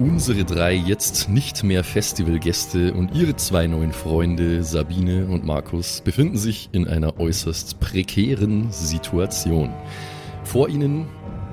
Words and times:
Unsere 0.00 0.46
drei 0.46 0.72
jetzt 0.72 1.28
nicht 1.28 1.62
mehr 1.62 1.84
Festivalgäste 1.84 2.94
und 2.94 3.14
ihre 3.14 3.36
zwei 3.36 3.66
neuen 3.66 3.92
Freunde 3.92 4.64
Sabine 4.64 5.26
und 5.26 5.44
Markus 5.44 6.00
befinden 6.00 6.38
sich 6.38 6.70
in 6.72 6.88
einer 6.88 7.20
äußerst 7.20 7.78
prekären 7.80 8.72
Situation. 8.72 9.74
Vor 10.42 10.70
ihnen 10.70 11.06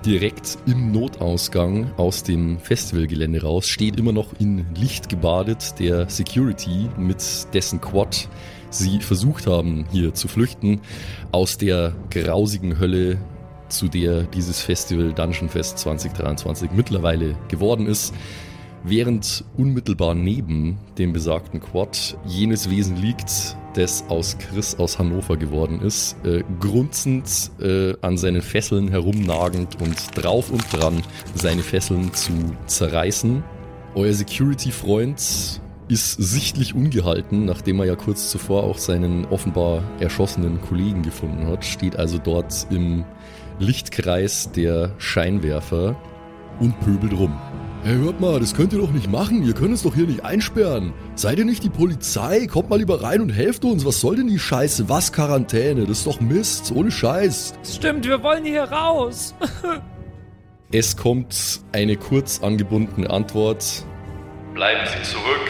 direkt 0.06 0.60
im 0.66 0.94
Notausgang 0.94 1.92
aus 1.98 2.24
dem 2.24 2.58
Festivalgelände 2.60 3.42
raus 3.42 3.68
steht 3.68 4.00
immer 4.00 4.14
noch 4.14 4.30
in 4.40 4.66
Licht 4.76 5.10
gebadet 5.10 5.78
der 5.80 6.10
Security 6.10 6.90
mit 6.98 7.22
dessen 7.54 7.82
Quad 7.82 8.30
sie 8.70 9.02
versucht 9.02 9.46
haben 9.46 9.86
hier 9.92 10.14
zu 10.14 10.30
flüchten 10.30 10.80
aus 11.34 11.58
der 11.58 11.94
grausigen 12.12 12.80
Hölle 12.80 13.18
zu 13.70 13.88
der 13.88 14.24
dieses 14.24 14.62
Festival 14.62 15.14
Dungeon 15.14 15.50
Fest 15.50 15.78
2023 15.80 16.72
mittlerweile 16.72 17.36
geworden 17.48 17.88
ist, 17.88 18.14
während 18.84 19.44
unmittelbar 19.58 20.16
neben 20.16 20.78
dem 20.98 21.14
besagten 21.14 21.60
Quad 21.60 22.18
jenes 22.26 22.70
Wesen 22.70 22.98
liegt, 22.98 23.58
das 23.74 24.04
aus 24.10 24.38
Chris 24.38 24.76
aus 24.76 24.98
Hannover 24.98 25.38
geworden 25.38 25.82
ist, 25.82 26.16
äh, 26.26 26.44
grunzend 26.60 27.52
äh, 27.60 27.94
an 28.02 28.18
seinen 28.18 28.42
Fesseln 28.42 28.88
herumnagend 28.88 29.82
und 29.82 29.96
drauf 30.16 30.50
und 30.50 30.64
dran, 30.72 31.04
seine 31.36 31.62
Fesseln 31.62 32.14
zu 32.14 32.32
zerreißen. 32.66 33.44
Euer 33.94 34.14
Security-Freund 34.14 35.62
ist 35.90 36.12
sichtlich 36.14 36.76
ungehalten, 36.76 37.46
nachdem 37.46 37.80
er 37.80 37.86
ja 37.86 37.96
kurz 37.96 38.30
zuvor 38.30 38.64
auch 38.64 38.78
seinen 38.78 39.26
offenbar 39.26 39.84
erschossenen 40.00 40.62
Kollegen 40.62 41.02
gefunden 41.02 41.48
hat, 41.48 41.64
steht 41.64 41.96
also 41.96 42.18
dort 42.18 42.68
im 42.70 43.06
Lichtkreis 43.60 44.52
der 44.52 44.92
Scheinwerfer 44.98 45.96
und 46.60 46.80
pöbelt 46.80 47.14
rum. 47.14 47.40
Hey, 47.84 47.96
hört 47.96 48.20
mal, 48.20 48.40
das 48.40 48.54
könnt 48.54 48.74
ihr 48.74 48.80
doch 48.80 48.92
nicht 48.92 49.10
machen. 49.10 49.44
Ihr 49.46 49.54
könnt 49.54 49.74
es 49.74 49.84
doch 49.84 49.96
hier 49.96 50.08
nicht 50.08 50.26
einsperren. 50.26 50.94
Seid 51.16 51.38
ihr 51.38 51.46
nicht 51.46 51.64
die 51.64 51.70
Polizei? 51.70 52.48
Kommt 52.48 52.70
mal 52.70 52.80
lieber 52.80 53.02
rein 53.02 53.22
und 53.22 53.30
helft 53.30 53.64
uns. 53.64 53.86
Was 53.86 54.02
soll 54.02 54.18
denn 54.18 54.28
die 54.28 54.40
Scheiße? 54.40 54.90
Was 54.90 55.14
Quarantäne? 55.14 55.86
Das 55.86 56.00
ist 56.00 56.08
doch 56.08 56.20
Mist. 56.20 56.72
Ohne 56.76 56.92
Scheiß. 56.92 57.54
Stimmt, 57.64 58.06
wir 58.06 58.22
wollen 58.24 58.44
hier 58.44 58.64
raus. 58.64 59.36
es 60.72 60.98
kommt 60.98 61.62
eine 61.72 61.96
kurz 61.96 62.42
angebundene 62.42 63.10
Antwort. 63.10 63.86
Bleiben 64.54 64.86
Sie 64.88 65.10
zurück. 65.10 65.50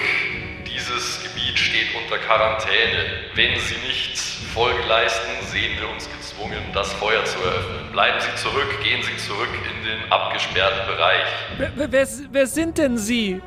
Dieses 0.66 1.24
Gebiet 1.24 1.58
steht 1.58 1.88
unter 2.04 2.18
Quarantäne. 2.24 3.06
Wenn 3.36 3.58
Sie 3.60 3.76
nicht 3.88 4.18
Folge 4.54 4.88
leisten, 4.88 5.32
sehen 5.52 5.72
wir 5.80 5.90
uns 5.90 6.04
gezwungen, 6.06 6.27
das 6.78 6.94
Feuer 6.94 7.26
zu 7.26 7.40
eröffnen. 7.40 7.92
Bleiben 7.92 8.20
Sie 8.20 8.42
zurück, 8.42 8.68
gehen 8.84 9.02
Sie 9.02 9.18
zurück 9.26 9.50
in 9.54 9.86
den 9.86 10.12
abgesperrten 10.12 10.86
Bereich. 10.86 11.24
Wer, 11.76 11.92
wer, 11.92 12.08
wer 12.32 12.48
sind 12.48 12.78
denn 12.78 12.98
Sie? 12.98 13.42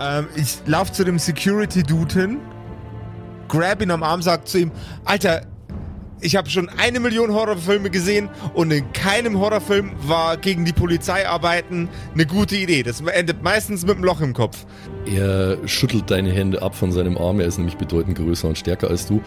Ähm, 0.00 0.28
ich 0.36 0.58
laufe 0.66 0.92
zu 0.92 1.04
dem 1.04 1.18
Security-Dude 1.18 2.14
hin, 2.14 2.40
grab 3.48 3.80
ihn 3.80 3.90
am 3.90 4.02
Arm, 4.02 4.20
sag 4.20 4.46
zu 4.46 4.58
ihm, 4.58 4.72
Alter, 5.04 5.42
ich 6.20 6.36
habe 6.36 6.48
schon 6.50 6.68
eine 6.68 7.00
Million 7.00 7.32
Horrorfilme 7.32 7.90
gesehen 7.90 8.28
und 8.54 8.70
in 8.70 8.92
keinem 8.92 9.38
Horrorfilm 9.38 9.92
war 9.98 10.36
gegen 10.36 10.64
die 10.64 10.72
Polizei 10.72 11.28
arbeiten 11.28 11.88
eine 12.12 12.26
gute 12.26 12.56
Idee. 12.56 12.82
Das 12.82 13.00
endet 13.00 13.42
meistens 13.42 13.84
mit 13.84 13.96
einem 13.96 14.04
Loch 14.04 14.20
im 14.20 14.32
Kopf. 14.32 14.64
Er 15.06 15.58
schüttelt 15.66 16.10
deine 16.10 16.32
Hände 16.32 16.62
ab 16.62 16.74
von 16.74 16.92
seinem 16.92 17.18
Arm, 17.18 17.40
er 17.40 17.46
ist 17.46 17.58
nämlich 17.58 17.76
bedeutend 17.76 18.16
größer 18.16 18.48
und 18.48 18.58
stärker 18.58 18.88
als 18.88 19.06
du. 19.06 19.20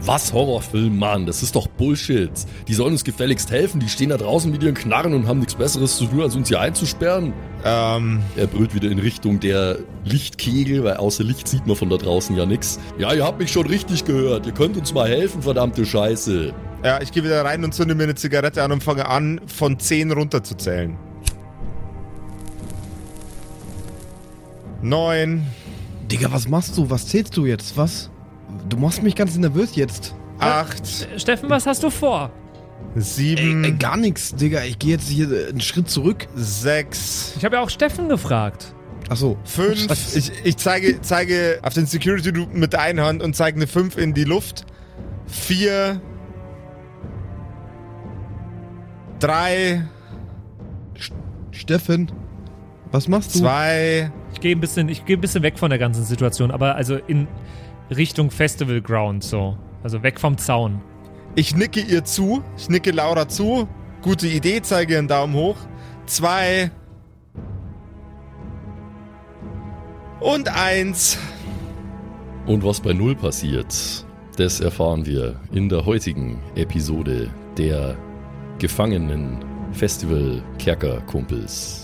Was 0.00 0.32
Horrorfilm, 0.32 0.98
Mann, 0.98 1.24
das 1.26 1.42
ist 1.42 1.56
doch 1.56 1.66
Bullshit. 1.66 2.30
Die 2.68 2.74
sollen 2.74 2.92
uns 2.92 3.04
gefälligst 3.04 3.50
helfen, 3.50 3.80
die 3.80 3.88
stehen 3.88 4.10
da 4.10 4.16
draußen 4.16 4.50
mit 4.50 4.62
ihren 4.62 4.74
Knarren 4.74 5.14
und 5.14 5.26
haben 5.26 5.38
nichts 5.38 5.54
Besseres 5.54 5.96
zu 5.96 6.06
tun, 6.06 6.22
als 6.22 6.36
uns 6.36 6.48
hier 6.48 6.60
einzusperren. 6.60 7.32
Ähm. 7.64 8.20
Er 8.36 8.46
brüllt 8.46 8.74
wieder 8.74 8.90
in 8.90 8.98
Richtung 8.98 9.40
der 9.40 9.78
Lichtkegel, 10.04 10.84
weil 10.84 10.96
außer 10.96 11.24
Licht 11.24 11.48
sieht 11.48 11.66
man 11.66 11.76
von 11.76 11.88
da 11.88 11.96
draußen 11.96 12.36
ja 12.36 12.44
nichts. 12.44 12.78
Ja, 12.98 13.12
ihr 13.14 13.24
habt 13.24 13.38
mich 13.38 13.50
schon 13.50 13.66
richtig 13.66 14.04
gehört, 14.04 14.46
ihr 14.46 14.52
könnt 14.52 14.76
uns 14.76 14.92
mal 14.92 15.08
helfen, 15.08 15.42
verdammte 15.42 15.86
Scheiße. 15.86 16.52
Ja, 16.84 17.00
ich 17.00 17.12
gehe 17.12 17.24
wieder 17.24 17.44
rein 17.44 17.64
und 17.64 17.72
zünde 17.72 17.94
mir 17.94 18.02
eine 18.02 18.14
Zigarette 18.14 18.62
an 18.62 18.72
und 18.72 18.82
fange 18.82 19.08
an, 19.08 19.40
von 19.46 19.78
10 19.78 20.12
runterzuzählen. 20.12 20.98
9. 24.84 25.46
Digga, 26.10 26.30
was 26.30 26.46
machst 26.48 26.76
du? 26.76 26.90
Was 26.90 27.06
zählst 27.06 27.36
du 27.36 27.46
jetzt? 27.46 27.76
Was? 27.76 28.10
Du 28.68 28.76
machst 28.76 29.02
mich 29.02 29.14
ganz 29.14 29.36
nervös 29.36 29.74
jetzt. 29.76 30.14
Acht. 30.38 30.82
Steffen, 31.16 31.48
was 31.48 31.66
hast 31.66 31.82
du 31.82 31.90
vor? 31.90 32.30
Sieben. 32.94 33.64
Ey, 33.64 33.70
ey, 33.70 33.76
gar 33.76 33.96
nichts, 33.96 34.34
Digga. 34.34 34.62
Ich 34.64 34.78
gehe 34.78 34.92
jetzt 34.92 35.08
hier 35.08 35.48
einen 35.48 35.60
Schritt 35.60 35.88
zurück. 35.88 36.26
Sechs. 36.34 37.32
Ich 37.36 37.44
habe 37.44 37.56
ja 37.56 37.62
auch 37.62 37.70
Steffen 37.70 38.08
gefragt. 38.08 38.74
Ach 39.08 39.16
so. 39.16 39.38
Fünf. 39.44 39.90
Ich, 40.14 40.30
ich 40.44 40.56
zeige, 40.58 41.00
zeige 41.00 41.58
auf 41.62 41.72
den 41.72 41.86
Security 41.86 42.32
mit 42.52 42.72
der 42.72 42.82
einen 42.82 43.00
Hand 43.00 43.22
und 43.22 43.34
zeige 43.34 43.56
eine 43.56 43.66
fünf 43.66 43.96
in 43.96 44.12
die 44.12 44.24
Luft. 44.24 44.66
Vier. 45.26 46.00
Drei. 49.18 49.86
Steffen, 51.52 52.12
was 52.90 53.08
machst 53.08 53.34
du? 53.34 53.40
Zwei. 53.40 54.12
Ich 54.44 54.46
gehe 54.46 54.56
ein 54.56 54.60
bisschen, 54.60 54.90
ich 54.90 55.06
gehe 55.06 55.16
ein 55.16 55.22
bisschen 55.22 55.42
weg 55.42 55.58
von 55.58 55.70
der 55.70 55.78
ganzen 55.78 56.04
Situation, 56.04 56.50
aber 56.50 56.74
also 56.74 56.96
in 57.06 57.26
Richtung 57.88 58.30
Festival 58.30 58.82
Ground 58.82 59.24
so. 59.24 59.56
Also 59.82 60.02
weg 60.02 60.20
vom 60.20 60.36
Zaun. 60.36 60.82
Ich 61.34 61.56
nicke 61.56 61.80
ihr 61.80 62.04
zu. 62.04 62.42
Ich 62.58 62.68
nicke 62.68 62.90
Laura 62.90 63.26
zu. 63.26 63.66
Gute 64.02 64.28
Idee, 64.28 64.60
zeige 64.60 64.98
einen 64.98 65.08
Daumen 65.08 65.32
hoch. 65.32 65.56
Zwei. 66.04 66.70
Und 70.20 70.54
eins. 70.54 71.16
Und 72.44 72.62
was 72.62 72.80
bei 72.80 72.92
Null 72.92 73.16
passiert, 73.16 74.04
das 74.36 74.60
erfahren 74.60 75.06
wir 75.06 75.40
in 75.52 75.70
der 75.70 75.86
heutigen 75.86 76.38
Episode 76.54 77.30
der 77.56 77.96
Gefangenen 78.58 79.42
Festival 79.72 80.42
Kerkerkumpels. 80.58 81.83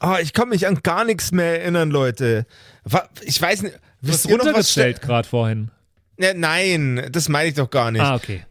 Oh, 0.00 0.16
ich 0.20 0.32
kann 0.32 0.48
mich 0.48 0.66
an 0.66 0.80
gar 0.82 1.04
nichts 1.04 1.32
mehr 1.32 1.60
erinnern, 1.60 1.90
Leute. 1.90 2.46
Ich 3.22 3.40
weiß 3.40 3.62
nicht. 3.62 3.78
Wisst 4.00 4.26
ihr 4.26 4.38
noch 4.38 4.46
was 4.46 4.74
gerade 4.74 5.28
vorhin? 5.28 5.70
Ja, 6.18 6.34
nein, 6.34 7.08
das 7.10 7.28
meine 7.28 7.48
ich 7.48 7.54
doch 7.54 7.70
gar 7.70 7.90
nicht. 7.90 8.02
Ah, 8.02 8.14
okay. 8.14 8.44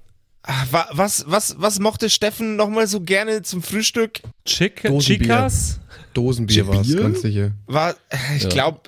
Was, 0.92 1.26
was, 1.28 1.56
was 1.59 1.80
mochte 1.80 2.09
Steffen 2.09 2.56
nochmal 2.56 2.88
so 2.88 3.02
gerne 3.02 3.42
zum 3.44 3.62
Frühstück? 3.62 4.22
Chick 4.46 4.82
Chicas? 5.00 5.80
Dosenbier 6.14 6.68
war 6.68 6.82
es, 6.82 6.96
ganz 6.96 7.22
sicher. 7.22 7.52
War, 7.68 7.96
ich 8.36 8.44
ja. 8.44 8.50
glaube, 8.50 8.82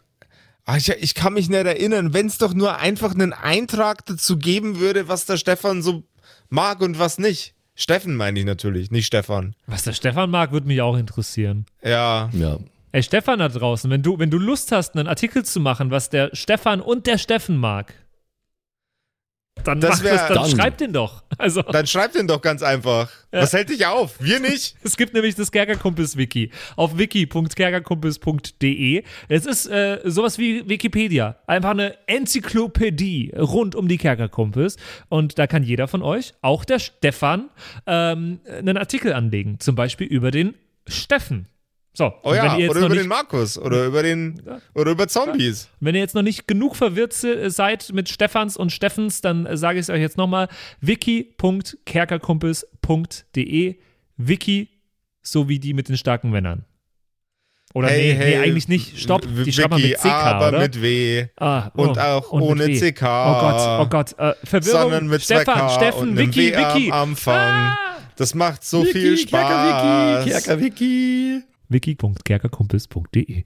ah, 0.65 0.77
ich, 0.77 0.89
ich, 0.89 1.13
kann 1.13 1.33
mich 1.33 1.49
nicht 1.49 1.65
erinnern, 1.65 2.13
wenn 2.13 2.25
es 2.25 2.37
doch 2.37 2.53
nur 2.53 2.77
einfach 2.77 3.13
einen 3.13 3.33
Eintrag 3.33 4.05
dazu 4.05 4.37
geben 4.37 4.79
würde, 4.79 5.07
was 5.07 5.25
der 5.25 5.37
Stefan 5.37 5.83
so 5.83 6.03
mag 6.49 6.81
und 6.81 6.97
was 6.97 7.19
nicht. 7.19 7.53
Steffen 7.81 8.15
meine 8.15 8.39
ich 8.39 8.45
natürlich, 8.45 8.91
nicht 8.91 9.07
Stefan. 9.07 9.55
Was 9.65 9.83
der 9.83 9.93
Stefan 9.93 10.29
mag, 10.29 10.51
würde 10.51 10.67
mich 10.67 10.81
auch 10.81 10.95
interessieren. 10.95 11.65
Ja. 11.83 12.29
Ja. 12.31 12.59
Ey, 12.91 13.01
Stefan 13.01 13.39
da 13.39 13.49
draußen, 13.49 13.89
wenn 13.89 14.03
du, 14.03 14.19
wenn 14.19 14.29
du 14.29 14.37
Lust 14.37 14.71
hast, 14.71 14.95
einen 14.95 15.07
Artikel 15.07 15.43
zu 15.43 15.59
machen, 15.59 15.89
was 15.89 16.11
der 16.11 16.29
Stefan 16.33 16.79
und 16.79 17.07
der 17.07 17.17
Steffen 17.17 17.57
mag, 17.57 17.95
dann, 19.63 19.79
das 19.79 20.03
wär, 20.03 20.13
das, 20.13 20.27
dann, 20.27 20.37
dann 20.37 20.49
schreib 20.49 20.77
den 20.77 20.93
doch. 20.93 21.23
Also. 21.37 21.61
Dann 21.61 21.85
schreib 21.87 22.13
den 22.13 22.27
doch 22.27 22.41
ganz 22.41 22.63
einfach. 22.63 23.09
Ja. 23.31 23.41
Was 23.41 23.53
hält 23.53 23.69
dich 23.69 23.85
auf? 23.85 24.15
Wir 24.19 24.39
nicht. 24.39 24.75
es 24.83 24.97
gibt 24.97 25.13
nämlich 25.13 25.35
das 25.35 25.51
Kerkerkumpels-Wiki 25.51 26.49
auf 26.75 26.97
wiki.kerkerkumpels.de. 26.97 29.03
Es 29.29 29.45
ist 29.45 29.67
äh, 29.67 29.99
sowas 30.03 30.37
wie 30.37 30.67
Wikipedia. 30.67 31.37
Einfach 31.47 31.71
eine 31.71 31.95
Enzyklopädie 32.07 33.33
rund 33.37 33.75
um 33.75 33.87
die 33.87 33.97
Kerkerkumpels. 33.97 34.75
Und 35.09 35.39
da 35.39 35.47
kann 35.47 35.63
jeder 35.63 35.87
von 35.87 36.01
euch, 36.01 36.33
auch 36.41 36.65
der 36.65 36.79
Stefan, 36.79 37.49
ähm, 37.87 38.41
einen 38.45 38.75
Artikel 38.77 39.13
anlegen. 39.13 39.59
Zum 39.59 39.75
Beispiel 39.75 40.07
über 40.07 40.31
den 40.31 40.55
Steffen. 40.87 41.47
So, 41.93 42.13
oh 42.23 42.33
ja, 42.33 42.55
oder 42.55 42.79
über 42.79 42.89
nicht, 42.89 43.01
den 43.01 43.07
Markus 43.07 43.57
oder 43.57 43.85
über 43.85 44.01
den 44.01 44.41
ja. 44.45 44.61
oder 44.73 44.91
über 44.91 45.09
Zombies. 45.09 45.67
Wenn 45.81 45.93
ihr 45.93 45.99
jetzt 46.01 46.15
noch 46.15 46.21
nicht 46.21 46.47
genug 46.47 46.77
verwirrt 46.77 47.11
seid 47.11 47.91
mit 47.91 48.07
Stefans 48.07 48.55
und 48.55 48.71
Steffens, 48.71 49.19
dann 49.19 49.45
äh, 49.45 49.57
sage 49.57 49.79
ich 49.79 49.83
es 49.83 49.89
euch 49.89 49.99
jetzt 49.99 50.15
nochmal: 50.15 50.47
wiki.kerkerkumpels.de 50.79 53.75
Wiki 54.17 54.69
sowie 55.21 55.59
die 55.59 55.73
mit 55.73 55.89
den 55.89 55.97
starken 55.97 56.29
Männern. 56.29 56.63
Oder 57.73 57.89
hey, 57.89 58.13
nee, 58.13 58.15
hey, 58.19 58.37
nee, 58.37 58.43
eigentlich 58.43 58.67
nicht. 58.67 58.99
Stopp, 58.99 59.25
die 59.45 59.51
schreibt 59.51 59.71
man 59.71 59.81
mit 59.81 59.97
CK, 59.97 60.05
aber 60.05 60.49
oder? 60.49 60.59
mit 60.59 60.79
W. 60.81 61.25
Ah, 61.37 61.71
Und 61.73 61.97
oh, 61.97 62.01
auch 62.01 62.31
und 62.31 62.41
ohne. 62.41 62.69
CK. 62.69 63.01
Oh 63.01 63.39
Gott, 63.39 63.79
oh 63.79 63.87
Gott. 63.87 64.11
Äh, 64.19 64.33
Verwirrung. 64.45 64.81
Sondern 64.81 65.07
mit 65.07 65.21
Stefan, 65.21 65.69
Steffen, 65.69 66.01
und 66.01 66.19
einem 66.19 66.35
Vicky, 66.35 66.51
W 66.51 66.91
am. 66.91 67.11
Anfang. 67.11 67.35
Ah! 67.35 67.77
Das 68.17 68.35
macht 68.35 68.65
so 68.65 68.83
viel 68.83 69.17
Spaß. 69.17 69.41
Kerkerwiki, 69.41 70.31
Kerkerwiki. 70.31 71.43
wiki.kerkerkumpels.de 71.71 73.43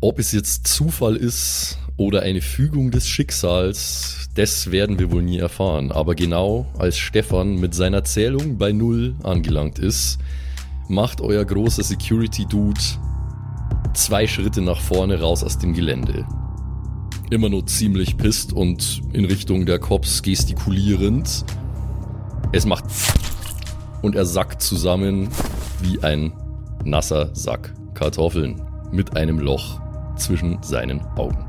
Ob 0.00 0.18
es 0.18 0.32
jetzt 0.32 0.66
Zufall 0.66 1.16
ist 1.16 1.78
oder 1.96 2.22
eine 2.22 2.40
Fügung 2.40 2.90
des 2.90 3.08
Schicksals, 3.08 4.28
das 4.34 4.70
werden 4.70 4.98
wir 4.98 5.10
wohl 5.10 5.22
nie 5.22 5.38
erfahren. 5.38 5.90
Aber 5.92 6.14
genau 6.14 6.66
als 6.78 6.98
Stefan 6.98 7.56
mit 7.56 7.74
seiner 7.74 8.04
Zählung 8.04 8.58
bei 8.58 8.72
Null 8.72 9.16
angelangt 9.22 9.78
ist, 9.78 10.18
macht 10.88 11.20
euer 11.20 11.44
großer 11.44 11.82
Security-Dude 11.82 12.80
zwei 13.94 14.26
Schritte 14.26 14.62
nach 14.62 14.80
vorne 14.80 15.20
raus 15.20 15.42
aus 15.42 15.58
dem 15.58 15.74
Gelände. 15.74 16.26
Immer 17.30 17.48
nur 17.48 17.66
ziemlich 17.66 18.16
pisst 18.16 18.52
und 18.52 19.02
in 19.12 19.24
Richtung 19.24 19.66
der 19.66 19.78
Cops 19.78 20.22
gestikulierend. 20.22 21.44
Es 22.52 22.64
macht 22.64 22.86
und 24.02 24.14
er 24.14 24.24
sackt 24.24 24.62
zusammen 24.62 25.28
wie 25.80 26.02
ein 26.02 26.32
nasser 26.84 27.34
Sack 27.34 27.74
Kartoffeln 27.94 28.62
mit 28.92 29.16
einem 29.16 29.38
Loch 29.38 29.80
zwischen 30.16 30.62
seinen 30.62 31.00
Augen. 31.16 31.44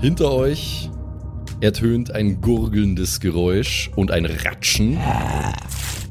Hinter 0.00 0.32
euch 0.32 0.90
ertönt 1.60 2.12
ein 2.12 2.40
gurgelndes 2.40 3.20
Geräusch 3.20 3.90
und 3.96 4.10
ein 4.10 4.26
Ratschen. 4.26 4.98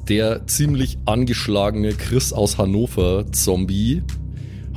Der 0.10 0.46
ziemlich 0.48 0.98
angeschlagene 1.06 1.94
Chris 1.94 2.34
aus 2.34 2.58
Hannover 2.58 3.26
Zombie 3.32 4.04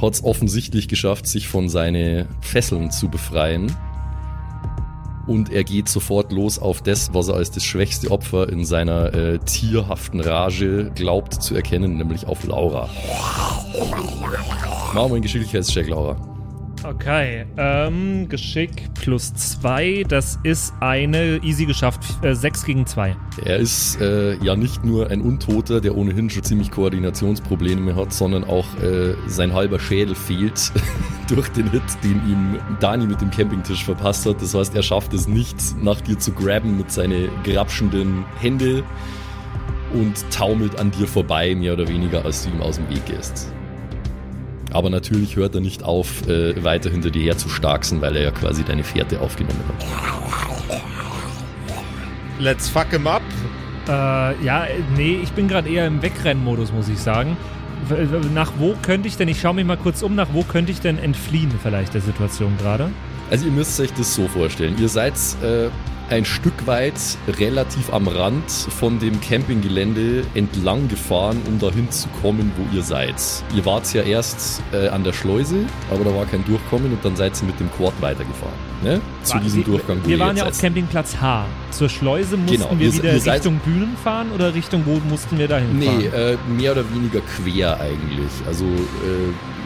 hat 0.00 0.14
es 0.14 0.24
offensichtlich 0.24 0.88
geschafft, 0.88 1.26
sich 1.26 1.48
von 1.48 1.68
seinen 1.68 2.26
Fesseln 2.40 2.90
zu 2.90 3.08
befreien. 3.08 3.74
Und 5.30 5.52
er 5.52 5.62
geht 5.62 5.88
sofort 5.88 6.32
los 6.32 6.58
auf 6.58 6.82
das, 6.82 7.14
was 7.14 7.28
er 7.28 7.36
als 7.36 7.52
das 7.52 7.62
schwächste 7.62 8.10
Opfer 8.10 8.48
in 8.48 8.64
seiner 8.64 9.14
äh, 9.14 9.38
tierhaften 9.38 10.18
Rage 10.18 10.90
glaubt 10.96 11.40
zu 11.40 11.54
erkennen, 11.54 11.98
nämlich 11.98 12.26
auf 12.26 12.44
Laura. 12.48 12.88
Machen 14.92 15.10
wir 15.10 15.14
einen 15.14 15.22
Geschicklichkeitscheck, 15.22 15.86
Laura. 15.86 16.29
Okay, 16.82 17.44
ähm, 17.58 18.28
Geschick 18.28 18.94
plus 18.94 19.34
2, 19.34 20.04
das 20.08 20.38
ist 20.44 20.72
eine 20.80 21.36
easy 21.42 21.66
geschafft, 21.66 22.02
6 22.22 22.64
gegen 22.64 22.86
2. 22.86 23.16
Er 23.44 23.56
ist 23.58 24.00
äh, 24.00 24.36
ja 24.42 24.56
nicht 24.56 24.82
nur 24.84 25.10
ein 25.10 25.20
Untoter, 25.20 25.82
der 25.82 25.96
ohnehin 25.96 26.30
schon 26.30 26.42
ziemlich 26.42 26.70
Koordinationsprobleme 26.70 27.94
hat, 27.96 28.14
sondern 28.14 28.44
auch 28.44 28.66
äh, 28.82 29.14
sein 29.26 29.52
halber 29.52 29.78
Schädel 29.78 30.14
fehlt 30.14 30.72
durch 31.28 31.48
den 31.50 31.70
Hit, 31.70 31.82
den 32.02 32.16
ihm 32.26 32.58
Dani 32.80 33.06
mit 33.06 33.20
dem 33.20 33.30
Campingtisch 33.30 33.84
verpasst 33.84 34.24
hat. 34.24 34.40
Das 34.40 34.54
heißt, 34.54 34.74
er 34.74 34.82
schafft 34.82 35.12
es 35.12 35.28
nicht, 35.28 35.56
nach 35.82 36.00
dir 36.00 36.18
zu 36.18 36.32
grabben 36.32 36.78
mit 36.78 36.90
seinen 36.90 37.28
grapschenden 37.44 38.24
Hände 38.40 38.84
und 39.92 40.24
taumelt 40.30 40.78
an 40.78 40.90
dir 40.90 41.06
vorbei, 41.06 41.54
mehr 41.54 41.74
oder 41.74 41.88
weniger, 41.88 42.24
als 42.24 42.44
du 42.44 42.50
ihm 42.50 42.62
aus 42.62 42.76
dem 42.76 42.88
Weg 42.88 43.04
gehst. 43.04 43.52
Aber 44.72 44.90
natürlich 44.90 45.36
hört 45.36 45.54
er 45.54 45.60
nicht 45.60 45.82
auf, 45.82 46.26
äh, 46.28 46.62
weiter 46.62 46.90
hinter 46.90 47.10
dir 47.10 47.22
her 47.22 47.36
zu 47.36 47.48
starksen, 47.48 48.00
weil 48.00 48.16
er 48.16 48.22
ja 48.22 48.30
quasi 48.30 48.64
deine 48.64 48.84
Fährte 48.84 49.20
aufgenommen 49.20 49.60
hat. 49.68 50.80
Let's 52.38 52.68
fuck 52.68 52.90
him 52.90 53.06
up. 53.06 53.22
Äh, 53.88 54.44
ja, 54.44 54.66
nee, 54.96 55.18
ich 55.22 55.32
bin 55.32 55.48
gerade 55.48 55.68
eher 55.68 55.86
im 55.86 56.00
Wegrennmodus, 56.02 56.72
muss 56.72 56.88
ich 56.88 56.98
sagen. 56.98 57.36
Nach 58.34 58.52
wo 58.58 58.74
könnte 58.82 59.08
ich 59.08 59.16
denn, 59.16 59.28
ich 59.28 59.40
schaue 59.40 59.54
mich 59.54 59.64
mal 59.64 59.76
kurz 59.76 60.02
um, 60.02 60.14
nach 60.14 60.28
wo 60.32 60.42
könnte 60.42 60.70
ich 60.70 60.80
denn 60.80 60.98
entfliehen 60.98 61.50
vielleicht 61.62 61.94
der 61.94 62.00
Situation 62.00 62.56
gerade? 62.58 62.90
Also 63.30 63.46
ihr 63.46 63.52
müsst 63.52 63.80
euch 63.80 63.92
das 63.94 64.14
so 64.14 64.28
vorstellen. 64.28 64.76
Ihr 64.78 64.88
seid 64.88 65.14
äh, 65.42 65.68
ein 66.10 66.24
Stück 66.24 66.66
weit 66.66 66.94
relativ 67.38 67.92
am 67.92 68.08
Rand 68.08 68.50
von 68.50 68.98
dem 68.98 69.20
Campinggelände 69.20 70.24
entlang 70.34 70.88
gefahren, 70.88 71.40
um 71.46 71.58
dahin 71.58 71.90
zu 71.90 72.08
kommen, 72.20 72.50
wo 72.56 72.76
ihr 72.76 72.82
seid. 72.82 73.14
Ihr 73.54 73.64
wart 73.64 73.92
ja 73.94 74.02
erst 74.02 74.60
äh, 74.72 74.88
an 74.88 75.04
der 75.04 75.12
Schleuse, 75.12 75.64
aber 75.90 76.04
da 76.04 76.14
war 76.14 76.26
kein 76.26 76.44
Durchkommen 76.44 76.92
und 76.92 77.04
dann 77.04 77.14
seid 77.16 77.40
ihr 77.40 77.46
mit 77.46 77.60
dem 77.60 77.70
Quad 77.72 77.92
weitergefahren. 78.00 78.54
Ne? 78.82 79.00
Zu 79.22 79.34
War- 79.34 79.40
diesem 79.42 79.58
wir- 79.58 79.64
Durchgang, 79.66 80.00
wo 80.02 80.08
Wir 80.08 80.18
waren 80.18 80.36
ja 80.36 80.46
auf. 80.46 80.58
Campingplatz 80.60 81.16
H. 81.20 81.46
Zur 81.70 81.88
Schleuse 81.88 82.36
mussten 82.36 82.56
Genau, 82.58 82.70
wir 82.78 82.86
ihr- 82.88 82.92
wieder 82.94 83.18
seid- 83.20 83.34
Richtung 83.36 83.58
Bühnen 83.64 83.96
fahren 84.02 84.28
oder 84.34 84.52
Richtung 84.54 84.82
wo 84.86 85.00
mussten 85.08 85.38
wir 85.38 85.46
dahin 85.48 85.78
Nee, 85.78 85.86
fahren? 85.86 86.12
äh, 86.12 86.36
mehr 86.60 86.72
oder 86.72 86.84
weniger 86.94 87.20
quer 87.20 87.78
eigentlich. 87.80 88.30
Also 88.46 88.64
äh, 88.64 89.59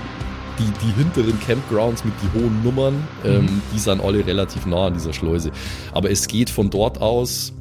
die, 0.59 0.87
die 0.87 0.93
hinteren 0.93 1.39
Campgrounds 1.41 2.05
mit 2.05 2.15
die 2.23 2.39
hohen 2.39 2.63
Nummern, 2.63 3.07
ähm, 3.25 3.63
die 3.75 3.79
sind 3.79 4.01
alle 4.01 4.27
relativ 4.27 4.67
nah 4.67 4.87
an 4.87 4.95
dieser 4.95 5.13
Schleuse. 5.13 5.51
Aber 5.93 6.11
es 6.11 6.27
geht 6.29 6.51
von 6.51 6.71
dort 6.71 7.01
aus 7.01 7.53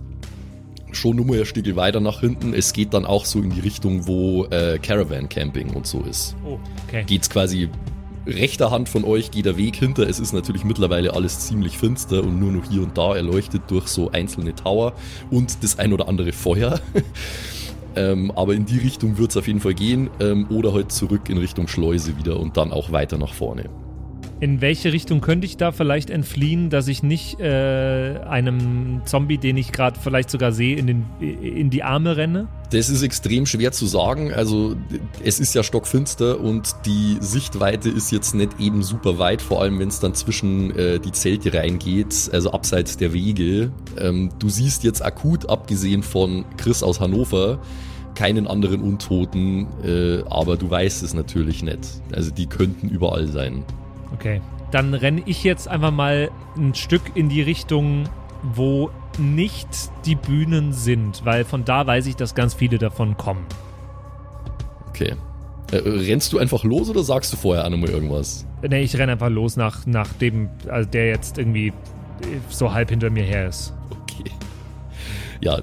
schon 0.91 1.15
nur 1.15 1.35
ein 1.35 1.45
Stück 1.45 1.75
weiter 1.75 1.99
nach 1.99 2.19
hinten. 2.19 2.53
Es 2.53 2.73
geht 2.73 2.93
dann 2.93 3.05
auch 3.05 3.25
so 3.25 3.39
in 3.39 3.49
die 3.49 3.59
Richtung, 3.59 4.07
wo 4.07 4.45
äh, 4.45 4.77
Caravan 4.79 5.27
Camping 5.27 5.71
und 5.71 5.87
so 5.87 6.01
ist. 6.01 6.35
Oh, 6.45 6.59
okay. 6.87 7.03
Geht's 7.05 7.29
quasi 7.29 7.69
rechter 8.25 8.71
Hand 8.71 8.89
von 8.89 9.03
euch 9.03 9.31
geht 9.31 9.45
der 9.45 9.57
Weg 9.57 9.75
hinter. 9.75 10.07
Es 10.07 10.19
ist 10.19 10.33
natürlich 10.33 10.63
mittlerweile 10.63 11.13
alles 11.13 11.39
ziemlich 11.39 11.77
finster 11.77 12.23
und 12.23 12.39
nur 12.39 12.51
noch 12.51 12.69
hier 12.69 12.81
und 12.81 12.97
da 12.97 13.15
erleuchtet 13.15 13.63
durch 13.67 13.87
so 13.87 14.11
einzelne 14.11 14.55
Tower 14.55 14.93
und 15.29 15.63
das 15.63 15.79
ein 15.79 15.93
oder 15.93 16.07
andere 16.07 16.31
Feuer. 16.31 16.79
ähm, 17.95 18.31
aber 18.31 18.53
in 18.53 18.65
die 18.65 18.79
Richtung 18.79 19.17
wird's 19.17 19.37
auf 19.37 19.47
jeden 19.47 19.59
Fall 19.59 19.73
gehen 19.73 20.09
ähm, 20.19 20.47
oder 20.49 20.73
halt 20.73 20.91
zurück 20.91 21.29
in 21.29 21.37
Richtung 21.37 21.67
Schleuse 21.67 22.17
wieder 22.17 22.39
und 22.39 22.57
dann 22.57 22.71
auch 22.71 22.91
weiter 22.91 23.17
nach 23.17 23.33
vorne. 23.33 23.69
In 24.43 24.59
welche 24.59 24.91
Richtung 24.91 25.21
könnte 25.21 25.45
ich 25.45 25.55
da 25.55 25.71
vielleicht 25.71 26.09
entfliehen, 26.09 26.69
dass 26.69 26.89
ich 26.89 27.01
nicht 27.01 27.39
äh, 27.39 28.19
einem 28.27 28.99
Zombie, 29.05 29.37
den 29.37 29.55
ich 29.55 29.71
gerade 29.71 29.97
vielleicht 29.97 30.29
sogar 30.29 30.51
sehe, 30.51 30.75
in, 30.75 30.85
den, 30.85 31.05
in 31.21 31.69
die 31.69 31.81
Arme 31.81 32.17
renne? 32.17 32.49
Das 32.71 32.89
ist 32.89 33.03
extrem 33.03 33.45
schwer 33.45 33.71
zu 33.71 33.85
sagen. 33.85 34.33
Also 34.33 34.75
es 35.23 35.39
ist 35.39 35.55
ja 35.55 35.63
stockfinster 35.63 36.41
und 36.41 36.75
die 36.85 37.15
Sichtweite 37.21 37.87
ist 37.87 38.11
jetzt 38.11 38.35
nicht 38.35 38.59
eben 38.59 38.83
super 38.83 39.17
weit, 39.17 39.41
vor 39.41 39.61
allem 39.61 39.79
wenn 39.79 39.87
es 39.87 40.01
dann 40.01 40.13
zwischen 40.13 40.77
äh, 40.77 40.99
die 40.99 41.13
Zelte 41.13 41.53
reingeht, 41.53 42.29
also 42.33 42.51
abseits 42.51 42.97
der 42.97 43.13
Wege. 43.13 43.71
Ähm, 43.97 44.29
du 44.39 44.49
siehst 44.49 44.83
jetzt 44.83 45.05
akut, 45.05 45.49
abgesehen 45.49 46.03
von 46.03 46.43
Chris 46.57 46.83
aus 46.83 46.99
Hannover, 46.99 47.61
keinen 48.13 48.47
anderen 48.47 48.81
Untoten, 48.81 49.67
äh, 49.85 50.21
aber 50.29 50.57
du 50.57 50.69
weißt 50.69 51.01
es 51.01 51.13
natürlich 51.13 51.63
nicht. 51.63 51.87
Also 52.11 52.29
die 52.29 52.47
könnten 52.47 52.89
überall 52.89 53.29
sein. 53.29 53.63
Okay. 54.13 54.41
Dann 54.71 54.93
renne 54.93 55.21
ich 55.25 55.43
jetzt 55.43 55.67
einfach 55.67 55.91
mal 55.91 56.31
ein 56.57 56.73
Stück 56.73 57.01
in 57.15 57.29
die 57.29 57.41
Richtung, 57.41 58.09
wo 58.41 58.89
nicht 59.17 59.67
die 60.05 60.15
Bühnen 60.15 60.73
sind, 60.73 61.23
weil 61.25 61.45
von 61.45 61.65
da 61.65 61.85
weiß 61.85 62.07
ich, 62.07 62.15
dass 62.15 62.35
ganz 62.35 62.53
viele 62.53 62.77
davon 62.77 63.17
kommen. 63.17 63.45
Okay. 64.89 65.15
Äh, 65.71 65.77
rennst 65.77 66.33
du 66.33 66.39
einfach 66.39 66.63
los 66.63 66.89
oder 66.89 67.03
sagst 67.03 67.33
du 67.33 67.37
vorher 67.37 67.69
nochmal 67.69 67.89
irgendwas? 67.89 68.45
Ne, 68.61 68.81
ich 68.81 68.97
renne 68.97 69.13
einfach 69.13 69.29
los 69.29 69.55
nach, 69.57 69.85
nach 69.85 70.11
dem, 70.13 70.49
also 70.67 70.89
der 70.89 71.07
jetzt 71.07 71.37
irgendwie 71.37 71.73
so 72.49 72.73
halb 72.73 72.89
hinter 72.89 73.09
mir 73.09 73.23
her 73.23 73.47
ist. 73.47 73.73
Okay. 73.89 74.31
Ja, 75.41 75.61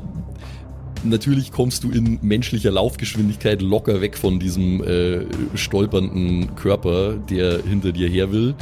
natürlich 1.04 1.52
kommst 1.52 1.85
du 1.85 1.90
in 1.90 2.19
menschlicher 2.23 2.71
Laufgeschwindigkeit 2.71 3.62
locker 3.62 4.00
weg 4.00 4.16
von 4.16 4.38
diesem 4.38 4.83
äh, 4.83 5.26
stolpernden 5.54 6.54
Körper, 6.57 7.14
der 7.14 7.62
hinter 7.62 7.92
dir 7.92 8.09
her 8.09 8.33
will. 8.33 8.54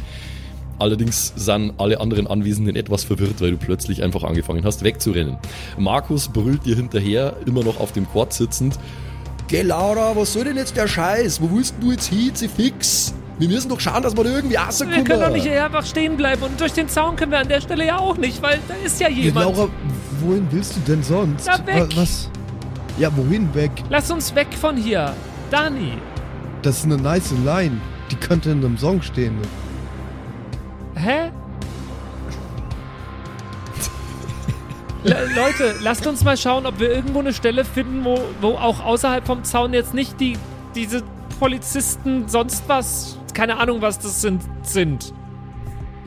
Allerdings 0.79 1.33
sind 1.35 1.73
alle 1.79 2.01
anderen 2.01 2.27
Anwesenden 2.27 2.77
etwas 2.77 3.03
verwirrt, 3.03 3.41
weil 3.41 3.51
du 3.51 3.57
plötzlich 3.57 4.03
einfach 4.03 4.23
angefangen 4.23 4.65
hast 4.65 4.85
wegzurennen. 4.85 5.37
Markus 5.77 6.29
brüllt 6.29 6.65
dir 6.65 6.77
hinterher, 6.77 7.37
immer 7.47 7.65
noch 7.65 7.81
auf 7.81 7.93
dem 7.93 8.09
Quad 8.09 8.33
sitzend. 8.33 8.79
Geh 9.49 9.63
Laura, 9.63 10.15
was 10.15 10.35
soll 10.35 10.45
denn 10.45 10.57
jetzt 10.57 10.77
der 10.77 10.87
Scheiß? 10.87 11.41
Wo 11.41 11.51
willst 11.51 11.75
du 11.81 11.91
jetzt 11.91 12.07
hin? 12.07 12.31
Sie 12.35 12.49
fix. 12.49 13.15
Wir 13.39 13.49
müssen 13.49 13.69
doch 13.69 13.79
schauen, 13.81 14.03
dass 14.03 14.17
wir 14.17 14.25
da 14.25 14.31
irgendwie 14.31 14.55
Wir 14.57 14.61
rauskommen. 14.61 15.05
können 15.05 15.21
doch 15.21 15.31
nicht 15.31 15.45
hier 15.47 15.65
einfach 15.65 15.87
stehen 15.87 16.17
bleiben 16.17 16.43
und 16.43 16.61
durch 16.61 16.73
den 16.73 16.89
Zaun 16.89 17.15
können 17.17 17.31
wir 17.33 17.39
an 17.39 17.49
der 17.49 17.61
Stelle 17.61 17.87
ja 17.87 17.99
auch 17.99 18.17
nicht, 18.17 18.43
weil 18.43 18.59
da 18.67 18.75
ist 18.85 19.01
ja 19.01 19.09
Ja, 19.09 19.15
jemand. 19.15 19.47
Laura, 19.57 19.69
wohin 20.21 20.47
willst 20.51 20.77
du 20.77 20.81
denn 20.81 21.03
sonst? 21.03 21.47
Na, 21.47 21.65
weg. 21.67 21.97
Wa- 21.97 22.01
Was? 22.03 22.29
Ja, 22.99 23.11
wohin 23.17 23.55
weg? 23.55 23.71
Lass 23.91 24.11
uns 24.11 24.35
weg 24.35 24.49
von 24.61 24.77
hier. 24.77 25.15
Dani. 25.53 25.93
Das 26.63 26.79
ist 26.79 26.85
eine 26.87 26.97
nice 26.97 27.31
Line. 27.45 27.81
Die 28.11 28.17
könnte 28.17 28.51
in 28.51 28.65
einem 28.65 28.77
Song 28.77 29.01
stehen. 29.03 29.37
Hä? 30.97 31.31
Le 35.05 35.15
Leute, 35.37 35.77
lasst 35.81 36.07
uns 36.07 36.25
mal 36.25 36.37
schauen, 36.37 36.67
ob 36.67 36.81
wir 36.81 36.91
irgendwo 36.91 37.21
eine 37.21 37.33
Stelle 37.33 37.65
finden, 37.65 38.05
wo, 38.05 38.19
wo 38.41 38.49
auch 38.57 38.85
außerhalb 38.85 39.25
vom 39.27 39.45
Zaun 39.45 39.73
jetzt 39.73 39.95
nicht 39.95 40.19
die, 40.21 40.37
diese 40.75 41.03
Polizisten 41.39 42.29
sonst 42.29 42.65
was, 42.67 43.17
keine 43.35 43.59
Ahnung, 43.59 43.81
was 43.83 43.99
das 43.99 44.21
sind, 44.21 44.43
sind. 44.63 45.13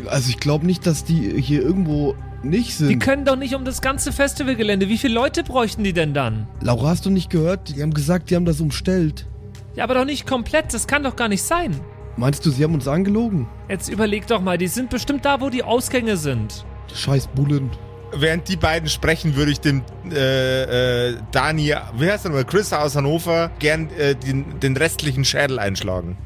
Also 0.07 0.29
ich 0.29 0.39
glaube 0.39 0.65
nicht, 0.65 0.85
dass 0.87 1.03
die 1.03 1.39
hier 1.41 1.61
irgendwo 1.61 2.15
nicht 2.43 2.69
Die 2.79 2.85
sind. 2.85 2.99
können 3.03 3.23
doch 3.25 3.35
nicht 3.35 3.53
um 3.53 3.65
das 3.65 3.81
ganze 3.81 4.11
Festivalgelände. 4.11 4.89
Wie 4.89 4.97
viele 4.97 5.13
Leute 5.13 5.43
bräuchten 5.43 5.83
die 5.83 5.93
denn 5.93 6.13
dann? 6.13 6.47
Laura, 6.61 6.89
hast 6.89 7.05
du 7.05 7.09
nicht 7.11 7.29
gehört? 7.29 7.75
Die 7.75 7.81
haben 7.83 7.93
gesagt, 7.93 8.29
die 8.29 8.35
haben 8.35 8.45
das 8.45 8.59
umstellt. 8.61 9.27
Ja, 9.75 9.83
aber 9.83 9.93
doch 9.93 10.05
nicht 10.05 10.25
komplett. 10.27 10.73
Das 10.73 10.87
kann 10.87 11.03
doch 11.03 11.15
gar 11.15 11.27
nicht 11.27 11.43
sein. 11.43 11.79
Meinst 12.17 12.45
du, 12.45 12.49
sie 12.49 12.63
haben 12.63 12.73
uns 12.73 12.87
angelogen? 12.87 13.47
Jetzt 13.69 13.89
überleg 13.89 14.27
doch 14.27 14.41
mal, 14.41 14.57
die 14.57 14.67
sind 14.67 14.89
bestimmt 14.89 15.23
da, 15.23 15.39
wo 15.39 15.49
die 15.49 15.63
Ausgänge 15.63 16.17
sind. 16.17 16.65
Scheiß 16.93 17.27
Bullen. 17.27 17.69
Während 18.13 18.49
die 18.49 18.57
beiden 18.57 18.89
sprechen, 18.89 19.37
würde 19.37 19.51
ich 19.53 19.61
dem 19.61 19.83
äh, 20.11 21.11
äh, 21.11 21.17
Dani, 21.31 21.73
wie 21.97 22.11
heißt 22.11 22.25
er 22.25 22.31
nochmal, 22.31 22.43
Chris 22.43 22.73
aus 22.73 22.95
Hannover, 22.97 23.49
gern 23.59 23.89
äh, 23.97 24.15
den, 24.15 24.59
den 24.59 24.75
restlichen 24.75 25.23
Schädel 25.23 25.59
einschlagen. 25.59 26.17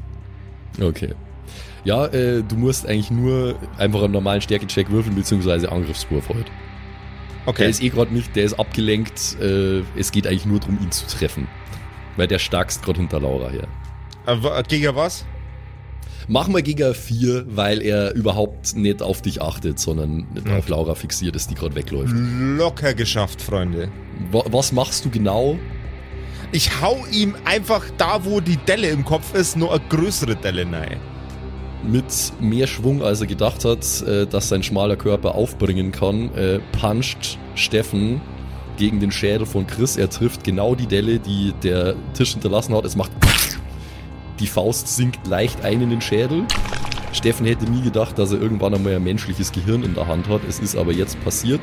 Okay. 0.80 1.14
Ja, 1.84 2.06
äh, 2.06 2.42
du 2.42 2.56
musst 2.56 2.86
eigentlich 2.86 3.10
nur 3.10 3.54
einfach 3.78 4.02
einen 4.02 4.12
normalen 4.12 4.40
Stärkecheck 4.40 4.90
würfeln, 4.90 5.14
beziehungsweise 5.14 5.70
Angriffswurf 5.70 6.28
heute. 6.28 6.44
Der 6.44 7.48
Okay. 7.48 7.70
ist 7.70 7.80
eh 7.82 7.90
gerade 7.90 8.12
nicht, 8.12 8.34
der 8.34 8.44
ist 8.44 8.54
abgelenkt. 8.58 9.36
Äh, 9.40 9.82
es 9.96 10.10
geht 10.10 10.26
eigentlich 10.26 10.46
nur 10.46 10.58
darum, 10.58 10.78
ihn 10.82 10.90
zu 10.90 11.06
treffen. 11.06 11.46
Weil 12.16 12.26
der 12.26 12.38
starkst 12.40 12.82
gerade 12.82 12.98
hinter 12.98 13.20
Laura 13.20 13.50
her. 13.50 13.68
Äh, 14.26 14.42
wa- 14.42 14.60
gegen 14.62 14.96
was? 14.96 15.24
Mach 16.28 16.48
mal 16.48 16.60
gegen 16.62 16.92
4, 16.92 17.44
weil 17.54 17.80
er 17.82 18.12
überhaupt 18.14 18.74
nicht 18.74 19.00
auf 19.00 19.22
dich 19.22 19.40
achtet, 19.40 19.78
sondern 19.78 20.26
auf 20.58 20.68
Laura 20.68 20.96
fixiert 20.96 21.36
ist, 21.36 21.50
die 21.50 21.54
gerade 21.54 21.76
wegläuft. 21.76 22.12
Locker 22.16 22.94
geschafft, 22.94 23.40
Freunde. 23.40 23.90
Wa 24.32 24.42
was 24.46 24.72
machst 24.72 25.04
du 25.04 25.10
genau? 25.10 25.56
Ich 26.52 26.80
hau 26.80 27.04
ihm 27.10 27.34
einfach 27.44 27.84
da, 27.98 28.24
wo 28.24 28.40
die 28.40 28.56
Delle 28.56 28.88
im 28.88 29.04
Kopf 29.04 29.34
ist, 29.34 29.56
nur 29.56 29.72
eine 29.72 29.80
größere 29.88 30.36
Delle 30.36 30.62
rein. 30.62 30.98
Mit 31.82 32.04
mehr 32.40 32.66
Schwung, 32.66 33.02
als 33.02 33.20
er 33.20 33.26
gedacht 33.26 33.64
hat, 33.64 34.02
äh, 34.02 34.26
dass 34.26 34.48
sein 34.48 34.62
schmaler 34.62 34.96
Körper 34.96 35.34
aufbringen 35.34 35.92
kann, 35.92 36.34
äh, 36.34 36.60
puncht 36.72 37.38
Steffen 37.54 38.20
gegen 38.76 39.00
den 39.00 39.10
Schädel 39.10 39.46
von 39.46 39.66
Chris. 39.66 39.96
Er 39.96 40.08
trifft 40.08 40.44
genau 40.44 40.74
die 40.74 40.86
Delle, 40.86 41.18
die 41.18 41.52
der 41.62 41.94
Tisch 42.14 42.32
hinterlassen 42.32 42.74
hat. 42.74 42.84
Es 42.84 42.96
macht. 42.96 43.12
Die 44.40 44.46
Faust 44.46 44.88
sinkt 44.88 45.26
leicht 45.26 45.64
ein 45.64 45.80
in 45.80 45.90
den 45.90 46.00
Schädel. 46.00 46.44
Steffen 47.12 47.46
hätte 47.46 47.64
nie 47.64 47.82
gedacht, 47.82 48.18
dass 48.18 48.32
er 48.32 48.40
irgendwann 48.40 48.74
einmal 48.74 48.96
ein 48.96 49.04
menschliches 49.04 49.50
Gehirn 49.50 49.82
in 49.82 49.94
der 49.94 50.06
Hand 50.06 50.28
hat. 50.28 50.42
Es 50.48 50.60
ist 50.60 50.76
aber 50.76 50.92
jetzt 50.92 51.22
passiert. 51.24 51.62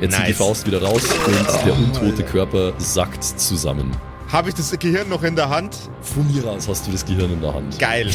Er 0.00 0.08
zieht 0.08 0.18
Nice. 0.18 0.28
die 0.28 0.34
Faust 0.34 0.66
wieder 0.66 0.82
raus 0.82 1.02
und 1.26 1.66
der 1.66 1.74
untote 1.76 2.22
Körper 2.24 2.72
sackt 2.78 3.22
zusammen. 3.22 3.90
Habe 4.32 4.48
ich 4.48 4.54
das 4.54 4.70
Gehirn 4.78 5.08
noch 5.08 5.22
in 5.24 5.36
der 5.36 5.48
Hand? 5.50 5.76
Von 6.02 6.26
mir 6.32 6.44
aus 6.48 6.68
hast 6.68 6.86
du 6.86 6.92
das 6.92 7.04
Gehirn 7.04 7.32
in 7.32 7.40
der 7.40 7.52
Hand. 7.52 7.78
Geil. 7.78 8.10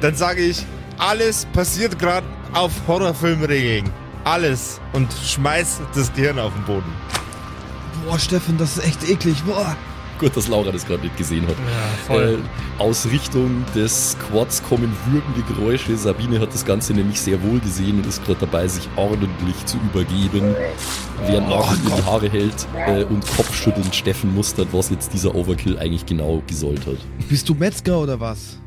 Dann 0.00 0.14
sage 0.14 0.40
ich, 0.42 0.64
alles 0.98 1.46
passiert 1.52 1.98
gerade 1.98 2.26
auf 2.54 2.72
Horrorfilmregeln. 2.86 3.90
Alles. 4.24 4.80
Und 4.92 5.08
schmeiß 5.12 5.80
das 5.94 6.12
Gehirn 6.14 6.38
auf 6.38 6.52
den 6.54 6.64
Boden. 6.64 6.92
Boah, 8.06 8.18
Steffen, 8.18 8.56
das 8.58 8.76
ist 8.78 8.84
echt 8.86 9.08
eklig. 9.08 9.42
Boah. 9.44 9.76
Gut, 10.18 10.36
dass 10.36 10.48
Laura 10.48 10.70
das 10.70 10.86
gerade 10.86 11.02
nicht 11.02 11.16
gesehen 11.16 11.46
hat. 11.46 11.56
Ja, 12.08 12.14
Äh, 12.16 12.36
aus 12.80 13.06
Richtung 13.06 13.64
des 13.74 14.16
Quads 14.18 14.62
kommen 14.62 14.90
würgende 15.12 15.42
Geräusche. 15.42 15.96
Sabine 15.96 16.40
hat 16.40 16.54
das 16.54 16.64
Ganze 16.64 16.94
nämlich 16.94 17.20
sehr 17.20 17.42
wohl 17.42 17.60
gesehen 17.60 17.98
und 17.98 18.06
ist 18.06 18.24
gerade 18.24 18.40
dabei, 18.40 18.66
sich 18.66 18.88
ordentlich 18.96 19.66
zu 19.66 19.76
übergeben, 19.76 20.54
während 21.26 21.48
Markus 21.48 21.78
ihr 21.84 21.96
die 21.96 22.04
Haare 22.04 22.30
hält 22.30 22.66
äh, 22.86 23.04
und 23.04 23.24
kopfschüttelnd 23.36 23.94
Steffen 23.94 24.34
mustert, 24.34 24.68
was 24.72 24.88
jetzt 24.88 25.12
dieser 25.12 25.34
Overkill 25.34 25.78
eigentlich 25.78 26.06
genau 26.06 26.42
gesollt 26.46 26.86
hat. 26.86 26.96
Bist 27.28 27.48
du 27.48 27.54
Metzger 27.54 27.98
oder 27.98 28.18
was? 28.18 28.58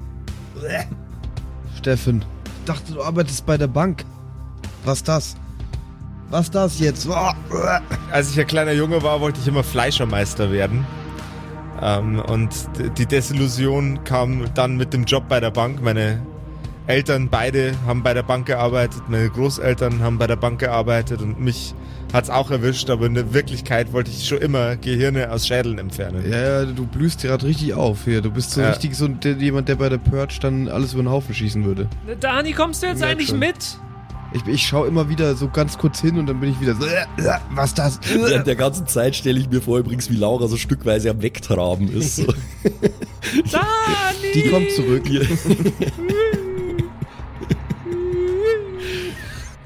Steffen, 1.77 2.23
ich 2.45 2.65
dachte, 2.65 2.93
du 2.93 3.01
arbeitest 3.01 3.45
bei 3.45 3.57
der 3.57 3.67
Bank. 3.67 4.05
Was 4.85 5.01
das? 5.01 5.35
Was 6.29 6.51
das 6.51 6.79
jetzt? 6.79 7.07
Als 8.11 8.31
ich 8.31 8.39
ein 8.39 8.47
kleiner 8.47 8.71
Junge 8.73 9.01
war, 9.01 9.21
wollte 9.21 9.39
ich 9.41 9.47
immer 9.47 9.63
Fleischermeister 9.63 10.51
werden. 10.51 10.85
Ähm, 11.83 12.19
und 12.19 12.49
die 12.97 13.05
Desillusion 13.05 14.03
kam 14.05 14.45
dann 14.55 14.77
mit 14.77 14.93
dem 14.93 15.03
Job 15.03 15.25
bei 15.27 15.39
der 15.39 15.51
Bank. 15.51 15.81
Meine 15.81 16.21
Eltern 16.87 17.29
beide 17.29 17.73
haben 17.85 18.03
bei 18.03 18.13
der 18.13 18.23
Bank 18.23 18.45
gearbeitet, 18.45 19.03
meine 19.07 19.29
Großeltern 19.29 20.01
haben 20.01 20.17
bei 20.17 20.27
der 20.27 20.35
Bank 20.35 20.59
gearbeitet 20.59 21.21
und 21.21 21.39
mich 21.39 21.73
hat's 22.11 22.29
auch 22.29 22.51
erwischt, 22.51 22.89
aber 22.89 23.05
in 23.07 23.15
der 23.15 23.33
Wirklichkeit 23.33 23.91
wollte 23.93 24.11
ich 24.11 24.27
schon 24.27 24.37
immer 24.39 24.75
Gehirne 24.75 25.31
aus 25.31 25.47
Schädeln 25.47 25.79
entfernen. 25.79 26.23
Ja, 26.29 26.37
ja, 26.61 26.65
du 26.65 26.85
blühst 26.85 27.21
gerade 27.21 27.45
richtig 27.45 27.73
auf 27.73 28.03
hier. 28.03 28.21
Du 28.21 28.29
bist 28.31 28.51
so 28.51 28.61
Ja. 28.61 28.69
richtig 28.69 28.95
so 28.95 29.07
der, 29.07 29.33
jemand, 29.33 29.67
der 29.69 29.75
bei 29.75 29.89
der 29.89 29.97
Purge 29.97 30.35
dann 30.41 30.67
alles 30.67 30.93
über 30.93 31.03
den 31.03 31.09
Haufen 31.09 31.33
schießen 31.33 31.63
würde. 31.65 31.87
Dani, 32.19 32.51
kommst 32.53 32.83
du 32.83 32.87
jetzt 32.87 33.01
eigentlich 33.01 33.29
schon. 33.29 33.39
mit? 33.39 33.55
Ich, 34.33 34.47
ich 34.47 34.65
schaue 34.65 34.87
immer 34.87 35.09
wieder 35.09 35.35
so 35.35 35.47
ganz 35.47 35.77
kurz 35.77 36.01
hin 36.01 36.17
und 36.17 36.25
dann 36.25 36.39
bin 36.39 36.51
ich 36.51 36.59
wieder 36.59 36.75
so, 36.75 36.85
äh, 36.85 37.03
äh, 37.17 37.39
was 37.51 37.73
das? 37.73 37.99
Während 38.11 38.47
der 38.47 38.55
ganzen 38.55 38.87
Zeit 38.87 39.15
stelle 39.15 39.39
ich 39.39 39.49
mir 39.49 39.61
vor 39.61 39.77
übrigens, 39.77 40.09
wie 40.09 40.15
Laura 40.15 40.47
so 40.47 40.57
stückweise 40.57 41.11
am 41.11 41.21
Wegtraben 41.21 41.91
ist. 41.95 42.15
So. 42.15 42.25
Dani! 43.51 44.33
Die 44.33 44.49
kommt 44.49 44.71
zurück. 44.71 45.03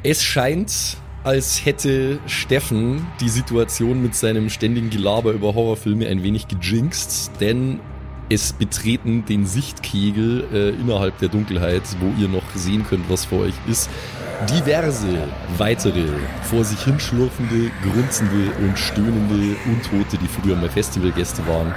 Es 0.04 0.24
scheint, 0.24 0.96
als 1.26 1.66
hätte 1.66 2.20
Steffen 2.28 3.06
die 3.20 3.28
Situation 3.28 4.02
mit 4.02 4.16
seinem 4.16 4.50
ständigen 4.50 4.90
Gelaber 4.90 5.34
über 5.34 5.54
Horrorfilme 5.54 6.08
ein 6.08 6.24
wenig 6.24 6.48
gejinxt, 6.48 7.32
denn 7.42 7.82
es 8.30 8.54
betreten 8.54 9.26
den 9.26 9.46
Sichtkegel 9.46 10.46
äh, 10.54 10.70
innerhalb 10.70 11.18
der 11.20 11.30
Dunkelheit, 11.30 11.84
wo 12.00 12.14
ihr 12.22 12.28
noch 12.28 12.44
sehen 12.56 12.86
könnt, 12.88 13.10
was 13.10 13.26
vor 13.26 13.40
euch 13.40 13.54
ist, 13.68 13.90
diverse 14.50 15.28
weitere 15.58 16.06
vor 16.44 16.64
sich 16.64 16.84
hinschlurfende, 16.84 17.72
grunzende 17.82 18.52
und 18.60 18.78
stöhnende 18.78 19.56
Untote, 19.66 20.18
die 20.18 20.28
früher 20.28 20.56
mal 20.56 20.70
Festivalgäste 20.70 21.48
waren. 21.48 21.74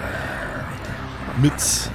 Mit 1.40 1.52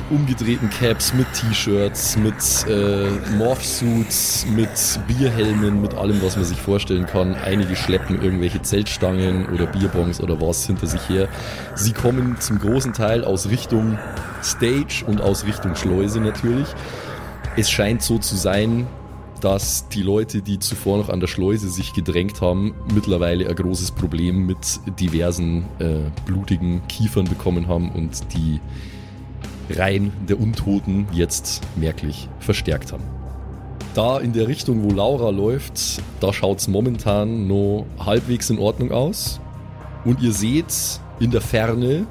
umgedrehten 0.10 0.70
Caps, 0.70 1.14
mit 1.14 1.28
T-Shirts, 1.34 2.18
mit 2.18 2.34
äh, 2.68 3.10
Morphsuits, 3.38 4.46
mit 4.48 4.70
Bierhelmen, 5.08 5.82
mit 5.82 5.94
allem, 5.94 6.22
was 6.24 6.36
man 6.36 6.46
sich 6.46 6.60
vorstellen 6.60 7.06
kann. 7.06 7.36
Einige 7.36 7.76
schleppen 7.76 8.22
irgendwelche 8.22 8.62
Zeltstangen 8.62 9.48
oder 9.50 9.68
Bierbongs 9.68 10.22
oder 10.22 10.42
was 10.42 10.66
hinter 10.66 10.88
sich 10.88 11.10
her. 11.10 11.28
Sie 11.76 11.92
kommen 11.92 12.40
zum 12.40 12.60
großen 12.60 12.94
Teil 12.94 13.24
aus 13.24 13.50
Richtung 13.50 14.00
Stage 14.42 15.04
und 15.06 15.22
aus 15.22 15.46
Richtung 15.46 15.76
Schleuse 15.76 16.22
natürlich. 16.22 16.68
Es 17.56 17.70
scheint 17.70 18.02
so 18.02 18.18
zu 18.18 18.36
sein, 18.36 18.88
dass 19.42 19.90
die 19.90 20.02
Leute, 20.02 20.42
die 20.42 20.60
zuvor 20.60 20.98
noch 20.98 21.10
an 21.10 21.20
der 21.20 21.28
Schleuse 21.28 21.70
sich 21.70 21.94
gedrängt 21.94 22.42
haben, 22.42 22.74
mittlerweile 22.94 23.48
ein 23.48 23.56
großes 23.56 23.92
Problem 23.92 24.46
mit 24.46 24.80
diversen 25.00 25.66
äh, 25.80 26.10
blutigen 26.26 26.82
Kiefern 26.88 27.26
bekommen 27.26 27.68
haben 27.68 27.92
und 27.92 28.34
die 28.34 28.60
Reihen 29.70 30.12
der 30.28 30.40
Untoten 30.40 31.08
jetzt 31.12 31.62
merklich 31.76 32.30
verstärkt 32.40 32.92
haben. 32.92 33.04
Da 33.94 34.20
in 34.20 34.34
der 34.34 34.48
Richtung, 34.48 34.84
wo 34.84 34.92
Laura 34.94 35.30
läuft, 35.30 36.02
da 36.20 36.34
schaut 36.34 36.60
es 36.60 36.68
momentan 36.68 37.48
noch 37.48 37.86
halbwegs 37.98 38.50
in 38.50 38.60
Ordnung 38.60 38.92
aus. 38.92 39.40
Und 40.04 40.22
ihr 40.22 40.34
seht 40.34 41.00
in 41.20 41.32
der 41.32 41.42
Ferne, 41.42 42.06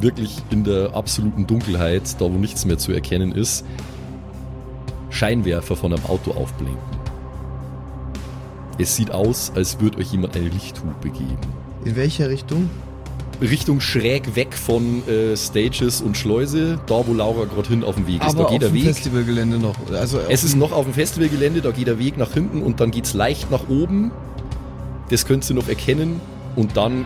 wirklich 0.00 0.36
in 0.50 0.64
der 0.64 0.94
absoluten 0.94 1.46
Dunkelheit, 1.46 2.20
da 2.20 2.26
wo 2.26 2.36
nichts 2.36 2.64
mehr 2.64 2.78
zu 2.78 2.92
erkennen 2.92 3.32
ist, 3.32 3.64
Scheinwerfer 5.10 5.76
von 5.76 5.92
einem 5.92 6.04
Auto 6.06 6.32
aufblinken. 6.32 6.78
Es 8.76 8.96
sieht 8.96 9.12
aus, 9.12 9.52
als 9.54 9.80
würde 9.80 9.98
euch 9.98 10.12
jemand 10.12 10.36
eine 10.36 10.48
Lichthupe 10.48 11.08
geben. 11.10 11.38
In 11.84 11.96
welcher 11.96 12.28
Richtung? 12.28 12.68
Richtung 13.40 13.80
schräg 13.80 14.36
weg 14.36 14.54
von 14.54 15.06
äh, 15.08 15.36
Stages 15.36 16.00
und 16.00 16.16
Schleuse, 16.16 16.78
da 16.86 17.06
wo 17.06 17.14
Laura 17.14 17.44
gerade 17.44 17.68
hin 17.68 17.84
auf 17.84 17.96
dem 17.96 18.06
Weg 18.06 18.22
ist. 18.24 18.34
Aber 18.34 18.44
da 18.44 18.50
geht 18.50 18.54
auf 18.54 18.58
der 18.60 18.68
dem 18.70 18.74
Weg. 18.74 18.84
Festivalgelände 18.84 19.58
noch. 19.58 19.74
Also 19.92 20.20
Es 20.28 20.44
ist 20.44 20.56
noch 20.56 20.72
auf 20.72 20.84
dem 20.84 20.94
Festivalgelände, 20.94 21.60
da 21.60 21.70
geht 21.70 21.86
der 21.86 21.98
Weg 21.98 22.16
nach 22.16 22.32
hinten 22.32 22.62
und 22.62 22.80
dann 22.80 22.90
geht's 22.90 23.14
leicht 23.14 23.50
nach 23.50 23.68
oben. 23.68 24.10
Das 25.10 25.26
könnt 25.26 25.48
ihr 25.48 25.54
noch 25.54 25.68
erkennen 25.68 26.20
und 26.56 26.76
dann 26.76 27.04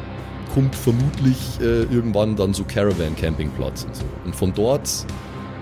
kommt 0.54 0.74
vermutlich 0.74 1.36
äh, 1.60 1.82
irgendwann 1.82 2.36
dann 2.36 2.54
so 2.54 2.64
Caravan 2.64 3.16
Campingplatz 3.16 3.84
und 3.84 3.96
so. 3.96 4.04
Und 4.24 4.34
von 4.34 4.52
dort 4.54 4.88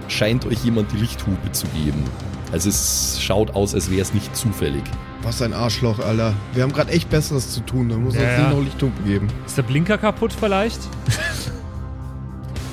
scheint 0.08 0.46
euch 0.46 0.64
jemand 0.64 0.92
die 0.92 0.98
Lichthupe 0.98 1.52
zu 1.52 1.66
geben. 1.68 2.04
Also 2.52 2.68
es 2.68 3.18
schaut 3.20 3.54
aus, 3.54 3.74
als 3.74 3.90
wäre 3.90 4.02
es 4.02 4.14
nicht 4.14 4.34
zufällig. 4.36 4.84
Was 5.26 5.42
ein 5.42 5.52
Arschloch, 5.52 5.98
Alter. 5.98 6.34
Wir 6.54 6.62
haben 6.62 6.72
gerade 6.72 6.92
echt 6.92 7.10
Besseres 7.10 7.50
zu 7.50 7.58
tun. 7.62 7.88
Da 7.88 7.96
muss 7.96 8.14
Ja, 8.14 8.20
uns 8.20 8.30
ja. 8.30 8.38
nicht 8.44 8.56
noch 8.56 8.62
Lichthupe 8.62 9.02
geben. 9.02 9.26
Ist 9.44 9.58
der 9.58 9.64
Blinker 9.64 9.98
kaputt 9.98 10.32
vielleicht? 10.32 10.78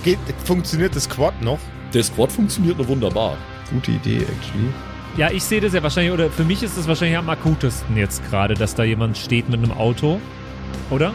Geht, 0.04 0.20
funktioniert 0.46 0.96
das 0.96 1.10
Quad 1.10 1.42
noch? 1.42 1.58
Der 1.96 2.04
Squad 2.04 2.32
funktioniert 2.32 2.78
noch 2.78 2.88
wunderbar. 2.88 3.38
Gute 3.72 3.90
Idee, 3.94 4.18
actually. 4.18 4.72
Ja, 5.18 5.32
ich 5.32 5.44
sehe 5.44 5.62
das 5.62 5.74
ja 5.74 5.82
wahrscheinlich, 5.82 6.14
oder 6.14 6.30
für 6.30 6.44
mich 6.44 6.62
ist 6.62 6.78
das 6.78 6.88
wahrscheinlich 6.88 7.18
am 7.18 7.28
akutesten 7.28 7.98
jetzt 7.98 8.22
gerade, 8.30 8.54
dass 8.54 8.76
da 8.76 8.84
jemand 8.84 9.18
steht 9.18 9.50
mit 9.50 9.58
einem 9.64 9.72
Auto. 9.72 10.20
Oder? 10.92 11.12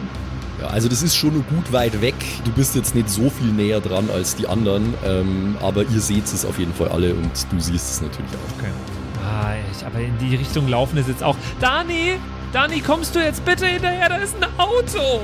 Ja, 0.59 0.67
also 0.67 0.89
das 0.89 1.03
ist 1.03 1.15
schon 1.15 1.35
nur 1.35 1.43
gut 1.43 1.71
weit 1.71 2.01
weg. 2.01 2.15
Du 2.43 2.51
bist 2.51 2.75
jetzt 2.75 2.95
nicht 2.95 3.09
so 3.09 3.29
viel 3.29 3.47
näher 3.53 3.79
dran 3.79 4.09
als 4.13 4.35
die 4.35 4.45
anderen, 4.45 4.93
ähm, 5.05 5.55
aber 5.61 5.83
ihr 5.83 6.01
seht 6.01 6.25
es 6.25 6.43
auf 6.43 6.59
jeden 6.59 6.73
Fall 6.73 6.89
alle 6.89 7.13
und 7.13 7.31
du 7.49 7.59
siehst 7.61 7.91
es 7.91 8.01
natürlich 8.01 8.31
auch. 8.33 8.57
Okay. 8.59 8.71
Ah, 9.29 9.53
ich, 9.71 9.85
aber 9.85 9.99
in 9.99 10.17
die 10.17 10.35
Richtung 10.35 10.67
laufen 10.67 10.97
ist 10.97 11.07
jetzt 11.07 11.23
auch. 11.23 11.35
Dani! 11.59 12.15
Dani, 12.51 12.81
kommst 12.81 13.13
du 13.15 13.19
jetzt 13.19 13.45
bitte 13.45 13.67
hinterher? 13.67 14.09
Da 14.09 14.17
ist 14.17 14.35
ein 14.41 14.47
Auto! 14.57 15.21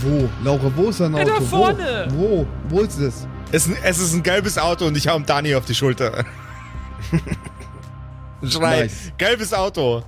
Wo? 0.00 0.28
Laura, 0.42 0.72
wo 0.74 0.88
ist 0.88 1.00
dein 1.00 1.14
Ja, 1.14 1.22
Auto? 1.22 1.32
da 1.34 1.40
vorne. 1.42 2.06
Wo? 2.10 2.46
Wo? 2.70 2.76
Wo 2.76 2.80
ist 2.80 2.98
es? 2.98 3.26
Es, 3.50 3.68
es 3.82 3.98
ist 3.98 4.14
ein 4.14 4.22
gelbes 4.22 4.56
Auto 4.56 4.86
und 4.86 4.96
ich 4.96 5.06
hau 5.08 5.16
ihm 5.16 5.26
Dani 5.26 5.54
auf 5.54 5.66
die 5.66 5.74
Schulter. 5.74 6.24
Schrei. 8.48 8.80
Nice. 8.82 9.12
Gelbes 9.18 9.52
Auto. 9.52 10.02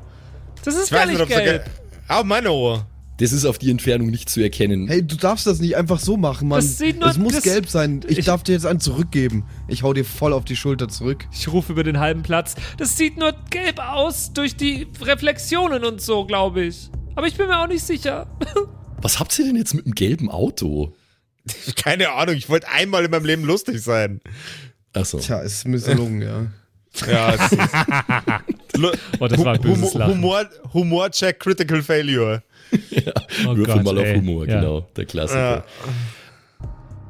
Das 0.64 0.74
ist 0.74 0.84
Ich 0.84 0.90
gar 0.90 1.00
weiß 1.02 1.08
nicht, 1.08 1.18
nicht 1.20 1.30
ob 1.32 1.38
es 1.38 1.44
gelb. 1.44 1.70
Ah, 2.08 2.22
meine 2.24 2.50
Ohr. 2.50 2.86
Das 3.18 3.30
ist 3.30 3.44
auf 3.44 3.58
die 3.58 3.70
Entfernung 3.70 4.08
nicht 4.10 4.28
zu 4.28 4.40
erkennen. 4.42 4.88
Hey, 4.88 5.06
du 5.06 5.14
darfst 5.16 5.46
das 5.46 5.60
nicht 5.60 5.76
einfach 5.76 6.00
so 6.00 6.16
machen, 6.16 6.48
Mann. 6.48 6.58
Das 6.60 6.78
sieht 6.78 6.98
nur- 6.98 7.08
es 7.10 7.16
muss 7.16 7.34
das- 7.34 7.44
gelb 7.44 7.68
sein. 7.68 8.00
Ich, 8.08 8.18
Ich- 8.18 8.24
darf 8.26 8.42
dir 8.42 8.52
jetzt 8.52 8.66
einen 8.66 8.80
zurückgeben. 8.80 9.44
Ich 9.68 9.84
hau 9.84 9.92
dir 9.92 10.04
voll 10.04 10.32
auf 10.32 10.44
die 10.44 10.56
Schulter 10.56 10.88
zurück. 10.88 11.24
Ich 11.32 11.46
rufe 11.52 11.72
über 11.72 11.84
den 11.84 12.00
halben 12.00 12.22
Platz. 12.24 12.56
Das 12.76 12.96
sieht 12.96 13.16
nur 13.16 13.32
gelb 13.50 13.78
aus 13.78 14.32
durch 14.32 14.56
die 14.56 14.88
Reflexionen 15.00 15.84
und 15.84 16.00
so, 16.00 16.24
glaube 16.26 16.64
ich. 16.64 16.90
Aber 17.14 17.28
ich 17.28 17.36
bin 17.36 17.46
mir 17.46 17.60
auch 17.62 17.68
nicht 17.68 17.84
sicher. 17.84 18.26
Was 19.00 19.20
habt 19.20 19.38
ihr 19.38 19.44
denn 19.44 19.56
jetzt 19.56 19.74
mit 19.74 19.84
dem 19.86 19.94
gelben 19.94 20.28
Auto? 20.30 20.92
Keine 21.76 22.10
Ahnung, 22.10 22.34
ich 22.34 22.48
wollte 22.48 22.68
einmal 22.68 23.04
in 23.04 23.10
meinem 23.12 23.26
Leben 23.26 23.44
lustig 23.44 23.80
sein. 23.80 24.20
Achso. 24.92 25.18
Tja, 25.18 25.40
es 25.42 25.52
ist 25.58 25.68
misslungen, 25.68 26.20
ja. 26.22 26.46
Ja, 27.08 27.34
es 27.34 27.50
ist 27.52 27.60
Lu- 28.76 28.90
Oh, 29.18 29.26
das 29.28 29.44
war 29.44 29.54
ein 29.54 29.60
böses 29.60 29.94
Humor, 29.94 29.98
Lachen. 29.98 30.14
Humor, 30.14 30.44
Humor-Check, 30.72 31.40
Critical 31.40 31.82
Failure. 31.82 32.42
Oh 33.46 33.56
Würfel 33.56 33.74
Gott, 33.74 33.84
mal 33.84 33.98
auf 33.98 34.04
ey. 34.04 34.16
Humor, 34.16 34.46
Ja. 34.48 34.60
genau, 34.60 34.80
der 34.96 35.04
Klassiker. 35.04 35.56
Ja. 35.56 35.64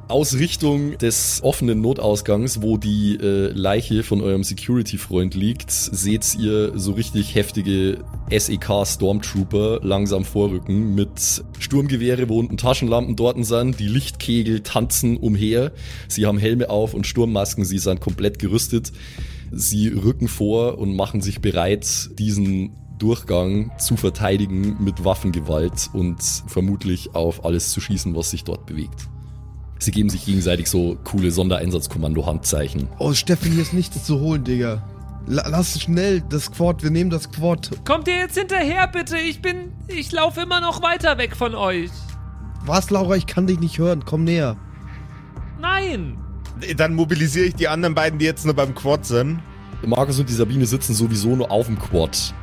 Aus 0.07 0.35
Richtung 0.35 0.99
des 0.99 1.39
offenen 1.43 1.81
Notausgangs, 1.81 2.61
wo 2.61 2.77
die 2.77 3.15
äh, 3.19 3.47
Leiche 3.53 4.03
von 4.03 4.21
eurem 4.21 4.43
Security-Freund 4.43 5.33
liegt, 5.33 5.71
seht 5.71 6.35
ihr 6.39 6.77
so 6.77 6.91
richtig 6.91 7.33
heftige 7.33 8.03
SEK-Stormtrooper 8.29 9.79
langsam 9.81 10.23
vorrücken 10.23 10.93
mit 10.93 11.43
Sturmgewehre, 11.57 12.29
wo 12.29 12.37
unten 12.37 12.57
Taschenlampen 12.57 13.15
dort 13.15 13.43
sind. 13.45 13.79
Die 13.79 13.87
Lichtkegel 13.87 14.59
tanzen 14.59 15.17
umher. 15.17 15.71
Sie 16.07 16.27
haben 16.27 16.37
Helme 16.37 16.69
auf 16.69 16.93
und 16.93 17.07
Sturmmasken. 17.07 17.65
Sie 17.65 17.79
sind 17.79 17.99
komplett 17.99 18.37
gerüstet. 18.37 18.91
Sie 19.51 19.87
rücken 19.87 20.27
vor 20.27 20.77
und 20.77 20.95
machen 20.95 21.21
sich 21.21 21.41
bereit, 21.41 22.09
diesen 22.19 22.73
Durchgang 22.97 23.71
zu 23.77 23.97
verteidigen 23.97 24.77
mit 24.83 25.03
Waffengewalt 25.03 25.89
und 25.93 26.21
vermutlich 26.47 27.15
auf 27.15 27.45
alles 27.45 27.71
zu 27.71 27.81
schießen, 27.81 28.15
was 28.15 28.31
sich 28.31 28.43
dort 28.43 28.65
bewegt. 28.65 29.07
Sie 29.79 29.91
geben 29.91 30.09
sich 30.09 30.25
gegenseitig 30.25 30.69
so 30.69 30.97
coole 31.03 31.31
Sondereinsatzkommando-Handzeichen. 31.31 32.87
Oh, 32.97 33.13
Steffen, 33.13 33.51
hier 33.51 33.61
ist 33.61 33.73
nichts 33.73 34.03
zu 34.03 34.19
holen, 34.19 34.43
Digga. 34.43 34.83
La 35.27 35.47
lass 35.47 35.81
schnell 35.81 36.21
das 36.21 36.51
Quad, 36.51 36.83
wir 36.83 36.91
nehmen 36.91 37.09
das 37.09 37.31
Quad. 37.31 37.71
Kommt 37.83 38.07
ihr 38.07 38.17
jetzt 38.17 38.37
hinterher, 38.37 38.87
bitte? 38.87 39.17
Ich 39.17 39.41
bin. 39.41 39.73
Ich 39.87 40.11
laufe 40.11 40.41
immer 40.41 40.61
noch 40.61 40.81
weiter 40.81 41.17
weg 41.17 41.35
von 41.35 41.55
euch. 41.55 41.89
Was, 42.65 42.89
Laura, 42.89 43.15
ich 43.15 43.25
kann 43.25 43.47
dich 43.47 43.59
nicht 43.59 43.77
hören. 43.77 44.05
Komm 44.05 44.23
näher. 44.23 44.55
Nein! 45.59 46.17
Dann 46.77 46.95
mobilisiere 46.95 47.47
ich 47.47 47.55
die 47.55 47.67
anderen 47.67 47.95
beiden, 47.95 48.19
die 48.19 48.25
jetzt 48.25 48.45
nur 48.45 48.53
beim 48.53 48.73
Quad 48.75 49.05
sind. 49.05 49.39
Markus 49.85 50.19
und 50.19 50.29
die 50.29 50.33
Sabine 50.33 50.65
sitzen 50.65 50.93
sowieso 50.93 51.35
nur 51.35 51.51
auf 51.51 51.67
dem 51.67 51.77
Quad. 51.77 52.33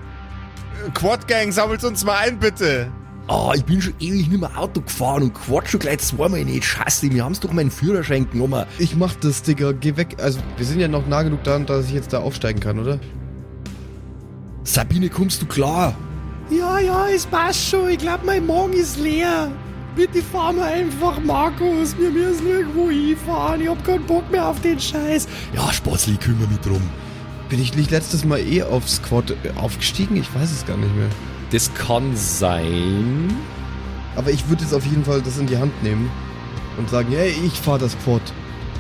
Quad 0.95 1.29
Gang, 1.29 1.53
sammelt 1.53 1.85
uns 1.85 2.05
mal 2.05 2.17
ein, 2.19 2.39
bitte. 2.39 2.91
Ah, 3.29 3.53
ich 3.55 3.65
bin 3.65 3.81
schon 3.81 3.95
ewig 4.01 4.29
nicht 4.29 4.41
mehr 4.41 4.59
Auto 4.59 4.81
gefahren 4.81 5.23
und 5.23 5.35
Quad 5.35 5.69
schon 5.69 5.81
gleich 5.81 6.01
zweimal 6.01 6.45
nicht. 6.45 6.65
Scheiße, 6.65 7.11
wir 7.11 7.25
haben's 7.25 7.41
doch 7.41 7.53
meinen 7.53 7.71
Führerschein 7.71 8.29
genommen. 8.29 8.67
Ich 8.79 8.97
mach 8.97 9.15
das, 9.15 9.43
Digga. 9.43 9.73
Geh 9.73 9.97
weg. 9.97 10.17
Also, 10.21 10.41
wir 10.57 10.67
sind 10.67 10.81
ja 10.81 10.89
noch 10.89 11.07
nah 11.07 11.23
genug 11.23 11.45
dran, 11.45 11.65
dass 11.65 11.87
ich 11.87 11.93
jetzt 11.93 12.13
da 12.13 12.19
aufsteigen 12.19 12.61
kann, 12.61 12.79
oder? 12.79 12.99
Sabine, 14.65 15.09
kommst 15.09 15.41
du 15.41 15.47
klar? 15.47 15.95
Ja, 16.51 16.79
ja, 16.81 17.09
es 17.09 17.25
passt 17.25 17.69
schon. 17.69 17.91
Ich 17.91 17.99
glaube, 17.99 18.27
mein 18.27 18.47
Magen 18.47 18.75
ist 18.75 18.99
leer. 18.99 19.51
Bitte 19.95 20.23
fahr 20.23 20.53
mal 20.53 20.73
einfach, 20.73 21.21
Markus. 21.23 21.97
Wir 21.99 22.11
müssen 22.11 22.47
irgendwo 22.47 22.91
hinfahren. 22.91 23.61
Ich 23.61 23.69
hab 23.69 23.85
keinen 23.85 24.05
Bock 24.05 24.29
mehr 24.31 24.49
auf 24.49 24.61
den 24.61 24.81
Scheiß. 24.81 25.29
Ja, 25.55 25.73
Spatzli, 25.73 26.17
kümmere 26.17 26.49
mich 26.49 26.61
drum. 26.61 26.83
Bin 27.53 27.61
ich 27.61 27.77
nicht 27.77 27.91
letztes 27.91 28.25
Mal 28.25 28.39
eh 28.39 28.63
aufs 28.63 29.03
Quad 29.03 29.33
äh, 29.33 29.51
aufgestiegen? 29.57 30.17
Ich 30.17 30.35
weiß 30.35 30.51
es 30.51 30.65
gar 30.65 30.79
nicht 30.79 30.97
mehr. 30.97 31.11
Das 31.51 31.75
kann 31.75 32.17
sein. 32.17 33.31
Aber 34.17 34.31
ich 34.31 34.49
würde 34.49 34.63
jetzt 34.63 34.73
auf 34.73 34.87
jeden 34.87 35.05
Fall 35.05 35.21
das 35.21 35.37
in 35.37 35.47
die 35.47 35.59
Hand 35.59 35.83
nehmen 35.83 36.11
und 36.79 36.89
sagen, 36.89 37.13
hey, 37.13 37.35
ich 37.45 37.53
fahr 37.53 37.79
das 37.79 37.95
Quad. 37.99 38.23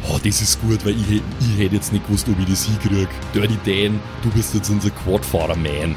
Oh, 0.08 0.16
das 0.24 0.40
ist 0.40 0.58
gut, 0.62 0.82
weil 0.86 0.92
ich, 0.92 1.20
ich 1.40 1.58
hätte 1.58 1.74
jetzt 1.74 1.92
nicht 1.92 2.06
gewusst, 2.06 2.26
ob 2.30 2.40
ich 2.40 2.46
das 2.46 2.64
hinkrieg. 2.64 3.08
Dirty 3.34 3.58
Dan, 3.66 4.00
du 4.22 4.30
bist 4.30 4.54
jetzt 4.54 4.70
unser 4.70 4.88
Quadfahrer-Man. 4.88 5.94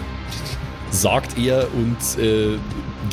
Sagt 0.91 1.37
er 1.37 1.69
und 1.75 2.21
äh, 2.21 2.57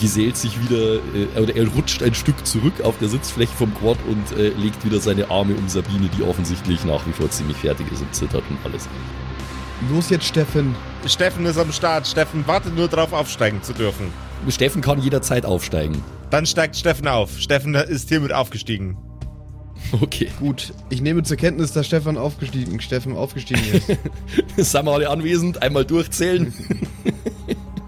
gesellt 0.00 0.38
sich 0.38 0.60
wieder, 0.60 0.94
äh, 1.14 1.40
oder 1.40 1.54
er 1.54 1.68
rutscht 1.68 2.02
ein 2.02 2.14
Stück 2.14 2.44
zurück 2.44 2.80
auf 2.82 2.98
der 2.98 3.08
Sitzfläche 3.08 3.54
vom 3.54 3.72
Quad 3.76 3.98
und 4.08 4.36
äh, 4.36 4.48
legt 4.60 4.84
wieder 4.84 4.98
seine 4.98 5.30
Arme 5.30 5.54
um 5.54 5.68
Sabine, 5.68 6.10
die 6.18 6.24
offensichtlich 6.24 6.84
nach 6.84 7.06
wie 7.06 7.12
vor 7.12 7.30
ziemlich 7.30 7.58
fertig 7.58 7.86
ist 7.92 8.02
und 8.02 8.12
zittert 8.12 8.42
und 8.50 8.58
alles. 8.64 8.88
Los 9.90 10.10
jetzt, 10.10 10.26
Steffen. 10.26 10.74
Steffen 11.06 11.46
ist 11.46 11.58
am 11.58 11.72
Start. 11.72 12.06
Steffen 12.06 12.46
wartet 12.46 12.76
nur 12.76 12.88
darauf, 12.88 13.12
aufsteigen 13.12 13.62
zu 13.62 13.72
dürfen. 13.72 14.12
Steffen 14.48 14.82
kann 14.82 15.00
jederzeit 15.00 15.44
aufsteigen. 15.44 16.02
Dann 16.30 16.46
steigt 16.46 16.76
Steffen 16.76 17.08
auf. 17.08 17.38
Steffen 17.38 17.74
ist 17.74 18.08
hiermit 18.08 18.32
aufgestiegen. 18.32 18.96
Okay. 20.00 20.28
Gut, 20.38 20.72
ich 20.90 21.02
nehme 21.02 21.22
zur 21.22 21.36
Kenntnis, 21.36 21.72
dass 21.72 21.86
Stefan 21.86 22.16
aufgestiegen, 22.16 22.80
Steffen 22.80 23.16
aufgestiegen 23.16 23.62
ist. 23.72 23.86
Sind 24.72 24.86
wir 24.86 24.92
alle 24.92 25.10
anwesend? 25.10 25.60
Einmal 25.60 25.84
durchzählen. 25.84 26.54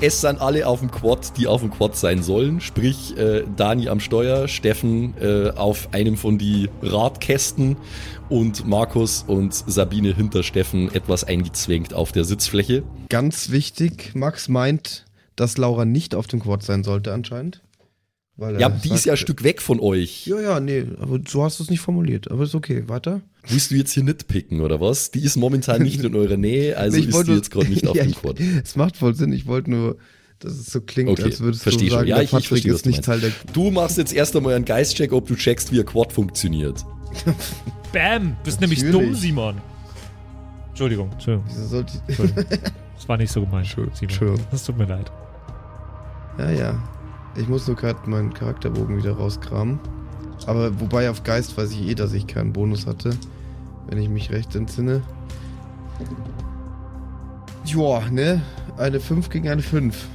es 0.00 0.20
sind 0.20 0.40
alle 0.40 0.66
auf 0.66 0.80
dem 0.80 0.90
Quad, 0.90 1.36
die 1.36 1.46
auf 1.46 1.60
dem 1.60 1.70
Quad 1.70 1.96
sein 1.96 2.22
sollen. 2.22 2.60
Sprich, 2.60 3.16
äh, 3.16 3.44
Dani 3.56 3.88
am 3.88 4.00
Steuer, 4.00 4.48
Steffen 4.48 5.14
äh, 5.20 5.50
auf 5.50 5.88
einem 5.92 6.16
von 6.16 6.38
die 6.38 6.70
Radkästen 6.82 7.76
und 8.28 8.66
Markus 8.66 9.24
und 9.26 9.54
Sabine 9.54 10.14
hinter 10.14 10.42
Steffen 10.42 10.94
etwas 10.94 11.24
eingezwängt 11.24 11.94
auf 11.94 12.12
der 12.12 12.24
Sitzfläche. 12.24 12.82
Ganz 13.08 13.50
wichtig, 13.50 14.12
Max 14.14 14.48
meint, 14.48 15.06
dass 15.36 15.56
Laura 15.58 15.84
nicht 15.84 16.14
auf 16.14 16.26
dem 16.26 16.40
Quad 16.40 16.62
sein 16.62 16.84
sollte 16.84 17.12
anscheinend. 17.12 17.62
Ja, 18.58 18.68
die 18.68 18.90
ist 18.90 19.04
ja 19.04 19.12
ein 19.12 19.16
sagt- 19.16 19.18
Stück 19.18 19.42
weg 19.42 19.60
von 19.60 19.80
euch. 19.80 20.24
Ja, 20.26 20.40
ja, 20.40 20.60
nee, 20.60 20.84
aber 21.00 21.18
so 21.26 21.42
hast 21.42 21.58
du 21.58 21.64
es 21.64 21.70
nicht 21.70 21.80
formuliert. 21.80 22.30
Aber 22.30 22.44
ist 22.44 22.54
okay, 22.54 22.84
weiter. 22.86 23.20
Willst 23.48 23.72
du 23.72 23.74
jetzt 23.74 23.92
hier 23.92 24.04
nitpicken 24.04 24.60
oder 24.60 24.80
was? 24.80 25.10
Die 25.10 25.20
ist 25.24 25.34
momentan 25.36 25.82
nicht 25.82 26.04
in 26.04 26.14
eurer 26.14 26.36
Nähe, 26.36 26.76
also 26.78 26.96
Nee, 26.96 27.02
ich 27.02 27.08
ist 27.08 27.14
wollte 27.14 27.30
die 27.32 27.36
jetzt 27.36 27.50
gerade 27.50 27.68
nicht 27.68 27.84
auf 27.88 27.96
Ja, 27.96 28.04
dem 28.04 28.10
ich- 28.10 28.20
Quad. 28.20 28.38
Es 28.62 28.76
macht 28.76 28.96
voll 28.96 29.14
Sinn, 29.16 29.32
ich 29.32 29.46
wollte 29.46 29.70
nur, 29.72 29.96
dass 30.38 30.52
es 30.52 30.66
so 30.66 30.80
klingt, 30.80 31.10
Okay, 31.10 31.24
als 31.24 31.40
würdest 31.40 31.66
du 31.66 31.70
schon. 31.72 31.88
sagen, 31.90 32.06
Ja, 32.08 32.14
der 32.16 32.24
ich- 32.24 32.28
ich 32.28 32.30
Patrick 32.30 32.48
versteh, 32.48 32.68
was 32.70 32.76
ist 32.76 32.86
nicht 32.86 33.02
Teil 33.02 33.18
der... 33.18 33.32
Du 33.52 33.72
machst 33.72 33.98
jetzt 33.98 34.12
erst 34.12 34.36
einmal 34.36 34.54
einen 34.54 34.64
Geistcheck, 34.64 35.12
ob 35.12 35.26
du 35.26 35.34
checkst, 35.34 35.72
wie 35.72 35.80
ein 35.80 35.86
Quad 35.86 36.12
funktioniert. 36.12 36.84
Bam! 37.92 38.36
Bist 38.44 38.60
nämlich 38.60 38.82
Natürlich. 38.82 39.06
dumm, 39.06 39.14
Simon. 39.14 39.54
Entschuldigung, 40.68 41.10
Entschuldigung. 41.12 41.44
Wieso 41.48 41.66
sollte 41.66 41.92
ich... 41.94 42.18
Entschuldigung. 42.18 42.44
Das 42.94 43.08
war 43.08 43.16
nicht 43.16 43.32
so 43.32 43.40
gemeint, 43.42 43.66
Simon. 43.66 43.90
Entschuldigung. 44.00 44.40
Das 44.50 44.64
tut 44.64 44.78
mir 44.78 44.86
leid. 44.86 45.10
Ja, 46.38 46.50
ja. 46.50 46.82
Ich 47.36 47.48
muss 47.48 47.66
nur 47.66 47.76
gerade 47.76 47.98
meinen 48.08 48.32
Charakterbogen 48.32 48.96
wieder 48.96 49.12
rauskramen. 49.12 49.78
Aber 50.46 50.80
wobei 50.80 51.10
auf 51.10 51.22
Geist 51.24 51.56
weiß 51.56 51.72
ich 51.72 51.88
eh, 51.88 51.94
dass 51.94 52.12
ich 52.12 52.26
keinen 52.26 52.52
Bonus 52.52 52.86
hatte. 52.86 53.10
Wenn 53.88 53.98
ich 53.98 54.08
mich 54.08 54.30
recht 54.30 54.54
entsinne. 54.54 55.02
Joa, 57.64 58.08
ne? 58.10 58.42
Eine 58.76 59.00
5 59.00 59.30
gegen 59.30 59.48
eine 59.48 59.62
5. 59.62 60.06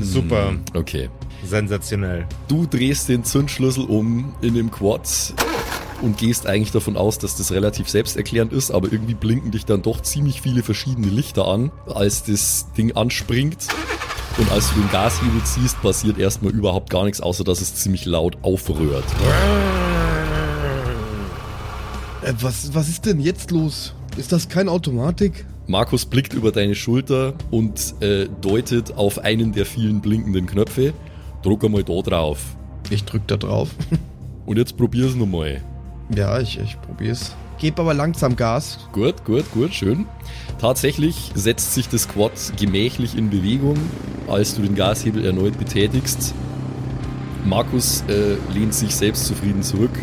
Super. 0.00 0.54
Okay. 0.74 1.08
Sensationell. 1.46 2.26
Du 2.48 2.66
drehst 2.66 3.08
den 3.08 3.24
Zündschlüssel 3.24 3.84
um 3.84 4.34
in 4.42 4.54
dem 4.54 4.70
Quad 4.70 5.08
und 6.02 6.18
gehst 6.18 6.46
eigentlich 6.46 6.72
davon 6.72 6.96
aus, 6.96 7.18
dass 7.18 7.36
das 7.36 7.52
relativ 7.52 7.88
selbsterklärend 7.88 8.52
ist, 8.52 8.70
aber 8.70 8.92
irgendwie 8.92 9.14
blinken 9.14 9.50
dich 9.50 9.64
dann 9.64 9.82
doch 9.82 10.02
ziemlich 10.02 10.42
viele 10.42 10.62
verschiedene 10.62 11.08
Lichter 11.08 11.48
an, 11.48 11.72
als 11.86 12.24
das 12.24 12.66
Ding 12.76 12.94
anspringt. 12.96 13.68
Und 14.38 14.52
als 14.52 14.68
du 14.68 14.80
den 14.80 14.90
Gashebel 14.90 15.42
ziehst, 15.44 15.80
passiert 15.80 16.18
erstmal 16.18 16.52
überhaupt 16.52 16.90
gar 16.90 17.04
nichts, 17.04 17.22
außer 17.22 17.42
dass 17.42 17.62
es 17.62 17.74
ziemlich 17.76 18.04
laut 18.04 18.36
aufrührt. 18.42 19.04
Äh, 22.22 22.34
was, 22.40 22.74
was 22.74 22.88
ist 22.88 23.06
denn 23.06 23.20
jetzt 23.20 23.50
los? 23.50 23.94
Ist 24.18 24.32
das 24.32 24.48
kein 24.48 24.68
Automatik? 24.68 25.46
Markus 25.68 26.04
blickt 26.04 26.34
über 26.34 26.52
deine 26.52 26.74
Schulter 26.74 27.34
und 27.50 27.94
äh, 28.00 28.28
deutet 28.40 28.96
auf 28.96 29.18
einen 29.18 29.52
der 29.52 29.66
vielen 29.66 30.00
blinkenden 30.00 30.46
Knöpfe. 30.46 30.92
Druck 31.42 31.64
einmal 31.64 31.84
da 31.84 32.00
drauf. 32.02 32.56
Ich 32.90 33.04
drück 33.04 33.26
da 33.26 33.36
drauf. 33.36 33.70
Und 34.46 34.58
jetzt 34.58 34.76
probier's 34.76 35.14
nochmal. 35.14 35.60
ja, 36.14 36.38
ich, 36.38 36.58
ich 36.58 36.80
probier's. 36.80 37.34
Geb 37.58 37.80
aber 37.80 37.94
langsam 37.94 38.36
Gas. 38.36 38.78
Gut, 38.92 39.24
gut, 39.24 39.50
gut, 39.52 39.72
schön. 39.72 40.06
Tatsächlich 40.58 41.32
setzt 41.34 41.74
sich 41.74 41.88
das 41.88 42.06
Quad 42.06 42.32
gemächlich 42.58 43.16
in 43.16 43.30
Bewegung, 43.30 43.76
als 44.28 44.54
du 44.54 44.62
den 44.62 44.74
Gashebel 44.74 45.24
erneut 45.24 45.58
betätigst. 45.58 46.34
Markus 47.46 48.04
äh, 48.08 48.36
lehnt 48.52 48.74
sich 48.74 48.94
selbstzufrieden 48.94 49.62
zurück 49.62 49.98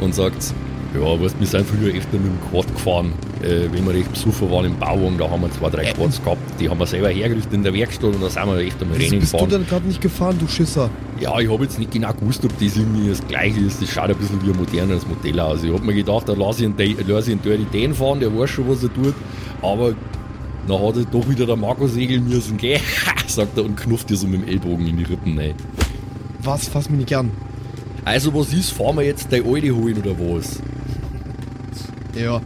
und 0.00 0.14
sagt, 0.14 0.54
Ja, 0.98 1.20
weißt, 1.20 1.38
wir 1.38 1.46
sind 1.46 1.66
früher 1.66 1.94
öfter 1.94 2.16
mit 2.16 2.26
dem 2.26 2.50
Quad 2.50 2.66
gefahren. 2.74 3.12
Äh, 3.42 3.70
wenn 3.70 3.84
wir 3.86 3.94
recht 3.94 4.10
besoffen 4.12 4.50
waren 4.50 4.64
im 4.64 4.78
Bauwagen, 4.78 5.18
da 5.18 5.28
haben 5.28 5.42
wir 5.42 5.50
zwei, 5.50 5.68
drei 5.68 5.84
Quads 5.92 6.22
gehabt. 6.24 6.40
Die 6.58 6.68
haben 6.70 6.78
wir 6.78 6.86
selber 6.86 7.10
hergerichtet 7.10 7.52
in 7.52 7.62
der 7.62 7.74
Werkstatt 7.74 8.14
und 8.14 8.22
da 8.22 8.30
sind 8.30 8.46
wir 8.46 8.54
öfter 8.54 8.86
mal 8.86 8.96
Rennen 8.96 9.20
bist 9.20 9.32
du 9.32 9.36
gefahren. 9.36 9.50
dann 9.50 9.66
gerade 9.66 9.86
nicht 9.86 10.00
gefahren, 10.00 10.36
du 10.38 10.48
Schisser? 10.48 10.88
Ja, 11.20 11.38
ich 11.38 11.50
habe 11.50 11.64
jetzt 11.64 11.78
nicht 11.78 11.90
genau 11.90 12.12
gewusst, 12.12 12.44
ob 12.44 12.52
das 12.58 12.76
irgendwie 12.76 13.08
das 13.08 13.26
gleiche 13.26 13.60
ist. 13.60 13.82
Das 13.82 13.90
schaut 13.90 14.08
ein 14.08 14.16
bisschen 14.16 14.44
wie 14.44 14.50
ein 14.50 14.56
moderneres 14.56 15.06
Modell 15.06 15.38
aus. 15.40 15.62
Ich 15.62 15.72
habe 15.72 15.84
mir 15.84 15.94
gedacht, 15.94 16.28
da 16.28 16.32
lasse 16.32 16.64
ich 16.64 16.66
einen, 16.66 17.06
lasse 17.06 17.32
ich 17.32 17.38
einen 17.38 17.42
Dirty 17.42 17.66
Dan 17.72 17.94
fahren, 17.94 18.20
der 18.20 18.36
weiß 18.36 18.48
schon, 18.50 18.68
was 18.68 18.82
er 18.82 18.92
tut. 18.94 19.14
Aber 19.62 19.94
dann 20.66 20.82
hat 20.82 20.96
er 20.96 21.04
doch 21.04 21.28
wieder 21.28 21.46
der 21.46 21.56
Marco 21.56 21.86
segeln 21.86 22.28
müssen, 22.28 22.56
gell? 22.56 22.80
sagt 23.26 23.56
er 23.58 23.64
und 23.64 23.76
knufft 23.76 24.08
dir 24.10 24.16
so 24.16 24.26
mit 24.26 24.42
dem 24.42 24.48
Ellbogen 24.48 24.86
in 24.86 24.96
die 24.96 25.04
Rippen 25.04 25.38
rein. 25.38 25.54
Was? 26.42 26.68
Fass 26.68 26.88
mich 26.88 27.00
nicht 27.00 27.14
an. 27.14 27.30
Also, 28.04 28.32
was 28.34 28.52
ist? 28.52 28.70
Fahren 28.70 28.96
wir 28.96 29.04
jetzt 29.04 29.32
deine 29.32 29.44
Alte 29.44 29.74
holen 29.74 29.98
oder 29.98 30.16
was? 30.18 30.60
Ja, 32.16 32.40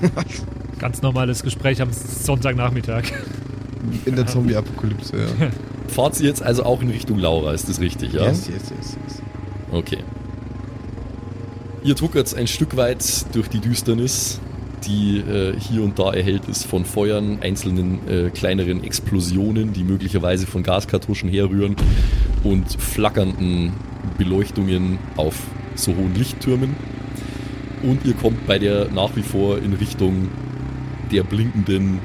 Ganz 0.78 1.02
normales 1.02 1.42
Gespräch 1.42 1.82
am 1.82 1.90
Sonntagnachmittag. 1.92 3.04
in 4.06 4.16
der 4.16 4.26
Zombie-Apokalypse, 4.26 5.16
ja. 5.16 5.50
Fahrt 5.88 6.20
ihr 6.20 6.28
jetzt 6.28 6.42
also 6.42 6.64
auch 6.64 6.80
in 6.80 6.90
Richtung 6.90 7.18
Laura, 7.18 7.52
ist 7.52 7.68
das 7.68 7.80
richtig, 7.80 8.12
ja? 8.12 8.26
Yes, 8.26 8.48
yes, 8.48 8.70
yes, 8.70 8.96
yes. 9.06 9.22
Okay. 9.70 9.98
Ihr 11.82 11.96
tuckert 11.96 12.34
ein 12.34 12.46
Stück 12.46 12.76
weit 12.76 13.04
durch 13.34 13.48
die 13.48 13.60
Düsternis, 13.60 14.40
die 14.86 15.18
äh, 15.18 15.58
hier 15.58 15.82
und 15.82 15.98
da 15.98 16.12
erhellt 16.12 16.48
ist 16.48 16.66
von 16.66 16.84
Feuern, 16.84 17.38
einzelnen 17.42 18.06
äh, 18.08 18.30
kleineren 18.30 18.84
Explosionen, 18.84 19.72
die 19.72 19.82
möglicherweise 19.82 20.46
von 20.46 20.62
Gaskartuschen 20.62 21.28
herrühren 21.28 21.76
und 22.44 22.70
flackernden 22.80 23.72
Beleuchtungen 24.18 24.98
auf 25.16 25.36
so 25.74 25.94
hohen 25.96 26.14
Lichttürmen. 26.14 26.76
Und 27.82 28.04
ihr 28.04 28.14
kommt 28.14 28.46
bei 28.46 28.58
der 28.58 28.88
nach 28.90 29.14
wie 29.16 29.22
vor 29.22 29.58
in 29.58 29.72
Richtung 29.72 30.28
der 31.10 31.22
blinkenden 31.22 32.00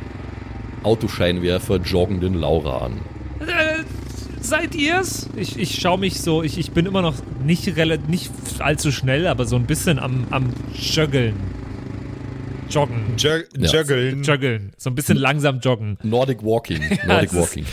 Autoscheinwerfer 0.84 1.78
joggenden 1.78 2.36
Laura 2.36 2.86
an. 2.86 2.94
Äh, 3.42 3.84
seid 4.40 4.76
ihr's? 4.76 5.30
Ich, 5.36 5.58
ich 5.60 5.80
schaue 5.80 6.00
mich 6.00 6.22
so, 6.22 6.44
ich, 6.44 6.58
ich 6.58 6.72
bin 6.72 6.86
immer 6.86 7.02
noch 7.02 7.16
nicht, 7.44 7.76
nicht 8.08 8.32
allzu 8.60 8.92
schnell, 8.92 9.28
aber 9.28 9.46
so 9.46 9.56
ein 9.56 9.66
bisschen 9.66 10.00
am, 10.00 10.26
am 10.30 10.54
Joggeln. 10.74 11.55
Joggen. 12.76 13.16
Jug 13.18 13.46
Ja. 13.58 13.72
Juggeln. 13.82 14.24
Joggeln. 14.24 14.72
So 14.78 14.90
ein 14.90 14.96
bisschen 14.96 15.18
langsam 15.18 15.60
joggen. 15.60 15.98
Nordic 16.04 16.44
Walking. 16.44 16.80
Nordic 17.08 17.32
es 17.32 17.34
ist- 17.34 17.40
Walking. 17.42 17.66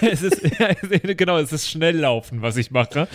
es 0.12 0.22
ist, 0.22 0.40
ja, 0.58 1.14
genau, 1.14 1.38
es 1.38 1.52
ist 1.52 1.68
Schnelllaufen, 1.68 2.40
was 2.40 2.56
ich 2.56 2.70
mache. 2.70 3.08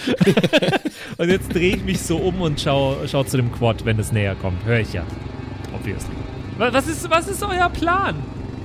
und 1.17 1.30
jetzt 1.30 1.54
drehe 1.54 1.75
ich 1.78 1.84
mich 1.84 1.99
so 2.02 2.17
um 2.17 2.41
und 2.41 2.60
schaue 2.60 3.08
schau 3.08 3.23
zu 3.23 3.38
dem 3.38 3.52
Quad, 3.52 3.86
wenn 3.86 3.97
es 3.99 4.12
näher 4.12 4.36
kommt. 4.36 4.65
Höre 4.65 4.82
ich 4.82 4.91
ja. 4.93 5.04
Obviously. 5.73 6.12
Wa- 6.58 6.73
Was 6.73 6.88
ist, 6.88 7.10
was 7.10 7.28
ist 7.30 7.41
euer 7.41 7.69
Plan? 7.69 8.15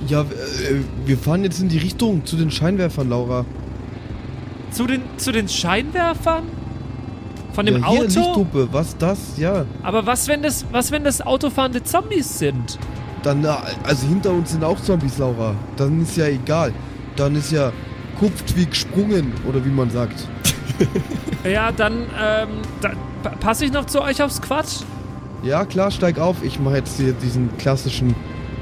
Ja, 0.07 0.21
äh, 0.21 0.25
wir 1.05 1.17
fahren 1.17 1.43
jetzt 1.45 1.61
in 1.61 1.69
die 1.69 1.77
Richtung 1.77 2.25
zu 2.25 2.35
den 2.35 2.51
Scheinwerfern, 2.51 3.07
Laura. 3.09 3.45
Zu 4.71 4.85
den, 4.87 5.01
zu 5.17 5.31
den 5.31 5.47
Scheinwerfern? 5.47 6.43
Von 7.55 7.65
dem 7.65 7.81
ja, 7.81 7.89
hier, 7.89 8.01
Auto? 8.01 8.03
Lichthupe, 8.19 8.67
was 8.71 8.97
das? 8.97 9.17
Ja. 9.37 9.65
Aber 9.81 10.05
was 10.05 10.27
wenn 10.27 10.43
das, 10.43 10.65
was 10.71 10.91
wenn 10.91 11.03
das 11.05 11.21
autofahrende 11.21 11.81
Zombies 11.83 12.37
sind? 12.37 12.77
Dann, 13.23 13.45
also 13.83 14.07
hinter 14.07 14.31
uns 14.31 14.51
sind 14.51 14.63
auch 14.63 14.79
Zombies, 14.81 15.17
Laura. 15.17 15.55
Dann 15.77 16.01
ist 16.01 16.15
ja 16.17 16.27
egal. 16.27 16.73
Dann 17.15 17.35
ist 17.35 17.51
ja 17.51 17.71
kupft 18.19 18.55
wie 18.57 18.65
gesprungen, 18.65 19.33
oder 19.47 19.63
wie 19.65 19.69
man 19.69 19.89
sagt. 19.89 20.27
Ja, 21.49 21.71
dann, 21.71 21.93
ähm, 22.19 22.47
da, 22.81 22.91
pa- 23.21 23.29
passe 23.39 23.65
ich 23.65 23.71
noch 23.71 23.85
zu 23.85 24.01
euch 24.01 24.21
aufs 24.23 24.41
Quad? 24.41 24.65
Ja, 25.43 25.63
klar, 25.63 25.91
steig 25.91 26.17
auf. 26.17 26.37
Ich 26.43 26.59
mache 26.59 26.77
jetzt 26.77 26.97
hier 26.97 27.13
diesen 27.13 27.55
klassischen 27.59 28.15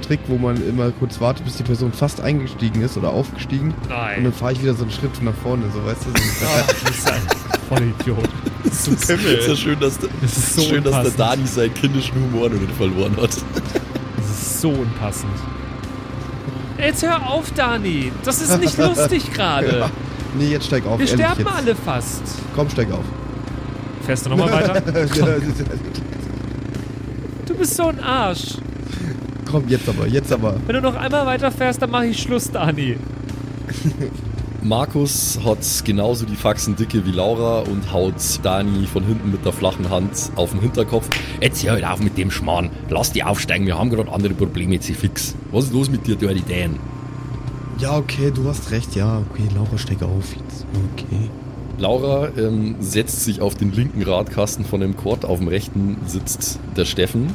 Trick, 0.06 0.20
wo 0.28 0.38
man 0.38 0.58
immer 0.68 0.92
kurz 0.92 1.22
wartet, 1.22 1.46
bis 1.46 1.56
die 1.56 1.64
Person 1.64 1.94
fast 1.94 2.20
eingestiegen 2.20 2.82
ist 2.82 2.98
oder 2.98 3.10
aufgestiegen. 3.12 3.74
Und 3.84 3.90
Nein. 3.90 4.24
dann 4.26 4.34
fahre 4.34 4.52
ich 4.52 4.62
wieder 4.62 4.74
so 4.74 4.84
einen 4.84 4.92
Schritt 4.92 5.24
nach 5.24 5.34
vorne, 5.34 5.64
so 5.74 5.84
weißt 5.86 6.06
du. 6.06 6.10
So 6.10 6.46
Ah, 6.46 6.64
du 6.68 6.86
bist 6.92 7.10
ein 7.10 7.22
Vollidiot. 7.70 8.30
Es 8.66 8.88
ist 8.88 9.10
ja 9.10 9.56
schön, 9.56 9.80
dass, 9.80 9.98
der, 9.98 10.10
Das 10.22 10.38
ist 10.38 10.56
so 10.56 10.62
schön, 10.62 10.84
dass 10.84 11.04
der. 11.04 11.12
Dani 11.12 11.46
seinen 11.46 11.74
kindischen 11.74 12.16
Humor 12.16 12.50
noch 12.50 12.60
nicht 12.60 12.74
verloren 12.76 13.16
hat. 13.18 13.32
Das 14.18 14.30
ist 14.30 14.62
so 14.62 14.70
unpassend. 14.70 15.32
Jetzt 16.78 17.04
hör 17.04 17.30
auf, 17.30 17.52
Dani. 17.52 18.12
Das 18.24 18.42
ist 18.42 18.60
nicht 18.60 18.78
lustig 18.78 19.32
gerade. 19.34 19.80
Ja. 19.80 19.90
nee, 20.38 20.48
jetzt 20.50 20.66
steig 20.68 20.86
auf. 20.86 21.00
Wir 21.00 21.08
ehrlich, 21.08 21.22
sterben 21.26 21.42
jetzt. 21.42 21.56
alle 21.56 21.76
fast. 21.76 22.22
Komm, 22.56 22.70
steig 22.70 22.92
auf. 22.92 23.06
Fährst 24.06 24.26
du 24.26 24.30
nochmal 24.32 24.52
weiter? 24.54 24.82
Du 27.46 27.56
bist 27.56 27.76
so 27.76 27.88
ein 27.88 28.00
Arsch. 28.00 28.58
Komm, 29.50 29.68
jetzt 29.68 29.88
aber, 29.88 30.08
jetzt 30.08 30.32
aber. 30.32 30.56
Wenn 30.66 30.76
du 30.76 30.82
noch 30.82 30.96
einmal 30.96 31.26
weiter 31.26 31.52
fährst, 31.52 31.82
dann 31.82 31.92
mache 31.92 32.08
ich 32.08 32.22
Schluss, 32.22 32.50
Dani. 32.52 32.98
Markus 34.64 35.38
hat 35.44 35.60
genauso 35.84 36.26
die 36.26 36.38
Faxen 36.38 36.78
dicke 36.78 37.06
wie 37.06 37.12
Laura 37.12 37.60
und 37.60 37.92
haut 37.92 38.16
Dani 38.44 38.88
von 38.88 39.04
hinten 39.04 39.32
mit 39.32 39.44
der 39.44 39.52
flachen 39.52 39.90
Hand 39.90 40.32
auf 40.38 40.52
den 40.52 40.62
Hinterkopf. 40.62 41.10
Jetzt 41.42 41.64
hör 41.66 41.74
halt 41.74 41.86
auf 41.86 42.00
mit 42.00 42.18
dem 42.18 42.32
Schmarrn. 42.32 42.70
Lass 42.90 43.12
die 43.12 43.24
aufsteigen, 43.24 43.66
wir 43.66 43.78
haben 43.78 43.90
gerade 43.90 44.10
andere 44.10 44.34
Probleme, 44.34 44.76
jetzt 44.76 44.90
fix. 44.90 45.36
Was 45.52 45.66
ist 45.66 45.74
los 45.74 45.90
mit 45.90 46.08
dir, 46.08 46.16
Dirty 46.16 46.44
Dan? 46.48 46.80
Ja, 47.80 47.98
okay, 47.98 48.32
du 48.34 48.48
hast 48.48 48.72
recht. 48.72 48.96
Ja, 48.96 49.22
okay, 49.30 49.44
Laura, 49.54 49.78
steig 49.78 50.02
auf 50.02 50.34
jetzt. 50.34 50.66
Okay. 50.94 51.30
Laura 51.78 52.30
ähm, 52.38 52.76
setzt 52.80 53.26
sich 53.26 53.42
auf 53.42 53.56
den 53.56 53.74
linken 53.74 54.04
Radkasten 54.04 54.64
von 54.64 54.80
dem 54.80 54.96
Quad, 54.96 55.26
auf 55.26 55.40
dem 55.40 55.50
rechten 55.50 55.98
sitzt 56.06 56.60
der 56.78 56.86
Steffen. 56.86 57.34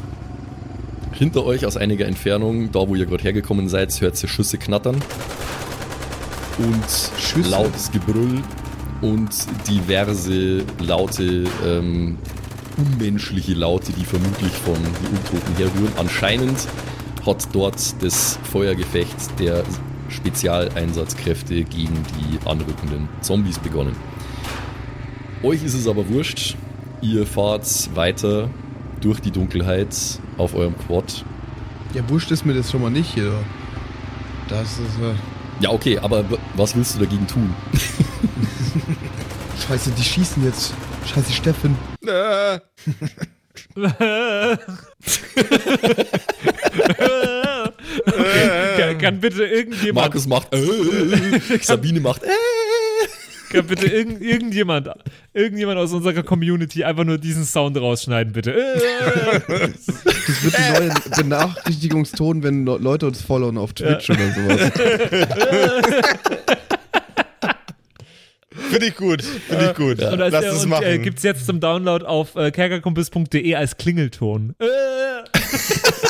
Hinter 1.12 1.44
euch 1.44 1.66
aus 1.66 1.76
einiger 1.76 2.06
Entfernung, 2.06 2.72
da 2.72 2.88
wo 2.88 2.94
ihr 2.94 3.04
gerade 3.04 3.24
hergekommen 3.24 3.68
seid, 3.68 4.00
hört 4.00 4.22
ihr 4.22 4.28
Schüsse 4.28 4.56
knattern. 4.56 4.96
Und 6.58 7.20
Schüsse? 7.20 7.50
lautes 7.50 7.90
Gebrüll 7.90 8.42
und 9.00 9.30
diverse 9.68 10.64
laute, 10.80 11.44
ähm, 11.64 12.18
unmenschliche 12.76 13.54
Laute, 13.54 13.92
die 13.92 14.04
vermutlich 14.04 14.52
von 14.52 14.74
den 14.74 15.16
Untoten 15.16 15.56
herrühren. 15.56 15.92
Anscheinend 15.96 16.58
hat 17.24 17.48
dort 17.52 18.02
das 18.02 18.38
Feuergefecht 18.50 19.38
der 19.38 19.62
Spezialeinsatzkräfte 20.08 21.64
gegen 21.64 21.94
die 22.18 22.46
anrückenden 22.46 23.08
Zombies 23.20 23.58
begonnen. 23.58 23.94
Euch 25.42 25.62
ist 25.62 25.74
es 25.74 25.86
aber 25.86 26.08
wurscht. 26.08 26.56
Ihr 27.00 27.26
fahrt 27.26 27.94
weiter 27.94 28.50
durch 29.00 29.20
die 29.20 29.30
Dunkelheit 29.30 29.94
auf 30.36 30.54
eurem 30.54 30.76
Quad. 30.78 31.24
Ja, 31.94 32.08
wurscht 32.08 32.30
ist 32.32 32.44
mir 32.44 32.54
das 32.54 32.70
schon 32.70 32.82
mal 32.82 32.90
nicht 32.90 33.14
hier. 33.14 33.32
Das 34.48 34.72
ist, 34.72 34.98
äh, 35.00 35.14
Ja, 35.60 35.70
okay, 35.70 35.98
aber 35.98 36.24
was 36.54 36.76
willst 36.76 36.94
du 36.94 37.00
dagegen 37.00 37.26
tun? 37.26 37.54
scheiße, 39.68 39.90
die 39.90 40.04
schießen 40.04 40.44
jetzt. 40.44 40.72
Scheiße, 41.06 41.32
Steffen. 41.32 41.76
Äh, 42.06 42.60
Kann, 48.78 48.98
kann 48.98 49.20
bitte 49.20 49.44
irgendjemand, 49.44 50.06
Markus 50.06 50.26
macht 50.26 50.54
äh, 50.54 51.58
Sabine 51.62 52.00
macht 52.00 52.22
äh. 52.22 52.28
Kann 53.50 53.66
bitte 53.66 53.87
irgend, 53.87 54.20
irgendjemand, 54.22 54.88
irgendjemand 55.32 55.78
aus 55.78 55.92
unserer 55.92 56.22
Community 56.22 56.84
einfach 56.84 57.04
nur 57.04 57.18
diesen 57.18 57.44
Sound 57.44 57.76
rausschneiden, 57.76 58.32
bitte. 58.32 58.52
Äh. 58.54 59.40
Das 59.46 60.44
wird 60.44 60.54
die 60.58 60.72
neue 60.80 60.94
Benachrichtigungston, 61.16 62.42
wenn 62.42 62.64
Le- 62.66 62.78
Leute 62.78 63.06
uns 63.06 63.22
followen 63.22 63.58
auf 63.58 63.72
Twitch 63.74 64.11
oder 64.11 64.32
sowas. 64.32 64.72
Finde 68.70 68.87
ich 68.87 68.96
gut. 68.96 69.22
Finde 69.22 69.66
ich 69.70 69.74
gut. 69.76 70.02
Und, 70.02 70.20
als, 70.20 70.32
Lass 70.32 70.44
äh, 70.44 70.48
es 70.48 70.62
und 70.64 70.70
machen. 70.70 70.84
äh, 70.84 70.98
gibt's 70.98 71.22
jetzt 71.22 71.46
zum 71.46 71.61
Download 71.61 72.04
auf 72.04 72.34
äh, 72.37 72.50
kerkerkumpels.de 72.50 73.54
als 73.54 73.76
Klingelton. 73.76 74.54
Äh. 74.58 74.66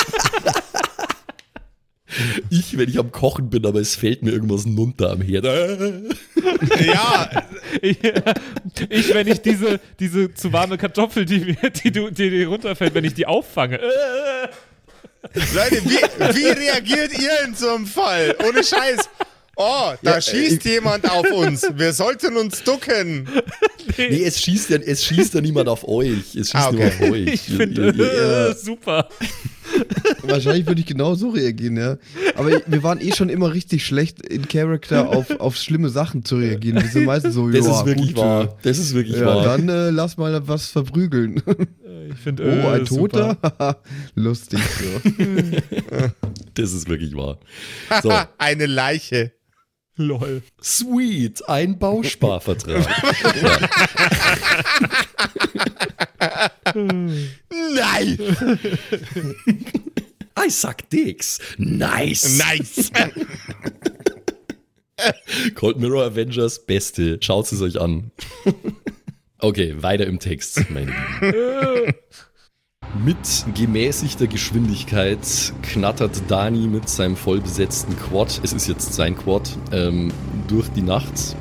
Ich, 2.51 2.79
wenn 2.79 2.89
ich 2.89 2.99
am 2.99 3.13
Kochen 3.13 3.51
bin, 3.51 3.67
aber 3.67 3.81
es 3.81 3.95
fällt 3.97 4.23
mir 4.23 4.31
irgendwas 4.31 4.65
runter 4.67 5.11
am 5.11 5.21
Herd. 5.21 5.45
Ja, 6.85 7.31
Ich, 7.83 7.99
ich, 8.89 9.15
wenn 9.15 9.27
ich 9.27 9.41
diese, 9.43 9.81
diese 10.01 10.33
zu 10.33 10.53
warme 10.53 10.79
Kartoffel, 10.79 11.25
die, 11.25 11.41
mir- 11.41 11.71
die, 11.71 11.91
du, 11.93 12.11
die 12.11 12.31
dir 12.31 12.49
runterfällt, 12.49 12.95
wenn 12.95 13.05
ich 13.05 13.15
die 13.15 13.27
auffange. 13.27 13.79
Leute, 15.35 15.83
wie, 15.85 16.37
wie 16.37 16.47
reagiert 16.49 17.13
ihr 17.19 17.47
in 17.47 17.55
so 17.55 17.69
einem 17.75 17.87
Fall? 17.87 18.35
Ohne 18.49 18.63
Scheiß. 18.65 19.09
Oh, 19.61 19.93
da 20.03 20.15
Ja, 20.15 20.21
schießt 20.21 20.65
jemand 20.65 21.11
auf 21.11 21.29
uns. 21.33 21.67
Wir 21.75 21.93
sollten 21.93 22.37
uns 22.37 22.63
ducken. 22.63 23.29
Nee, 23.97 24.23
es 24.23 24.41
schießt, 24.41 24.71
ja, 24.71 24.77
es 24.77 25.05
schießt 25.05 25.35
ja 25.35 25.41
niemand 25.41 25.69
auf 25.69 25.89
euch. 25.89 26.37
Es 26.37 26.51
schießt 26.51 26.55
Ah, 26.55 26.71
nur 26.71 26.85
okay. 26.85 26.93
auf 27.07 27.11
euch. 27.11 27.27
Ich 27.35 27.41
finde, 27.41 27.89
äh, 27.89 28.55
super. 28.65 29.09
Wahrscheinlich 30.23 30.67
würde 30.67 30.81
ich 30.83 30.87
genau 30.87 31.15
so 31.17 31.31
reagieren, 31.31 31.77
ja. 31.79 31.97
Aber 32.37 32.51
wir 32.65 32.83
waren 32.85 33.01
eh 33.01 33.13
schon 33.13 33.29
immer 33.29 33.53
richtig 33.53 33.85
schlecht 33.85 34.25
in 34.25 34.47
Character 34.47 35.09
auf, 35.09 35.31
auf 35.41 35.57
schlimme 35.57 35.89
Sachen 35.89 36.25
zu 36.25 36.37
reagieren. 36.37 36.81
Wir 36.81 36.89
sind 36.89 37.07
meistens 37.07 37.35
so, 37.35 37.49
das 37.51 37.67
ist 37.67 37.87
wirklich 37.87 38.15
gut, 38.15 38.19
wahr. 38.23 38.57
Das 38.63 38.79
ist 38.79 38.95
wirklich 38.95 39.17
Ja, 39.17 39.27
wahr. 39.27 39.43
dann 39.43 39.69
äh, 39.69 39.91
lass 39.91 40.17
mal 40.17 40.47
was 40.47 40.69
verprügeln. 40.69 41.43
Ich 42.11 42.19
finde 42.21 42.45
Oh, 42.45 42.69
äh, 42.69 42.79
ein. 42.79 42.85
Toter? 42.85 43.37
Lustig 44.15 44.61
so. 44.61 45.11
Das 46.55 46.73
ist 46.73 46.89
wirklich 46.89 47.15
wahr. 47.17 47.39
So, 48.03 48.13
Eine 48.39 48.67
Leiche. 48.67 49.33
Lol. 49.99 50.43
sweet, 50.61 51.47
ein 51.49 51.79
Bausparvertrag. 51.79 52.87
Nein! 56.75 58.19
I 60.37 60.49
suck 60.51 60.89
dicks. 60.89 61.41
Nice. 61.59 62.39
Nice! 62.39 62.91
Cold 65.57 65.79
Mirror 65.79 66.05
Avengers, 66.05 66.65
beste. 66.65 67.19
Schaut 67.21 67.51
es 67.51 67.61
euch 67.61 67.81
an. 67.81 68.13
Okay, 69.41 69.75
weiter 69.83 70.07
im 70.07 70.21
Text, 70.21 70.71
meine 70.71 70.93
Lieben. 71.21 71.95
Mit 72.95 73.45
gemäßigter 73.55 74.27
Geschwindigkeit 74.27 75.19
knattert 75.63 76.23
Dani 76.29 76.67
mit 76.67 76.89
seinem 76.89 77.17
vollbesetzten 77.17 77.95
Quad, 77.99 78.41
es 78.43 78.55
ist 78.55 78.67
jetzt 78.67 78.95
sein 78.95 79.17
Quad, 79.17 79.57
ähm, 79.73 80.11
durch 80.49 80.69
die 80.71 80.81
Nacht. 80.81 81.37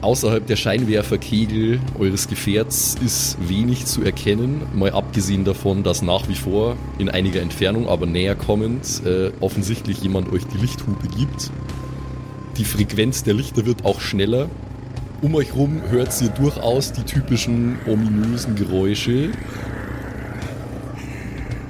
Außerhalb 0.00 0.46
der 0.46 0.56
Scheinwerferkegel 0.56 1.80
eures 1.98 2.28
Gefährts 2.28 2.96
ist 3.04 3.36
wenig 3.46 3.84
zu 3.84 4.02
erkennen, 4.02 4.62
mal 4.72 4.92
abgesehen 4.92 5.44
davon, 5.44 5.82
dass 5.82 6.00
nach 6.00 6.26
wie 6.28 6.34
vor 6.34 6.76
in 6.98 7.10
einiger 7.10 7.42
Entfernung, 7.42 7.88
aber 7.88 8.06
näher 8.06 8.34
kommend, 8.34 9.02
äh, 9.04 9.32
offensichtlich 9.40 10.00
jemand 10.00 10.32
euch 10.32 10.46
die 10.46 10.56
Lichthupe 10.56 11.08
gibt. 11.08 11.50
Die 12.56 12.64
Frequenz 12.64 13.22
der 13.22 13.34
Lichter 13.34 13.66
wird 13.66 13.84
auch 13.84 14.00
schneller. 14.00 14.48
Um 15.22 15.34
euch 15.34 15.54
rum 15.54 15.82
hört 15.90 16.18
ihr 16.22 16.30
durchaus 16.30 16.92
die 16.92 17.02
typischen 17.02 17.78
ominösen 17.86 18.54
Geräusche. 18.54 19.32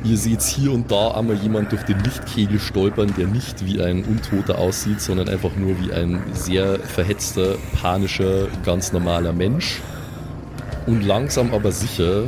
Ihr 0.05 0.17
seht 0.17 0.43
hier 0.43 0.71
und 0.71 0.93
da 0.93 1.11
einmal 1.11 1.35
jemand 1.35 1.73
durch 1.73 1.83
den 1.83 1.99
Lichtkegel 1.99 2.61
stolpern, 2.61 3.13
der 3.19 3.27
nicht 3.27 3.67
wie 3.67 3.83
ein 3.83 4.05
Untoter 4.05 4.57
aussieht, 4.57 5.01
sondern 5.01 5.29
einfach 5.29 5.51
nur 5.57 5.75
wie 5.81 5.93
ein 5.93 6.23
sehr 6.33 6.79
verhetzter, 6.79 7.57
panischer, 7.83 8.47
ganz 8.65 8.93
normaler 8.93 9.33
Mensch. 9.33 9.81
Und 10.87 11.03
langsam 11.03 11.53
aber 11.53 11.73
sicher 11.73 12.23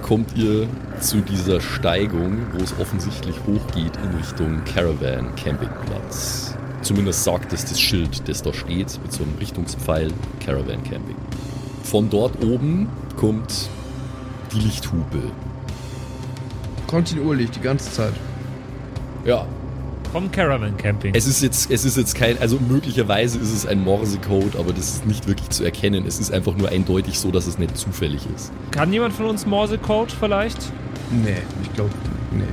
kommt 0.00 0.36
ihr 0.38 0.68
zu 1.00 1.20
dieser 1.20 1.60
Steigung, 1.60 2.38
wo 2.52 2.64
es 2.64 2.74
offensichtlich 2.80 3.36
hochgeht 3.46 3.92
in 4.02 4.16
Richtung 4.16 4.64
Caravan 4.64 5.34
Campingplatz. 5.36 6.56
Zumindest 6.82 7.24
sagt 7.24 7.52
es 7.52 7.64
das 7.64 7.80
Schild, 7.80 8.28
das 8.28 8.42
da 8.42 8.52
steht, 8.52 8.98
mit 9.02 9.12
so 9.12 9.22
einem 9.22 9.34
Richtungspfeil 9.38 10.12
Caravan 10.44 10.82
Camping. 10.82 11.16
Von 11.84 12.10
dort 12.10 12.42
oben 12.44 12.88
kommt 13.16 13.68
die 14.52 14.60
Lichthupe. 14.60 15.22
Kontinuierlich, 16.86 17.50
die 17.50 17.60
ganze 17.60 17.90
Zeit. 17.90 18.12
Ja, 19.24 19.46
Vom 20.12 20.30
Caravan 20.30 20.76
Camping. 20.76 21.14
es 21.14 21.26
ist 21.26 21.42
jetzt, 21.42 21.70
es 21.70 21.84
ist 21.84 21.96
jetzt 21.96 22.14
kein, 22.16 22.36
also 22.38 22.58
möglicherweise 22.58 23.38
ist 23.38 23.52
es 23.52 23.64
ein 23.64 23.82
Morse-Code, 23.82 24.58
aber 24.58 24.72
das 24.72 24.90
ist 24.94 25.06
nicht 25.06 25.26
wirklich 25.28 25.48
zu 25.50 25.64
erkennen. 25.64 26.04
Es 26.06 26.18
ist 26.18 26.32
einfach 26.32 26.54
nur 26.56 26.68
eindeutig 26.68 27.18
so, 27.18 27.30
dass 27.30 27.46
es 27.46 27.58
nicht 27.58 27.76
zufällig 27.78 28.26
ist. 28.36 28.52
Kann 28.72 28.92
jemand 28.92 29.14
von 29.14 29.26
uns 29.26 29.46
Morse-Code 29.46 30.12
vielleicht? 30.18 30.58
Nee, 31.10 31.36
ich 31.62 31.72
glaube, 31.72 31.90
nee. 32.32 32.44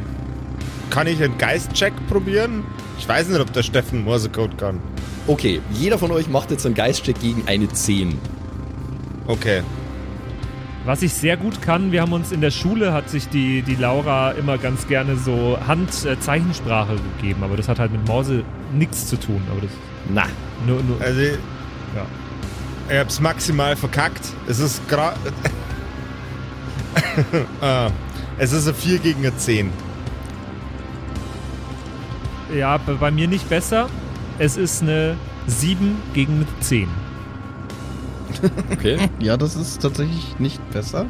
Kann 0.89 1.07
ich 1.07 1.23
einen 1.23 1.37
Geist-Check 1.37 1.93
probieren? 2.07 2.63
Ich 2.97 3.07
weiß 3.07 3.29
nicht, 3.29 3.39
ob 3.39 3.53
der 3.53 3.63
Steffen 3.63 4.03
Morsecode 4.03 4.57
kann. 4.57 4.79
Okay, 5.27 5.61
jeder 5.71 5.99
von 5.99 6.11
euch 6.11 6.27
macht 6.27 6.49
jetzt 6.49 6.65
einen 6.65 6.73
Geistcheck 6.75 7.19
gegen 7.19 7.43
eine 7.47 7.69
10. 7.69 8.17
Okay. 9.27 9.61
Was 10.85 11.03
ich 11.03 11.13
sehr 11.13 11.37
gut 11.37 11.61
kann, 11.61 11.91
wir 11.91 12.01
haben 12.01 12.13
uns 12.13 12.31
in 12.31 12.41
der 12.41 12.49
Schule, 12.49 12.93
hat 12.93 13.09
sich 13.09 13.29
die, 13.29 13.61
die 13.61 13.75
Laura 13.75 14.31
immer 14.31 14.57
ganz 14.57 14.87
gerne 14.87 15.17
so 15.17 15.57
Handzeichensprache 15.67 16.95
gegeben, 17.17 17.43
aber 17.43 17.57
das 17.57 17.67
hat 17.67 17.77
halt 17.77 17.91
mit 17.91 18.07
Morse 18.07 18.43
nichts 18.73 19.05
zu 19.07 19.17
tun. 19.17 19.41
Aber 19.51 19.61
das 19.61 19.71
Na, 20.11 20.23
nur, 20.65 20.81
nur 20.81 20.99
Also, 20.99 21.21
ja. 21.21 21.37
ich 22.89 22.97
hab's 22.97 23.19
maximal 23.19 23.75
verkackt. 23.75 24.25
Es 24.47 24.57
ist 24.57 24.87
gerade. 24.89 25.15
ah, 27.61 27.91
es 28.39 28.51
ist 28.51 28.67
eine 28.67 28.73
4 28.73 28.97
gegen 28.97 29.19
eine 29.19 29.37
10. 29.37 29.69
ja, 32.55 32.77
bei 32.77 32.93
bei 32.93 33.11
mir 33.11 33.27
nicht 33.27 33.49
besser. 33.49 33.89
Es 34.37 34.57
ist 34.57 34.81
eine 34.81 35.15
7 35.47 35.97
gegen 36.13 36.33
eine 36.33 36.45
10. 36.61 36.87
okay. 38.71 38.97
Ja, 39.19 39.37
das 39.37 39.55
ist 39.55 39.81
tatsächlich 39.81 40.39
nicht 40.39 40.61
besser. 40.71 41.05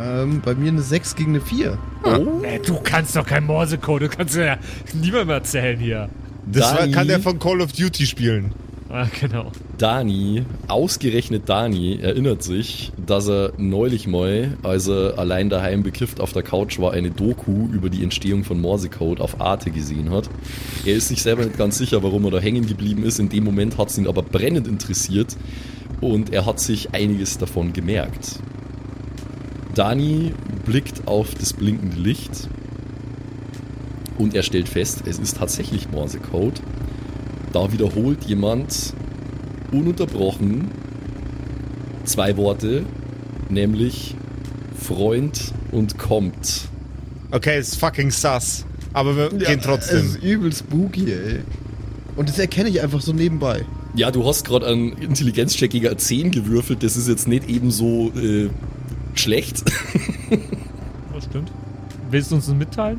Ähm, 0.00 0.40
bei 0.44 0.54
mir 0.54 0.68
eine 0.68 0.82
6 0.82 1.14
gegen 1.14 1.30
eine 1.30 1.40
4. 1.40 1.78
Oh. 2.04 2.42
Äh, 2.42 2.58
du 2.60 2.80
kannst 2.82 3.16
doch 3.16 3.26
kein 3.26 3.44
Morse-Code, 3.44 4.08
du 4.08 4.16
kannst 4.16 4.34
ja 4.34 4.56
niemandem 4.92 5.30
erzählen 5.30 5.78
hier. 5.78 6.08
Das 6.46 6.74
Dani. 6.74 6.92
kann 6.92 7.08
der 7.08 7.20
von 7.20 7.38
Call 7.38 7.60
of 7.60 7.72
Duty 7.72 8.06
spielen. 8.06 8.52
Ah, 8.94 9.08
genau. 9.20 9.50
Dani, 9.76 10.44
ausgerechnet 10.68 11.48
Dani, 11.48 11.98
erinnert 12.00 12.44
sich, 12.44 12.92
dass 13.04 13.28
er 13.28 13.52
neulich 13.56 14.06
mal, 14.06 14.56
als 14.62 14.86
er 14.86 15.18
allein 15.18 15.50
daheim 15.50 15.82
bekifft 15.82 16.20
auf 16.20 16.32
der 16.32 16.44
Couch 16.44 16.78
war, 16.78 16.92
eine 16.92 17.10
Doku 17.10 17.66
über 17.72 17.90
die 17.90 18.04
Entstehung 18.04 18.44
von 18.44 18.60
Morsecode 18.60 19.20
auf 19.20 19.40
Arte 19.40 19.72
gesehen 19.72 20.10
hat. 20.12 20.30
Er 20.86 20.94
ist 20.94 21.08
sich 21.08 21.22
selber 21.22 21.44
nicht 21.44 21.58
ganz 21.58 21.76
sicher, 21.76 22.04
warum 22.04 22.24
er 22.26 22.30
da 22.30 22.38
hängen 22.38 22.66
geblieben 22.66 23.02
ist. 23.02 23.18
In 23.18 23.28
dem 23.30 23.42
Moment 23.42 23.78
hat 23.78 23.88
es 23.88 23.98
ihn 23.98 24.06
aber 24.06 24.22
brennend 24.22 24.68
interessiert 24.68 25.36
und 26.00 26.32
er 26.32 26.46
hat 26.46 26.60
sich 26.60 26.94
einiges 26.94 27.36
davon 27.36 27.72
gemerkt. 27.72 28.38
Dani 29.74 30.34
blickt 30.64 31.08
auf 31.08 31.34
das 31.34 31.52
blinkende 31.52 31.96
Licht 31.96 32.48
und 34.18 34.36
er 34.36 34.44
stellt 34.44 34.68
fest, 34.68 35.02
es 35.04 35.18
ist 35.18 35.38
tatsächlich 35.38 35.90
Morsecode. 35.90 36.62
Da 37.54 37.72
wiederholt 37.72 38.24
jemand 38.24 38.92
ununterbrochen 39.70 40.72
zwei 42.04 42.36
Worte, 42.36 42.84
nämlich 43.48 44.16
Freund 44.76 45.52
und 45.70 45.96
kommt. 45.96 46.62
Okay, 47.30 47.60
ist 47.60 47.76
fucking 47.76 48.10
sus. 48.10 48.66
Aber 48.92 49.16
wir 49.16 49.28
gehen 49.28 49.60
Es 49.60 49.64
trotzdem. 49.64 50.04
ist 50.04 50.16
übel 50.22 50.52
spooky, 50.52 51.12
ey. 51.12 51.40
Und 52.16 52.28
das 52.28 52.40
erkenne 52.40 52.70
ich 52.70 52.82
einfach 52.82 53.00
so 53.00 53.12
nebenbei. 53.12 53.64
Ja, 53.94 54.10
du 54.10 54.26
hast 54.26 54.44
gerade 54.44 54.66
einen 54.66 54.92
Intelligenzcheck 54.94 55.70
gegen 55.70 55.86
eine 55.86 55.96
10 55.96 56.32
gewürfelt, 56.32 56.82
das 56.82 56.96
ist 56.96 57.06
jetzt 57.06 57.28
nicht 57.28 57.48
ebenso 57.48 58.10
äh, 58.16 58.50
schlecht. 59.14 59.62
Das 61.14 61.26
stimmt. 61.26 61.52
Willst 62.10 62.32
du 62.32 62.34
uns 62.34 62.46
das 62.46 62.54
mitteilen? 62.56 62.98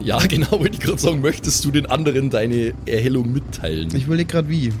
Ja, 0.00 0.18
genau, 0.28 0.52
wollte 0.52 0.74
ich 0.74 0.80
gerade 0.80 0.98
sagen, 0.98 1.20
möchtest 1.20 1.64
du 1.64 1.70
den 1.70 1.86
anderen 1.86 2.30
deine 2.30 2.74
Erhellung 2.86 3.32
mitteilen? 3.32 3.94
Ich 3.94 4.04
überlege 4.06 4.30
gerade 4.32 4.48
wie. 4.48 4.72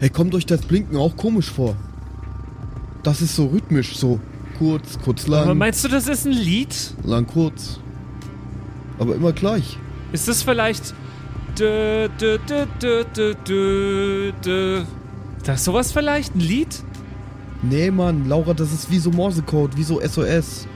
Hey, 0.00 0.10
kommt 0.10 0.34
euch 0.34 0.46
das 0.46 0.62
Blinken 0.62 0.96
auch 0.96 1.16
komisch 1.16 1.50
vor? 1.50 1.76
Das 3.02 3.20
ist 3.20 3.34
so 3.36 3.46
rhythmisch, 3.46 3.96
so 3.96 4.20
kurz, 4.58 4.98
kurz 5.04 5.26
Aber 5.26 5.46
lang, 5.46 5.58
meinst 5.58 5.84
du, 5.84 5.88
das 5.88 6.08
ist 6.08 6.26
ein 6.26 6.32
Lied? 6.32 6.74
lang, 7.04 7.26
kurz. 7.26 7.80
Aber 8.98 9.14
immer 9.14 9.32
gleich. 9.32 9.76
Ist 10.12 10.28
das 10.28 10.42
vielleicht. 10.42 10.94
Dö, 11.58 12.08
dö, 12.20 12.38
dö, 12.48 12.66
dö, 12.80 13.04
dö, 13.14 13.34
dö, 13.46 14.32
dö. 14.44 14.82
Das 15.44 15.60
ist 15.60 15.64
sowas 15.64 15.92
vielleicht? 15.92 16.34
Ein 16.34 16.40
Lied? 16.40 16.82
Nee, 17.62 17.90
Mann, 17.90 18.28
Laura, 18.28 18.54
das 18.54 18.72
ist 18.72 18.90
wie 18.90 18.98
so 18.98 19.10
Morsecode, 19.10 19.76
wie 19.76 19.82
so 19.82 20.00
SOS. 20.00 20.66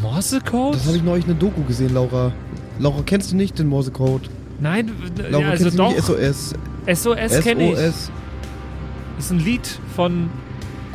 Morsecode? 0.00 0.74
Das 0.74 0.86
habe 0.86 0.96
ich 0.96 1.02
neulich 1.02 1.24
in 1.24 1.32
einer 1.32 1.40
Doku 1.40 1.62
gesehen, 1.64 1.94
Laura. 1.94 2.32
Laura, 2.78 3.02
kennst 3.04 3.32
du 3.32 3.36
nicht 3.36 3.58
den 3.58 3.66
Morsecode? 3.66 4.28
Nein, 4.60 4.90
Laura, 5.30 5.44
ja, 5.44 5.50
also 5.50 5.64
kennst 5.64 5.78
doch. 5.78 5.96
SOS? 5.96 6.54
SOS 6.92 7.40
kenne 7.42 7.72
ich. 7.72 7.78
SOS. 7.78 8.10
Ist 9.18 9.30
ein 9.32 9.40
Lied 9.40 9.66
von. 9.94 10.30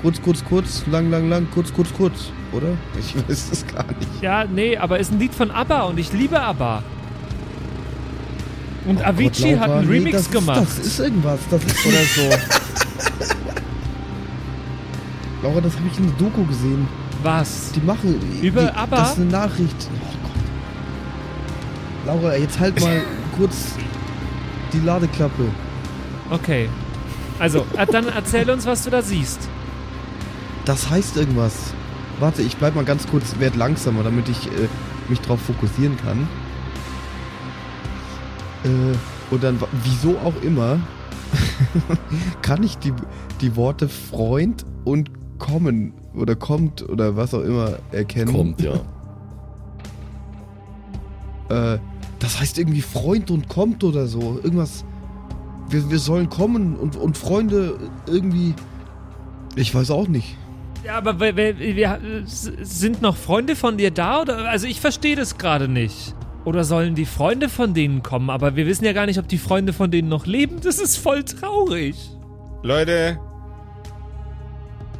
Kurz, 0.01 0.21
kurz, 0.21 0.43
kurz, 0.43 0.83
lang, 0.87 1.09
lang, 1.09 1.29
lang, 1.29 1.47
kurz, 1.53 1.73
kurz, 1.73 1.93
kurz. 1.93 2.31
Oder? 2.51 2.77
Ich 2.99 3.15
weiß 3.15 3.49
es 3.51 3.65
gar 3.67 3.85
nicht. 3.87 4.21
Ja, 4.21 4.45
nee, 4.45 4.77
aber 4.77 4.99
ist 4.99 5.11
ein 5.11 5.19
Lied 5.19 5.33
von 5.33 5.49
ABBA 5.51 5.83
und 5.83 5.97
ich 5.97 6.11
liebe 6.13 6.39
ABBA. 6.39 6.83
Und 8.85 8.99
Oh 8.99 9.03
Avicii 9.05 9.51
Gott, 9.53 9.59
hat 9.61 9.71
einen 9.71 9.87
nee, 9.89 9.97
Remix 9.97 10.17
das 10.17 10.31
gemacht. 10.31 10.61
Ist, 10.63 10.79
das 10.79 10.85
ist 10.85 10.99
irgendwas. 10.99 11.39
Das 11.49 11.63
ist 11.63 11.85
oder 11.85 12.03
so. 12.15 12.21
Laura, 15.43 15.61
das 15.61 15.75
habe 15.75 15.87
ich 15.91 15.97
in 15.97 16.05
der 16.07 16.15
Doku 16.17 16.45
gesehen. 16.45 16.87
Was? 17.23 17.71
Die 17.71 17.79
machen. 17.81 18.19
Über 18.41 18.63
die, 18.63 18.75
ABBA? 18.75 18.95
Das 18.97 19.11
ist 19.13 19.19
eine 19.19 19.31
Nachricht. 19.31 19.89
Oh. 19.89 20.22
Laura, 22.05 22.35
jetzt 22.35 22.59
halt 22.59 22.79
mal 22.81 23.01
kurz 23.37 23.75
die 24.73 24.79
Ladeklappe. 24.79 25.45
Okay. 26.29 26.69
Also, 27.39 27.65
äh, 27.77 27.85
dann 27.85 28.07
erzähl 28.07 28.49
uns, 28.49 28.65
was 28.65 28.83
du 28.83 28.89
da 28.89 29.01
siehst. 29.01 29.47
Das 30.65 30.89
heißt 30.89 31.17
irgendwas. 31.17 31.73
Warte, 32.19 32.41
ich 32.41 32.57
bleib 32.57 32.75
mal 32.75 32.85
ganz 32.85 33.07
kurz, 33.07 33.39
werd 33.39 33.55
langsamer, 33.55 34.03
damit 34.03 34.29
ich 34.29 34.47
äh, 34.47 34.67
mich 35.09 35.19
drauf 35.21 35.41
fokussieren 35.41 35.97
kann. 35.97 36.27
Äh, 38.63 39.33
und 39.33 39.43
dann, 39.43 39.59
wieso 39.83 40.17
auch 40.19 40.41
immer, 40.43 40.79
kann 42.41 42.63
ich 42.63 42.77
die, 42.77 42.93
die 43.41 43.55
Worte 43.55 43.89
Freund 43.89 44.65
und 44.83 45.09
kommen 45.39 45.93
oder 46.15 46.35
kommt 46.35 46.87
oder 46.87 47.15
was 47.15 47.33
auch 47.33 47.41
immer 47.41 47.77
erkennen. 47.91 48.33
Kommt, 48.33 48.61
ja. 48.61 48.75
Äh, 51.49 51.79
das 52.23 52.39
heißt 52.39 52.57
irgendwie 52.57 52.81
Freund 52.81 53.29
und 53.31 53.49
kommt 53.49 53.83
oder 53.83 54.07
so. 54.07 54.39
Irgendwas. 54.41 54.85
Wir, 55.67 55.91
wir 55.91 55.99
sollen 55.99 56.29
kommen 56.29 56.77
und, 56.77 56.95
und 56.95 57.17
Freunde 57.17 57.77
irgendwie. 58.07 58.53
Ich 59.55 59.75
weiß 59.75 59.91
auch 59.91 60.07
nicht. 60.07 60.37
Ja, 60.85 60.97
aber 60.97 61.19
wir, 61.19 61.35
wir, 61.35 61.59
wir, 61.59 61.99
sind 62.25 63.01
noch 63.01 63.17
Freunde 63.17 63.57
von 63.57 63.77
dir 63.77 63.91
da? 63.91 64.21
Oder? 64.21 64.49
Also 64.49 64.67
ich 64.67 64.79
verstehe 64.79 65.17
das 65.17 65.37
gerade 65.37 65.67
nicht. 65.67 66.15
Oder 66.45 66.63
sollen 66.63 66.95
die 66.95 67.05
Freunde 67.05 67.49
von 67.49 67.73
denen 67.73 68.03
kommen? 68.03 68.29
Aber 68.29 68.55
wir 68.55 68.67
wissen 68.67 68.85
ja 68.85 68.93
gar 68.93 69.05
nicht, 69.05 69.19
ob 69.19 69.27
die 69.27 69.37
Freunde 69.37 69.73
von 69.73 69.91
denen 69.91 70.07
noch 70.07 70.25
leben. 70.25 70.61
Das 70.61 70.79
ist 70.79 70.95
voll 70.95 71.23
traurig. 71.23 71.95
Leute, 72.63 73.19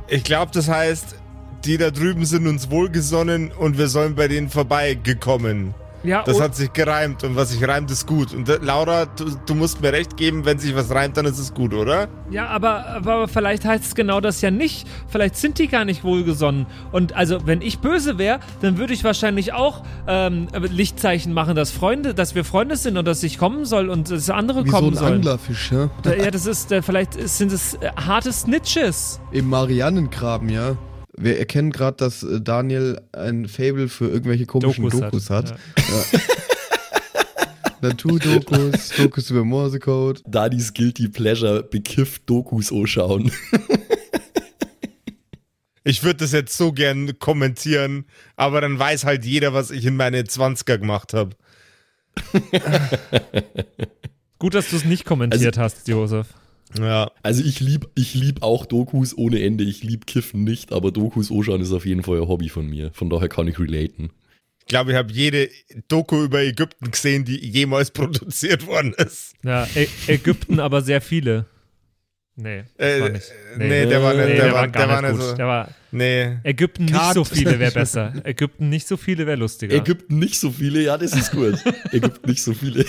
ich 0.10 0.26
glaube, 0.26 0.52
das 0.54 0.68
heißt, 0.68 1.16
die 1.64 1.78
da 1.78 1.90
drüben 1.90 2.26
sind 2.26 2.48
uns 2.48 2.70
wohlgesonnen 2.70 3.52
und 3.52 3.78
wir 3.78 3.88
sollen 3.88 4.16
bei 4.16 4.28
denen 4.28 4.50
vorbeigekommen. 4.50 5.74
Ja, 6.04 6.24
Das 6.24 6.40
hat 6.42 6.56
sich 6.56 6.72
gereimt 6.74 7.24
und 7.24 7.36
was 7.36 7.52
sich 7.52 7.66
reimt, 7.66 7.90
ist 7.90 8.06
gut. 8.06 8.34
Und 8.34 8.50
äh, 8.50 8.58
Laura, 8.62 9.06
du, 9.06 9.26
du 9.46 9.56
musst 9.56 9.82
mir 9.82 9.94
recht 9.94 10.18
geben, 10.18 10.44
wenn 10.46 10.60
sich 10.60 10.76
was 10.76 10.92
reimt, 10.92 11.16
dann 11.18 11.26
ist 11.26 11.40
es 11.40 11.54
gut, 11.54 11.74
oder? 11.74 12.10
Ja, 12.30 12.48
aber, 12.48 12.86
aber 12.88 13.28
vielleicht 13.28 13.64
heißt 13.64 13.86
es 13.86 13.96
genau 13.96 14.20
das 14.20 14.42
ja 14.42 14.52
nicht. 14.52 14.88
Vielleicht 15.08 15.38
sind 15.38 15.60
die 15.60 15.68
gar 15.68 15.86
nicht 15.86 16.04
wohlgesonnen. 16.04 16.66
Und 16.92 17.16
also, 17.16 17.46
wenn 17.46 17.62
ich 17.62 17.80
böse 17.80 18.18
wäre, 18.18 18.40
dann 18.62 18.78
würde 18.78 18.94
ich 18.94 19.04
wahrscheinlich 19.04 19.54
auch 19.54 19.84
ähm, 20.08 20.48
Lichtzeichen 20.54 21.34
machen, 21.34 21.56
dass 21.56 21.72
Freunde, 21.72 22.14
dass 22.14 22.36
wir 22.36 22.44
Freunde 22.44 22.76
sind 22.76 22.98
und 22.98 23.06
dass 23.08 23.24
ich 23.24 23.38
kommen 23.38 23.64
soll 23.66 23.90
und 23.90 24.12
dass 24.12 24.30
andere 24.30 24.66
Wie 24.66 24.70
so 24.70 24.76
kommen 24.76 24.90
ein 24.90 24.96
sollen. 24.96 25.14
Anglerfisch, 25.14 25.72
ja? 25.72 25.90
Da, 26.02 26.14
ja, 26.14 26.32
das 26.32 26.46
ist, 26.46 26.72
äh, 26.72 26.82
vielleicht 26.82 27.14
sind 27.30 27.52
es 27.52 27.76
äh, 27.76 27.90
harte 27.96 28.34
Snitches. 28.34 29.22
Im 29.32 29.50
Mariannengraben, 29.50 30.50
ja. 30.50 30.76
Wir 31.16 31.38
erkennen 31.38 31.72
gerade, 31.72 31.98
dass 31.98 32.24
äh, 32.24 32.42
Daniel 32.42 33.02
ein 33.12 33.48
Fable 33.48 33.88
für 33.88 34.10
irgendwelche 34.10 34.46
komischen 34.46 34.90
Dokus, 34.90 35.30
hat. 35.30 35.52
Ja. 35.52 36.20
Naturdokus, 37.82 38.90
Dokus 38.98 39.30
über 39.30 39.44
Morsecode. 39.44 40.22
Dadis 40.26 40.74
Guilty 40.74 41.10
Pleasure 41.10 41.64
bekifft 41.64 42.30
Dokus 42.30 42.72
anschauen. 42.72 43.32
Ich 45.86 46.04
würde 46.04 46.20
das 46.20 46.32
jetzt 46.32 46.56
so 46.56 46.72
gern 46.72 47.20
kommentieren, 47.20 48.06
aber 48.38 48.62
dann 48.62 48.80
weiß 48.80 49.04
halt 49.04 49.26
jeder, 49.26 49.54
was 49.54 49.70
ich 49.70 49.86
in 49.86 49.98
meine 49.98 50.22
20er 50.22 50.78
gemacht 50.78 51.14
habe. 51.14 51.36
Gut, 54.40 54.54
dass 54.54 54.70
du 54.70 54.78
es 54.78 54.86
nicht 54.86 55.04
kommentiert 55.04 55.58
hast, 55.58 55.88
Josef. 55.90 56.28
Ja. 56.80 57.12
Also 57.22 57.44
ich 57.44 57.60
lieb, 57.60 57.88
ich 57.96 58.14
lieb 58.16 58.42
auch 58.42 58.66
Dokus 58.66 59.18
ohne 59.18 59.42
Ende. 59.44 59.64
Ich 59.64 59.84
lieb 59.84 60.08
Kiffen 60.08 60.44
nicht, 60.44 60.72
aber 60.74 60.92
Dokus 60.92 61.32
anschauen 61.32 61.62
ist 61.62 61.72
auf 61.72 61.86
jeden 61.86 62.04
Fall 62.04 62.22
ein 62.22 62.28
Hobby 62.28 62.50
von 62.50 62.68
mir. 62.70 62.92
Von 62.94 63.10
daher 63.10 63.30
kann 63.30 63.48
ich 63.48 63.60
relaten. 63.60 64.12
Ich 64.60 64.68
glaube, 64.68 64.92
ich 64.92 64.98
habe 64.98 65.12
jede 65.12 65.50
Doku 65.90 66.24
über 66.24 66.42
Ägypten 66.42 66.90
gesehen, 66.90 67.26
die 67.26 67.36
jemals 67.46 67.92
produziert 67.92 68.66
worden 68.66 68.94
ist. 68.98 69.34
Ja, 69.44 69.68
Ä 69.76 69.88
Ägypten 70.08 70.60
aber 70.60 70.82
sehr 70.82 71.02
viele. 71.02 71.46
Nee, 72.36 72.64
Äh, 72.78 73.00
war 73.02 73.10
nicht. 73.10 73.32
nee, 73.58 73.86
der 73.86 74.02
war 74.02 74.14
nicht, 74.16 74.26
Nee, 74.30 74.36
der, 74.38 74.54
war, 74.54 74.68
gar 74.68 74.88
der 74.88 74.96
war 74.96 75.02
nicht 75.04 75.12
nicht 75.12 75.20
gut. 75.20 75.30
so. 75.30 75.36
Der 75.38 75.46
war 75.48 75.70
Nee. 75.92 76.38
Ägypten 76.44 76.86
nicht 76.86 76.96
Cut. 76.96 77.14
so 77.14 77.24
viele 77.26 77.60
wäre 77.60 77.72
besser. 77.74 78.14
Ägypten 78.24 78.70
nicht 78.70 78.88
so 78.88 78.98
viele 78.98 79.28
wäre 79.28 79.38
lustiger. 79.38 79.76
Ägypten 79.76 80.18
nicht 80.18 80.40
so 80.40 80.50
viele, 80.50 80.82
ja, 80.82 80.98
das 80.98 81.14
ist 81.16 81.32
gut. 81.32 81.60
Ägypten 81.92 82.28
nicht 82.28 82.42
so 82.42 82.54
viele. 82.56 82.86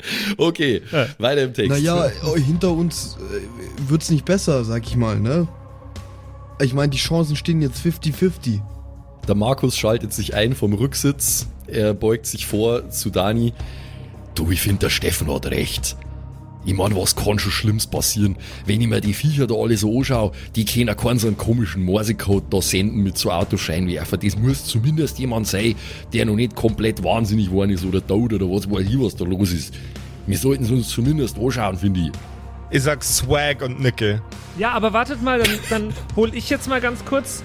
okay, 0.36 0.82
Ja. 0.92 1.06
weiter 1.18 1.42
im 1.42 1.54
Text. 1.54 1.70
Naja, 1.70 2.06
äh, 2.06 2.40
hinter 2.40 2.72
uns 2.72 3.16
äh, 3.16 3.88
wird's 3.90 4.10
nicht 4.10 4.24
besser, 4.24 4.64
sag 4.64 4.86
ich 4.86 4.96
mal, 4.96 5.18
ne? 5.18 5.48
Ich 6.60 6.72
meine, 6.74 6.90
die 6.90 6.98
Chancen 6.98 7.36
stehen 7.36 7.60
jetzt 7.60 7.84
50-50. 7.84 8.60
Der 9.28 9.34
Markus 9.34 9.76
schaltet 9.76 10.12
sich 10.12 10.34
ein 10.34 10.54
vom 10.54 10.72
Rücksitz. 10.72 11.48
Er 11.66 11.94
beugt 11.94 12.26
sich 12.26 12.46
vor 12.46 12.88
zu 12.90 13.10
Dani. 13.10 13.52
Du, 14.34 14.50
ich 14.50 14.60
finde, 14.60 14.80
der 14.80 14.90
Steffen 14.90 15.32
hat 15.32 15.46
recht. 15.46 15.96
Ich 16.66 16.74
mein, 16.74 16.96
was 16.96 17.14
kann 17.14 17.38
schon 17.38 17.52
Schlimmes 17.52 17.86
passieren? 17.86 18.34
Wenn 18.64 18.80
ich 18.80 18.88
mir 18.88 19.00
die 19.00 19.14
Viecher 19.14 19.46
da 19.46 19.54
alle 19.54 19.76
so 19.76 19.98
anschaue, 19.98 20.32
die 20.56 20.64
können 20.64 20.90
auch 20.90 20.96
keinen 20.96 21.20
so 21.20 21.28
einen 21.28 21.36
komischen 21.36 21.84
Morsecode 21.84 22.42
da 22.50 22.60
senden 22.60 23.04
mit 23.04 23.16
so 23.16 23.30
Autoscheinwerfer. 23.30 24.16
Das 24.16 24.36
muss 24.36 24.64
zumindest 24.64 25.16
jemand 25.20 25.46
sein, 25.46 25.76
der 26.12 26.26
noch 26.26 26.34
nicht 26.34 26.56
komplett 26.56 27.04
wahnsinnig 27.04 27.50
geworden 27.50 27.70
ist 27.70 27.84
oder 27.84 28.04
tot 28.04 28.32
oder 28.32 28.46
was 28.46 28.68
weiß 28.68 28.84
ich, 28.84 29.00
was 29.00 29.14
da 29.14 29.24
los 29.24 29.52
ist. 29.52 29.74
Wir 30.26 30.36
sollten 30.36 30.64
es 30.64 30.72
uns 30.72 30.88
zumindest 30.88 31.38
anschauen, 31.38 31.76
finde 31.76 32.00
ich. 32.00 32.10
Ich 32.70 32.82
sag 32.82 33.04
Swag 33.04 33.62
und 33.62 33.80
Nicke. 33.80 34.20
Ja, 34.58 34.72
aber 34.72 34.92
wartet 34.92 35.22
mal, 35.22 35.38
dann, 35.38 35.58
dann 35.70 35.94
hol 36.16 36.34
ich 36.34 36.50
jetzt 36.50 36.68
mal 36.68 36.80
ganz 36.80 37.04
kurz. 37.04 37.44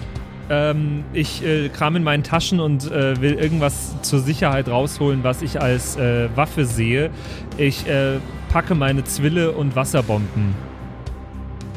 Ähm, 0.50 1.04
ich 1.12 1.44
äh, 1.44 1.68
kram 1.68 1.96
in 1.96 2.02
meinen 2.02 2.22
Taschen 2.24 2.60
und 2.60 2.90
äh, 2.90 3.20
will 3.20 3.34
irgendwas 3.34 3.94
zur 4.02 4.20
Sicherheit 4.20 4.68
rausholen, 4.68 5.22
was 5.22 5.40
ich 5.42 5.60
als 5.60 5.96
äh, 5.96 6.28
Waffe 6.34 6.64
sehe. 6.66 7.10
Ich 7.56 7.86
äh, 7.86 8.18
packe 8.50 8.74
meine 8.74 9.04
Zwille 9.04 9.52
und 9.52 9.76
Wasserbomben. 9.76 10.54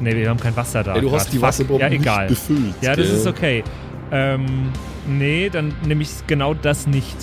Ne, 0.02 0.16
wir 0.16 0.30
haben 0.30 0.40
kein 0.40 0.56
Wasser 0.58 0.84
da. 0.84 0.96
Ey, 0.96 1.02
du 1.02 1.10
grad. 1.10 1.22
hast 1.22 1.32
die 1.32 1.38
Fuck. 1.38 1.48
Wasserbomben 1.48 1.92
ja, 1.92 1.98
egal. 1.98 2.28
nicht 2.30 2.48
befüllt. 2.48 2.74
Ja, 2.82 2.96
das 2.96 3.08
ist 3.10 3.28
okay. 3.28 3.64
Ähm, 4.12 4.46
nee, 5.08 5.50
dann 5.50 5.74
nehme 5.86 6.02
ich 6.02 6.10
genau 6.28 6.54
das 6.54 6.86
nicht. 6.86 7.16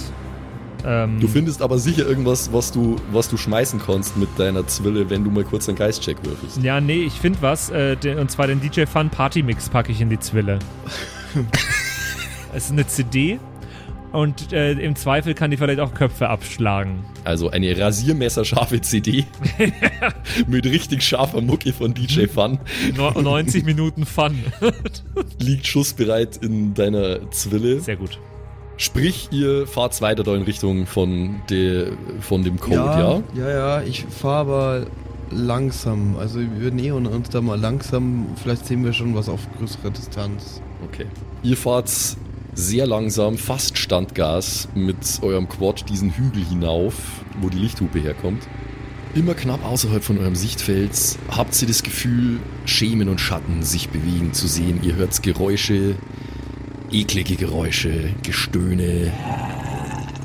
Ähm, 0.85 1.21
Du 1.21 1.29
findest 1.29 1.61
aber 1.63 1.79
sicher 1.79 2.07
irgendwas, 2.07 2.53
was 2.53 2.73
du, 2.73 2.97
was 3.13 3.29
du 3.29 3.37
schmeißen 3.37 3.81
kannst 3.85 4.17
mit 4.17 4.29
deiner 4.39 4.67
Zwille, 4.67 5.11
wenn 5.11 5.23
du 5.23 5.31
mal 5.31 5.45
kurz 5.45 5.69
einen 5.69 5.77
Geistcheck 5.79 6.17
würfelst. 6.25 6.63
ja, 6.63 6.81
nee, 6.81 7.03
ich 7.03 7.13
finde 7.15 7.39
was. 7.43 7.71
Äh, 7.71 7.97
den, 7.97 8.19
und 8.19 8.31
zwar 8.31 8.47
den 8.47 8.61
DJ 8.61 8.87
Fun 8.87 9.11
Party 9.11 9.43
Mix 9.43 9.69
packe 9.69 9.93
ich 9.93 10.01
in 10.01 10.09
die 10.09 10.19
Zwille. 10.19 10.59
Es 12.55 12.67
ist 12.67 12.73
eine 12.73 12.87
CD 12.87 13.39
und 14.13 14.53
äh, 14.53 14.73
im 14.73 14.95
Zweifel 14.95 15.33
kann 15.33 15.51
die 15.51 15.57
vielleicht 15.57 15.81
auch 15.81 15.95
Köpfe 15.95 16.29
abschlagen. 16.29 17.05
Also 17.25 17.49
eine 17.49 17.77
rasiermesserscharfe 17.79 18.83
CD 18.83 19.25
mit 20.47 20.67
richtig 20.67 21.03
scharfer 21.03 21.41
Mucke 21.41 21.73
von 21.73 21.95
DJ 21.95 22.27
Fun 22.27 22.59
No 22.95 23.11
90 23.11 23.65
Minuten 23.65 24.05
Fun. 24.05 24.39
liegt 25.39 25.67
schussbereit 25.67 26.37
in 26.37 26.75
deiner 26.75 27.31
Zwille. 27.31 27.81
Sehr 27.81 27.97
gut. 27.97 28.19
Sprich, 28.77 29.29
ihr 29.31 29.67
fahrt 29.67 30.01
weiter 30.03 30.25
da 30.25 30.35
in 30.35 30.43
Richtung 30.43 30.87
von, 30.87 31.41
der, 31.49 31.93
von 32.21 32.43
dem 32.43 32.59
Code, 32.59 32.77
ja? 32.77 33.23
ja, 33.35 33.51
ja, 33.51 33.83
ich 33.83 34.05
fahre 34.05 34.41
aber 34.41 34.87
langsam. 35.33 36.17
Also 36.19 36.41
wir 36.41 36.71
nähern 36.71 37.07
uns 37.07 37.31
da 37.31 37.41
mal 37.41 37.59
langsam. 37.59 38.27
Vielleicht 38.43 38.67
sehen 38.67 38.85
wir 38.85 38.93
schon 38.93 39.15
was 39.15 39.29
auf 39.29 39.41
größere 39.59 39.91
Distanz. 39.91 40.61
Okay. 40.85 41.07
Ihr 41.43 41.57
fahrt 41.57 41.91
sehr 42.55 42.87
langsam, 42.87 43.39
fast 43.39 43.79
Standgas 43.79 44.69
mit 44.75 44.97
eurem 45.23 45.49
Quad 45.49 45.89
diesen 45.89 46.11
Hügel 46.11 46.45
hinauf, 46.45 46.95
wo 47.41 47.49
die 47.49 47.59
Lichthupe 47.59 47.99
herkommt. 47.99 48.43
Immer 49.15 49.35
knapp 49.35 49.65
außerhalb 49.65 50.03
von 50.03 50.19
eurem 50.19 50.37
Sichtfeld 50.37 50.93
habt 51.29 51.61
ihr 51.61 51.69
das 51.69 51.83
Gefühl, 51.83 52.41
Schemen 52.65 53.09
und 53.09 53.21
Schatten 53.21 53.63
sich 53.63 53.91
bewegen 53.91 54.33
zu 54.33 54.47
sehen. 54.47 54.81
Ihr 54.83 54.97
hört 54.97 55.23
Geräusche, 55.23 55.97
eklige 56.91 57.37
Geräusche, 57.37 58.15
Gestöhne, 58.23 59.13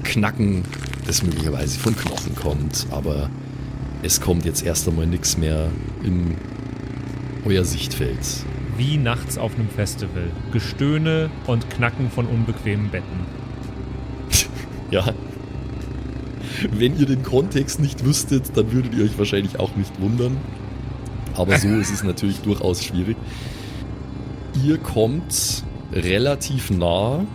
Knacken, 0.03 0.63
das 1.05 1.21
möglicherweise 1.23 1.79
von 1.79 1.97
Knochen 1.97 2.35
kommt, 2.35 2.87
aber 2.89 3.29
es 4.03 4.21
kommt 4.21 4.45
jetzt 4.45 4.63
erst 4.63 4.87
einmal 4.87 5.07
nichts 5.07 5.37
mehr 5.37 5.69
in 6.03 6.35
euer 7.45 7.63
Sichtfeld. 7.65 8.19
Wie 8.77 8.97
nachts 8.97 9.37
auf 9.37 9.55
einem 9.55 9.69
Festival. 9.69 10.29
Gestöhne 10.51 11.29
und 11.47 11.69
Knacken 11.69 12.11
von 12.11 12.25
unbequemen 12.27 12.89
Betten. 12.89 13.25
Ja. 14.89 15.03
Wenn 16.71 16.97
ihr 16.97 17.05
den 17.05 17.23
Kontext 17.23 17.81
nicht 17.81 18.05
wüsstet, 18.05 18.55
dann 18.55 18.71
würdet 18.71 18.95
ihr 18.95 19.03
euch 19.03 19.17
wahrscheinlich 19.17 19.59
auch 19.59 19.75
nicht 19.75 19.99
wundern. 19.99 20.37
Aber 21.35 21.57
so 21.59 21.67
ist 21.67 21.91
es 21.91 22.03
natürlich 22.03 22.39
durchaus 22.39 22.81
schwierig. 22.81 23.17
Ihr 24.65 24.77
kommt 24.77 25.65
relativ 25.91 26.71
nah 26.71 27.25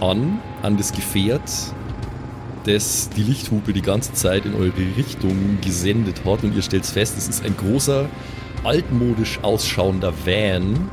an, 0.00 0.40
an 0.62 0.76
das 0.76 0.92
Gefährt, 0.92 1.48
das 2.64 3.10
die 3.10 3.22
Lichthupe 3.22 3.72
die 3.72 3.82
ganze 3.82 4.12
Zeit 4.12 4.44
in 4.44 4.54
eure 4.54 4.96
Richtung 4.96 5.58
gesendet 5.60 6.24
hat. 6.24 6.42
Und 6.42 6.54
ihr 6.54 6.62
stellt 6.62 6.86
fest, 6.86 7.16
es 7.16 7.28
ist 7.28 7.44
ein 7.44 7.56
großer, 7.56 8.08
altmodisch 8.64 9.38
ausschauender 9.42 10.12
Van, 10.24 10.90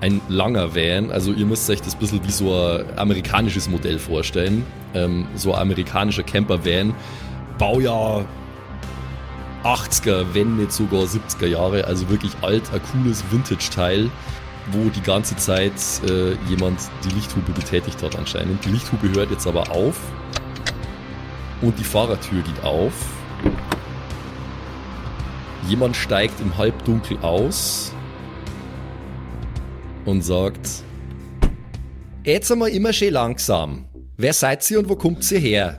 ein 0.00 0.20
langer 0.28 0.74
Van. 0.74 1.10
Also 1.10 1.32
ihr 1.32 1.46
müsst 1.46 1.68
euch 1.70 1.82
das 1.82 1.94
ein 1.94 2.00
bisschen 2.00 2.24
wie 2.24 2.30
so 2.30 2.54
ein 2.54 2.84
amerikanisches 2.98 3.68
Modell 3.68 3.98
vorstellen. 3.98 4.64
Ähm, 4.94 5.26
so 5.34 5.52
ein 5.52 5.60
amerikanischer 5.60 6.22
Camper-Van. 6.22 6.94
Baujahr 7.58 8.24
80er, 9.64 10.26
wenn 10.32 10.56
nicht 10.56 10.72
sogar 10.72 11.02
70er 11.02 11.46
Jahre. 11.46 11.84
Also 11.86 12.08
wirklich 12.08 12.32
alt, 12.42 12.62
ein 12.72 12.80
cooles 12.92 13.24
Vintage-Teil, 13.30 14.10
wo 14.70 14.88
die 14.90 15.00
ganze 15.00 15.36
Zeit 15.36 15.72
äh, 16.08 16.34
jemand 16.48 16.80
die 17.04 17.14
Lichthupe 17.14 17.52
betätigt 17.52 18.02
hat 18.02 18.16
anscheinend. 18.16 18.64
Die 18.64 18.70
Lichthupe 18.70 19.08
hört 19.12 19.30
jetzt 19.30 19.46
aber 19.46 19.70
auf. 19.70 19.98
Und 21.62 21.78
die 21.78 21.84
Fahrertür 21.84 22.42
geht 22.42 22.62
auf. 22.62 22.92
Jemand 25.68 25.96
steigt 25.96 26.40
im 26.40 26.56
Halbdunkel 26.56 27.18
aus 27.22 27.92
und 30.04 30.22
sagt: 30.22 30.68
Jetzt 32.24 32.52
einmal 32.52 32.70
immer 32.70 32.92
schön 32.92 33.12
langsam. 33.12 33.86
Wer 34.16 34.32
seid 34.32 34.68
ihr 34.70 34.78
und 34.78 34.88
wo 34.88 34.96
kommt 34.96 35.30
ihr 35.30 35.38
her? 35.38 35.78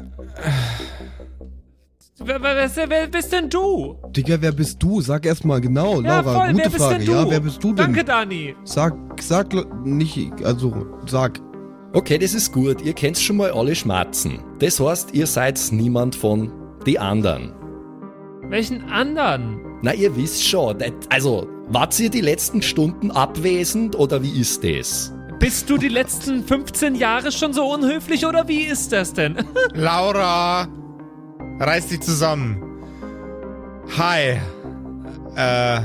Wer, 2.20 2.42
wer, 2.42 2.70
wer, 2.76 2.90
wer 2.90 3.08
bist 3.08 3.32
denn 3.32 3.50
du? 3.50 3.96
Digga, 4.10 4.38
wer 4.42 4.52
bist 4.52 4.82
du? 4.82 5.02
Sag 5.02 5.26
erst 5.26 5.46
mal 5.46 5.62
genau, 5.62 6.02
ja, 6.02 6.20
Laura, 6.20 6.34
voll, 6.34 6.52
gute 6.52 6.64
wer 6.64 6.70
bist 6.70 6.84
Frage. 6.84 6.98
denn 6.98 7.06
du? 7.06 7.12
Ja, 7.14 7.30
wer 7.30 7.40
bist 7.40 7.64
du 7.64 7.68
denn? 7.68 7.76
Danke, 7.86 8.04
Dani. 8.04 8.56
Sag, 8.64 8.94
sag 9.22 9.86
nicht, 9.86 10.32
also 10.44 10.86
sag. 11.06 11.40
Okay, 11.94 12.18
das 12.18 12.34
ist 12.34 12.52
gut. 12.52 12.82
Ihr 12.82 12.94
kennt 12.94 13.18
schon 13.18 13.38
mal 13.38 13.52
alle 13.52 13.74
Schmerzen. 13.76 14.40
Das 14.60 14.80
heißt, 14.80 15.14
ihr 15.14 15.28
seid 15.28 15.60
niemand 15.72 16.16
von 16.16 16.52
die 16.86 17.00
anderen. 17.00 17.54
Welchen 18.50 18.84
anderen? 18.90 19.60
Na, 19.82 19.94
ihr 19.94 20.16
wisst 20.16 20.48
schon. 20.48 20.78
Also, 21.10 21.48
wart 21.68 22.00
ihr 22.00 22.10
die 22.10 22.22
letzten 22.22 22.62
Stunden 22.62 23.12
abwesend 23.12 23.96
oder 23.96 24.22
wie 24.22 24.40
ist 24.40 24.64
das? 24.64 25.14
Bist 25.40 25.70
du 25.70 25.78
die 25.78 25.90
letzten 25.90 26.44
15 26.44 26.96
Jahre 26.96 27.32
schon 27.32 27.54
so 27.54 27.72
unhöflich 27.72 28.26
oder 28.26 28.48
wie 28.48 28.62
ist 28.64 28.92
das 28.92 29.14
denn? 29.14 29.38
Laura, 29.74 30.68
reiß 31.60 31.88
dich 31.88 32.02
zusammen. 32.02 32.62
Hi. 33.98 34.40
Äh, 35.36 35.82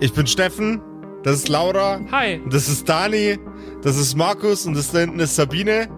ich 0.00 0.12
bin 0.12 0.26
Steffen. 0.26 0.80
Das 1.22 1.36
ist 1.36 1.48
Laura. 1.48 2.00
Hi. 2.10 2.40
Das 2.50 2.68
ist 2.68 2.88
Dani. 2.88 3.38
Das 3.82 3.96
ist 3.96 4.16
Markus 4.16 4.66
und 4.66 4.76
das 4.76 4.92
da 4.92 5.00
hinten 5.00 5.18
ist 5.20 5.34
Sabine. 5.36 5.88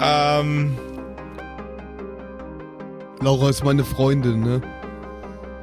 Ähm, 0.00 0.76
Laura 3.20 3.48
ist 3.50 3.64
meine 3.64 3.84
Freundin, 3.84 4.40
ne? 4.40 4.60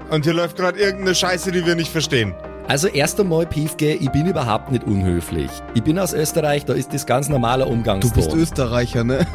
und 0.10 0.26
hier 0.26 0.34
läuft 0.34 0.58
gerade 0.58 0.80
irgendeine 0.80 1.16
Scheiße, 1.16 1.52
die 1.52 1.66
wir 1.66 1.76
nicht 1.76 1.92
verstehen. 1.92 2.34
Also 2.68 2.88
erst 2.88 3.20
einmal, 3.20 3.46
Piefke, 3.46 3.94
ich 3.94 4.10
bin 4.12 4.26
überhaupt 4.28 4.72
nicht 4.72 4.86
unhöflich. 4.86 5.50
Ich 5.74 5.84
bin 5.84 6.00
aus 6.00 6.14
Österreich, 6.14 6.66
da 6.66 6.74
ist 6.74 6.94
das 6.94 7.06
ganz 7.06 7.28
normaler 7.30 7.66
Du 7.66 7.72
Umgangston. 7.72 8.14
bist 8.16 8.34
Österreicher, 8.34 9.04
ne? 9.04 9.26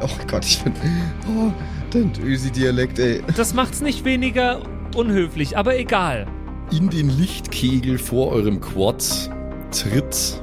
oh 0.00 0.08
Gott, 0.28 0.44
ich 0.44 0.62
bin. 0.64 0.72
Oh, 1.28 1.52
dein 1.92 2.12
Ösi-Dialekt, 2.20 2.98
ey. 2.98 3.22
Das 3.36 3.54
macht's 3.54 3.80
nicht 3.80 4.04
weniger 4.04 4.60
unhöflich, 4.96 5.56
aber 5.56 5.78
egal. 5.78 6.26
In 6.72 6.90
den 6.90 7.16
Lichtkegel 7.16 7.96
vor 7.96 8.32
eurem 8.32 8.60
Quad 8.60 9.30
tritt 9.70 10.42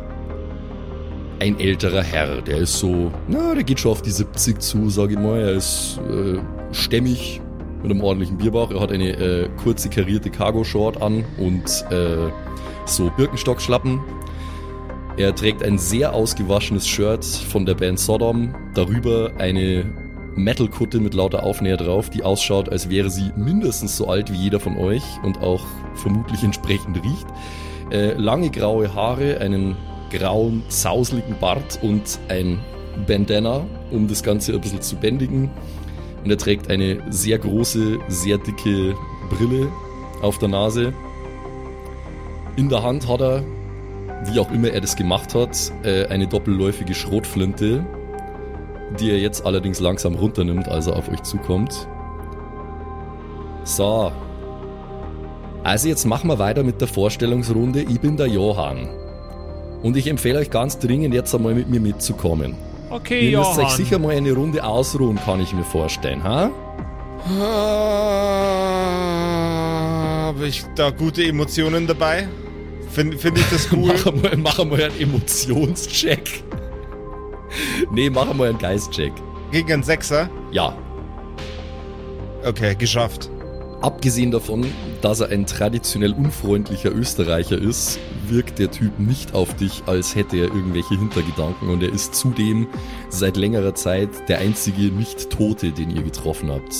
ein 1.39 1.59
älterer 1.59 2.01
Herr. 2.01 2.41
Der 2.41 2.59
ist 2.59 2.80
so, 2.80 3.11
na, 3.28 3.53
der 3.53 3.63
geht 3.63 3.82
schon 3.82 3.91
auf 3.91 4.01
die 4.01 4.09
70 4.09 4.61
zu, 4.61 4.89
sag 4.89 5.11
ich 5.11 5.19
mal. 5.19 5.41
Er 5.41 5.51
ist 5.51 5.99
äh, 6.09 6.39
stämmig 6.74 7.41
mit 7.82 7.91
einem 7.91 8.01
ordentlichen 8.01 8.38
Bierbauch. 8.38 8.71
Er 8.71 8.80
hat 8.80 8.93
eine 8.93 9.09
äh, 9.09 9.49
kurze 9.61 9.89
karierte 9.89 10.30
Cargo-Short 10.30 11.01
an 11.01 11.26
und 11.38 11.65
äh, 11.91 12.32
so 12.86 13.11
Birkenstockschlappen. 13.17 13.99
Er 15.17 15.36
trägt 15.36 15.61
ein 15.61 15.78
sehr 15.78 16.13
ausgewaschenes 16.13 16.88
Shirt 16.88 17.26
von 17.26 17.65
der 17.65 17.76
Band 17.76 17.99
Sodom. 17.99 18.55
Darüber 18.74 19.32
eine 19.38 20.02
Metal-Kutte 20.36 20.99
mit 20.99 21.13
lauter 21.13 21.43
Aufnäher 21.43 21.77
drauf, 21.77 22.09
die 22.09 22.23
ausschaut, 22.23 22.69
als 22.69 22.89
wäre 22.89 23.09
sie 23.09 23.31
mindestens 23.36 23.97
so 23.97 24.07
alt 24.07 24.31
wie 24.31 24.38
jeder 24.38 24.59
von 24.59 24.77
euch 24.77 25.03
und 25.23 25.41
auch 25.41 25.65
vermutlich 25.95 26.43
entsprechend 26.43 27.03
riecht. 27.03 27.27
Äh, 27.91 28.13
lange 28.13 28.49
graue 28.49 28.93
Haare, 28.93 29.39
einen 29.39 29.75
grauen, 30.09 30.63
sauseligen 30.67 31.36
Bart 31.39 31.79
und 31.81 32.19
ein 32.29 32.59
Bandana, 33.07 33.65
um 33.91 34.07
das 34.07 34.23
Ganze 34.23 34.53
ein 34.53 34.61
bisschen 34.61 34.81
zu 34.81 34.95
bändigen. 34.95 35.49
Und 36.23 36.31
er 36.31 36.38
trägt 36.38 36.69
eine 36.69 36.99
sehr 37.09 37.38
große, 37.38 37.99
sehr 38.07 38.38
dicke 38.38 38.95
Brille 39.29 39.67
auf 40.21 40.38
der 40.39 40.49
Nase. 40.49 40.93
In 42.55 42.69
der 42.69 42.84
Hand 42.84 43.07
hat 43.07 43.21
er, 43.21 43.43
wie 44.25 44.39
auch 44.39 44.51
immer 44.51 44.69
er 44.69 44.81
das 44.81 44.95
gemacht 44.95 45.36
hat, 45.36 45.71
äh, 45.84 46.05
eine 46.05 46.27
doppelläufige 46.27 46.93
Schrotflinte, 46.93 47.86
die 48.99 49.11
er 49.11 49.19
jetzt 49.19 49.45
allerdings 49.45 49.79
langsam 49.79 50.15
runternimmt, 50.15 50.67
als 50.67 50.87
er 50.87 50.95
auf 50.95 51.09
euch 51.09 51.21
zukommt. 51.23 51.87
So. 53.63 54.11
Also 55.63 55.87
jetzt 55.87 56.05
machen 56.05 56.27
wir 56.29 56.39
weiter 56.39 56.63
mit 56.63 56.81
der 56.81 56.87
Vorstellungsrunde. 56.87 57.81
Ich 57.83 57.99
bin 57.99 58.17
der 58.17 58.27
Johann. 58.27 58.89
Und 59.81 59.97
ich 59.97 60.07
empfehle 60.07 60.39
euch 60.39 60.49
ganz 60.49 60.79
dringend, 60.79 61.13
jetzt 61.13 61.33
einmal 61.35 61.53
mit 61.55 61.69
mir 61.69 61.79
mitzukommen. 61.79 62.55
Okay, 62.89 63.31
Ihr 63.31 63.39
müsst 63.39 63.51
Johann. 63.55 63.65
euch 63.65 63.71
sicher 63.71 63.99
mal 63.99 64.15
eine 64.15 64.31
Runde 64.33 64.63
ausruhen, 64.63 65.17
kann 65.25 65.41
ich 65.41 65.53
mir 65.53 65.63
vorstellen, 65.63 66.23
ha? 66.23 66.49
Habe 70.27 70.47
ich 70.47 70.63
da 70.75 70.89
gute 70.89 71.23
Emotionen 71.23 71.87
dabei? 71.87 72.27
Finde 72.91 73.17
find 73.17 73.37
ich 73.39 73.49
das 73.49 73.67
cool? 73.71 73.93
Mach 74.05 74.13
mal, 74.13 74.37
mach 74.37 74.65
mal 74.65 74.83
einen 74.83 74.99
Emotionscheck. 74.99 76.43
nee, 77.91 78.09
mach 78.09 78.33
mal 78.33 78.49
einen 78.49 78.57
Geistcheck. 78.57 79.13
Gegen 79.51 79.71
einen 79.71 79.83
Sechser? 79.83 80.29
Ja, 80.51 80.75
Okay, 82.45 82.75
geschafft. 82.75 83.29
Abgesehen 83.81 84.31
davon, 84.31 84.65
dass 85.01 85.21
er 85.21 85.29
ein 85.29 85.45
traditionell 85.45 86.13
unfreundlicher 86.13 86.91
Österreicher 86.91 87.57
ist, 87.57 87.99
wirkt 88.27 88.59
der 88.59 88.69
Typ 88.69 88.99
nicht 88.99 89.33
auf 89.33 89.55
dich, 89.55 89.83
als 89.85 90.15
hätte 90.15 90.37
er 90.37 90.43
irgendwelche 90.45 90.97
Hintergedanken 90.97 91.69
und 91.69 91.83
er 91.83 91.93
ist 91.93 92.15
zudem 92.15 92.67
seit 93.09 93.37
längerer 93.37 93.75
Zeit 93.75 94.09
der 94.27 94.39
einzige 94.39 94.83
Nicht-Tote, 94.83 95.71
den 95.71 95.89
ihr 95.89 96.03
getroffen 96.03 96.51
habt. 96.51 96.73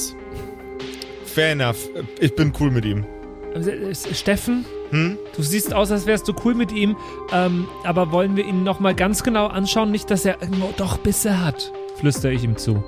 Fair 1.26 1.52
enough. 1.54 1.90
Ich 2.20 2.36
bin 2.36 2.52
cool 2.60 2.72
mit 2.72 2.86
ihm. 2.86 3.06
Äh, 3.54 3.94
Steffen, 4.14 4.66
Hm? 4.90 5.18
du 5.36 5.42
siehst 5.44 5.74
aus, 5.74 5.92
als 5.92 6.06
wärst 6.06 6.28
du 6.28 6.34
cool 6.44 6.54
mit 6.56 6.72
ihm, 6.72 6.96
ähm, 7.32 7.68
aber 7.84 8.12
wollen 8.12 8.36
wir 8.36 8.46
ihn 8.46 8.64
nochmal 8.64 8.94
ganz 8.96 9.24
genau 9.24 9.48
anschauen, 9.48 9.92
nicht, 9.92 10.10
dass 10.12 10.26
er 10.26 10.42
irgendwo 10.42 10.72
doch 10.78 10.98
Bisse 10.98 11.44
hat, 11.44 11.72
flüstere 11.98 12.34
ich 12.34 12.44
ihm 12.44 12.58
zu. 12.58 12.84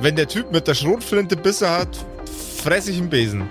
Wenn 0.00 0.16
der 0.16 0.28
Typ 0.28 0.52
mit 0.52 0.66
der 0.66 0.74
Schrotflinte 0.74 1.36
Bisse 1.36 1.70
hat, 1.70 2.04
fress 2.62 2.88
ich 2.88 2.98
einen 2.98 3.08
Besen. 3.08 3.44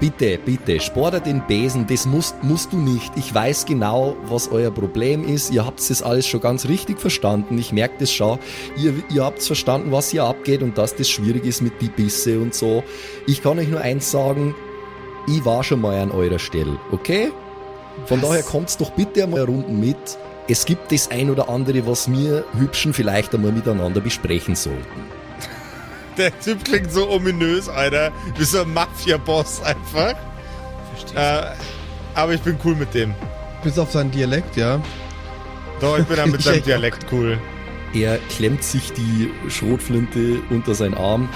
Bitte, 0.00 0.38
bitte, 0.44 0.78
spore 0.78 1.20
den 1.20 1.44
Besen, 1.48 1.86
das 1.88 2.06
musst, 2.06 2.42
musst 2.44 2.72
du 2.72 2.76
nicht. 2.76 3.10
Ich 3.16 3.34
weiß 3.34 3.66
genau, 3.66 4.16
was 4.28 4.48
euer 4.52 4.70
Problem 4.70 5.26
ist. 5.26 5.50
Ihr 5.50 5.66
habt 5.66 5.80
das 5.90 6.02
alles 6.02 6.24
schon 6.26 6.40
ganz 6.40 6.68
richtig 6.68 7.00
verstanden. 7.00 7.58
Ich 7.58 7.72
merke 7.72 7.94
das 7.98 8.12
schon. 8.12 8.38
Ihr, 8.76 8.94
ihr 9.10 9.24
habt 9.24 9.42
verstanden, 9.42 9.90
was 9.90 10.10
hier 10.10 10.22
abgeht 10.22 10.62
und 10.62 10.78
dass 10.78 10.94
das 10.94 11.08
schwierig 11.08 11.44
ist 11.44 11.62
mit 11.62 11.80
die 11.80 11.88
Bisse 11.88 12.38
und 12.38 12.54
so. 12.54 12.84
Ich 13.26 13.42
kann 13.42 13.58
euch 13.58 13.66
nur 13.66 13.80
eins 13.80 14.08
sagen, 14.08 14.54
ich 15.28 15.44
war 15.44 15.62
schon 15.62 15.80
mal 15.80 15.98
an 15.98 16.10
eurer 16.10 16.38
Stelle, 16.38 16.78
okay? 16.90 17.30
Von 18.06 18.20
daher 18.20 18.42
kommt's 18.42 18.76
doch 18.76 18.90
bitte 18.90 19.24
einmal 19.24 19.44
Runden 19.44 19.80
mit. 19.80 19.96
Es 20.48 20.64
gibt 20.64 20.92
das 20.92 21.10
ein 21.10 21.30
oder 21.30 21.48
andere, 21.48 21.86
was 21.86 22.10
wir 22.10 22.44
Hübschen 22.58 22.94
vielleicht 22.94 23.34
einmal 23.34 23.52
miteinander 23.52 24.00
besprechen 24.00 24.56
sollten. 24.56 25.04
Der 26.16 26.38
Typ 26.40 26.64
klingt 26.64 26.90
so 26.90 27.08
ominös, 27.10 27.68
Alter. 27.68 28.10
Wie 28.36 28.44
so 28.44 28.62
ein 28.62 28.72
Mafia-Boss 28.72 29.62
einfach. 29.62 30.14
Äh, 31.14 31.42
aber 32.14 32.34
ich 32.34 32.40
bin 32.40 32.58
cool 32.64 32.74
mit 32.74 32.92
dem. 32.94 33.14
Bis 33.62 33.78
auf 33.78 33.92
seinen 33.92 34.10
Dialekt, 34.10 34.56
ja. 34.56 34.80
Doch, 35.80 35.98
ich 35.98 36.04
bin 36.06 36.16
dann 36.16 36.30
mit 36.30 36.42
seinem. 36.42 36.62
Dialekt 36.64 37.06
cool. 37.12 37.38
Er 37.94 38.18
klemmt 38.30 38.64
sich 38.64 38.92
die 38.92 39.30
Schrotflinte 39.48 40.40
unter 40.50 40.74
seinen 40.74 40.94
Arm. 40.94 41.28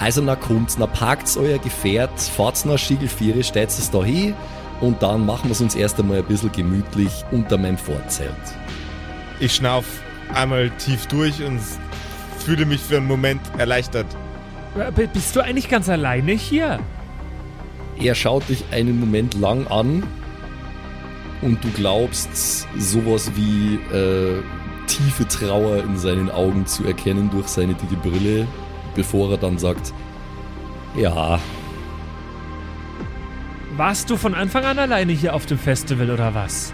Also 0.00 0.22
na 0.22 0.34
kommt's, 0.34 0.78
na 0.78 0.86
parkt's 0.86 1.36
euer 1.36 1.58
Gefährt, 1.58 2.18
fahrt's 2.18 2.64
nach 2.64 2.78
Schiegelviere, 2.78 3.44
stellt's 3.44 3.78
es 3.78 3.90
da 3.90 4.02
hin 4.02 4.34
und 4.80 5.02
dann 5.02 5.26
machen 5.26 5.50
wir's 5.50 5.60
uns 5.60 5.74
erst 5.74 6.00
einmal 6.00 6.18
ein 6.18 6.24
bisschen 6.24 6.50
gemütlich 6.52 7.12
unter 7.30 7.58
meinem 7.58 7.76
Vorzelt. 7.76 8.32
Ich 9.40 9.54
schnauf 9.54 9.84
einmal 10.34 10.70
tief 10.78 11.06
durch 11.06 11.42
und 11.42 11.60
fühle 12.38 12.64
mich 12.64 12.80
für 12.80 12.96
einen 12.96 13.06
Moment 13.06 13.42
erleichtert. 13.58 14.06
Äh, 14.78 15.06
Bist 15.06 15.36
du 15.36 15.40
eigentlich 15.40 15.68
ganz 15.68 15.88
alleine 15.90 16.32
hier? 16.32 16.78
Er 17.98 18.14
schaut 18.14 18.48
dich 18.48 18.64
einen 18.70 18.98
Moment 18.98 19.34
lang 19.34 19.66
an 19.66 20.02
und 21.42 21.62
du 21.62 21.68
glaubst 21.72 22.66
sowas 22.78 23.32
wie 23.34 23.74
äh, 23.94 24.42
tiefe 24.86 25.28
Trauer 25.28 25.82
in 25.82 25.98
seinen 25.98 26.30
Augen 26.30 26.64
zu 26.64 26.84
erkennen 26.86 27.28
durch 27.30 27.48
seine 27.48 27.74
dicke 27.74 27.96
Brille, 27.96 28.46
bevor 28.94 29.32
er 29.32 29.38
dann 29.38 29.58
sagt, 29.58 29.92
ja, 30.96 31.38
Warst 33.76 34.10
du 34.10 34.16
von 34.16 34.34
Anfang 34.34 34.64
an 34.64 34.78
alleine 34.78 35.12
hier 35.12 35.34
auf 35.34 35.46
dem 35.46 35.58
Festival 35.58 36.10
oder 36.10 36.34
was? 36.34 36.72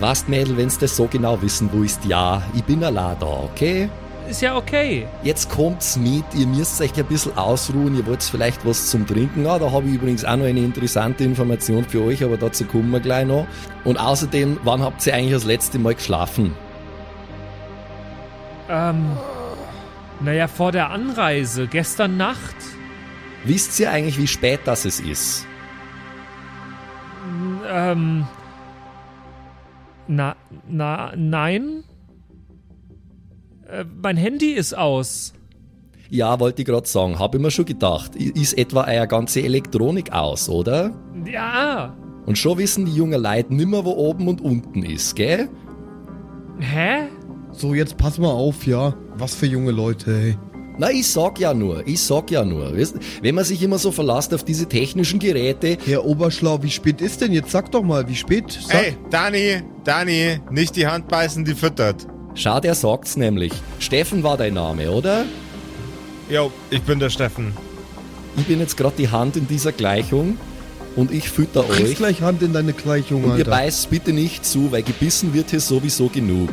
Was, 0.00 0.28
Mädel, 0.28 0.56
wenn's 0.56 0.76
das 0.76 0.96
so 0.96 1.06
genau 1.06 1.40
wissen 1.40 1.70
willst, 1.72 2.04
ja, 2.04 2.42
ich 2.54 2.64
bin 2.64 2.82
allein 2.84 3.16
da, 3.18 3.26
okay? 3.26 3.88
Ist 4.28 4.42
ja 4.42 4.56
okay. 4.56 5.06
Jetzt 5.22 5.48
kommt's 5.50 5.96
mit, 5.96 6.24
ihr 6.34 6.46
müsst 6.46 6.80
euch 6.80 6.94
ein 6.96 7.06
bisschen 7.06 7.36
ausruhen, 7.38 7.96
ihr 7.96 8.06
wollt 8.06 8.22
vielleicht 8.22 8.66
was 8.66 8.90
zum 8.90 9.06
Trinken. 9.06 9.46
Ah, 9.46 9.58
da 9.58 9.72
habe 9.72 9.88
ich 9.88 9.94
übrigens 9.94 10.24
auch 10.24 10.36
noch 10.36 10.44
eine 10.44 10.60
interessante 10.60 11.24
Information 11.24 11.84
für 11.84 12.02
euch, 12.04 12.22
aber 12.22 12.36
dazu 12.36 12.64
kommen 12.64 12.90
wir 12.90 13.00
gleich 13.00 13.26
noch. 13.26 13.46
Und 13.84 13.98
außerdem, 13.98 14.60
wann 14.62 14.82
habt 14.82 15.06
ihr 15.06 15.14
eigentlich 15.14 15.32
das 15.32 15.44
letzte 15.44 15.78
Mal 15.78 15.94
geschlafen? 15.94 16.54
Ähm, 18.68 19.04
naja, 20.22 20.48
vor 20.48 20.72
der 20.72 20.90
Anreise, 20.90 21.66
gestern 21.66 22.16
Nacht. 22.16 22.56
Wisst 23.44 23.78
ihr 23.80 23.90
eigentlich, 23.90 24.18
wie 24.18 24.26
spät 24.26 24.60
das 24.64 24.84
es 24.84 25.00
ist? 25.00 25.46
Äh, 27.66 27.92
Ähm. 27.92 28.26
Na, 30.08 30.34
na, 30.68 31.12
nein. 31.16 31.84
Äh, 33.68 33.84
mein 34.02 34.16
Handy 34.16 34.50
ist 34.52 34.76
aus. 34.76 35.32
Ja, 36.08 36.40
wollte 36.40 36.62
ich 36.62 36.66
gerade 36.66 36.88
sagen, 36.88 37.20
habe 37.20 37.36
ich 37.36 37.42
mir 37.42 37.52
schon 37.52 37.66
gedacht. 37.66 38.16
Ist 38.16 38.58
etwa 38.58 38.84
eure 38.88 39.06
ganze 39.06 39.42
Elektronik 39.42 40.12
aus, 40.12 40.48
oder? 40.48 40.92
Ja. 41.24 41.94
Und 42.26 42.36
schon 42.36 42.58
wissen 42.58 42.86
die 42.86 42.94
jungen 42.94 43.22
Leute 43.22 43.54
nimmer, 43.54 43.84
wo 43.84 43.92
oben 43.92 44.26
und 44.26 44.40
unten 44.40 44.82
ist, 44.82 45.14
gell? 45.14 45.48
Hä? 46.58 47.06
So, 47.60 47.74
jetzt 47.74 47.96
pass 47.98 48.16
mal 48.18 48.28
auf, 48.30 48.66
ja. 48.66 48.94
Was 49.18 49.34
für 49.34 49.46
junge 49.46 49.70
Leute, 49.70 50.10
ey. 50.16 50.38
Na, 50.78 50.90
ich 50.90 51.06
sag 51.08 51.38
ja 51.38 51.52
nur, 51.52 51.86
ich 51.86 52.00
sag 52.00 52.30
ja 52.30 52.42
nur. 52.42 52.74
Weißt, 52.74 52.94
wenn 53.20 53.34
man 53.34 53.44
sich 53.44 53.62
immer 53.62 53.76
so 53.78 53.92
verlasst 53.92 54.32
auf 54.32 54.44
diese 54.44 54.66
technischen 54.66 55.18
Geräte, 55.18 55.76
Herr 55.84 56.06
Oberschlau, 56.06 56.62
wie 56.62 56.70
spät 56.70 57.02
ist 57.02 57.20
denn 57.20 57.32
jetzt? 57.34 57.50
Sag 57.50 57.70
doch 57.72 57.82
mal, 57.82 58.08
wie 58.08 58.14
spät? 58.16 58.58
Sag. 58.66 58.82
Ey, 58.82 58.96
Dani, 59.10 59.62
Dani, 59.84 60.38
nicht 60.50 60.76
die 60.76 60.86
Hand 60.86 61.08
beißen, 61.08 61.44
die 61.44 61.54
füttert. 61.54 62.06
schau, 62.34 62.60
der 62.60 62.74
sagt's 62.74 63.18
nämlich. 63.18 63.52
Steffen 63.78 64.22
war 64.22 64.38
dein 64.38 64.54
Name, 64.54 64.90
oder? 64.90 65.26
Jo, 66.30 66.50
ich 66.70 66.80
bin 66.82 66.98
der 66.98 67.10
Steffen. 67.10 67.52
Ich 68.38 68.46
bin 68.46 68.58
jetzt 68.60 68.76
gerade 68.78 68.94
die 68.96 69.10
Hand 69.10 69.36
in 69.36 69.46
dieser 69.48 69.72
Gleichung 69.72 70.38
und 70.96 71.10
ich 71.12 71.28
fütter 71.28 71.68
euch. 71.68 71.96
gleich 71.96 72.22
Hand 72.22 72.40
in 72.42 72.54
deine 72.54 72.72
Gleichung, 72.72 73.24
Und 73.24 73.30
ihr 73.32 73.38
Alter. 73.38 73.50
beißt 73.50 73.90
bitte 73.90 74.14
nicht 74.14 74.46
zu, 74.46 74.72
weil 74.72 74.82
gebissen 74.82 75.34
wird 75.34 75.50
hier 75.50 75.60
sowieso 75.60 76.08
genug. 76.08 76.48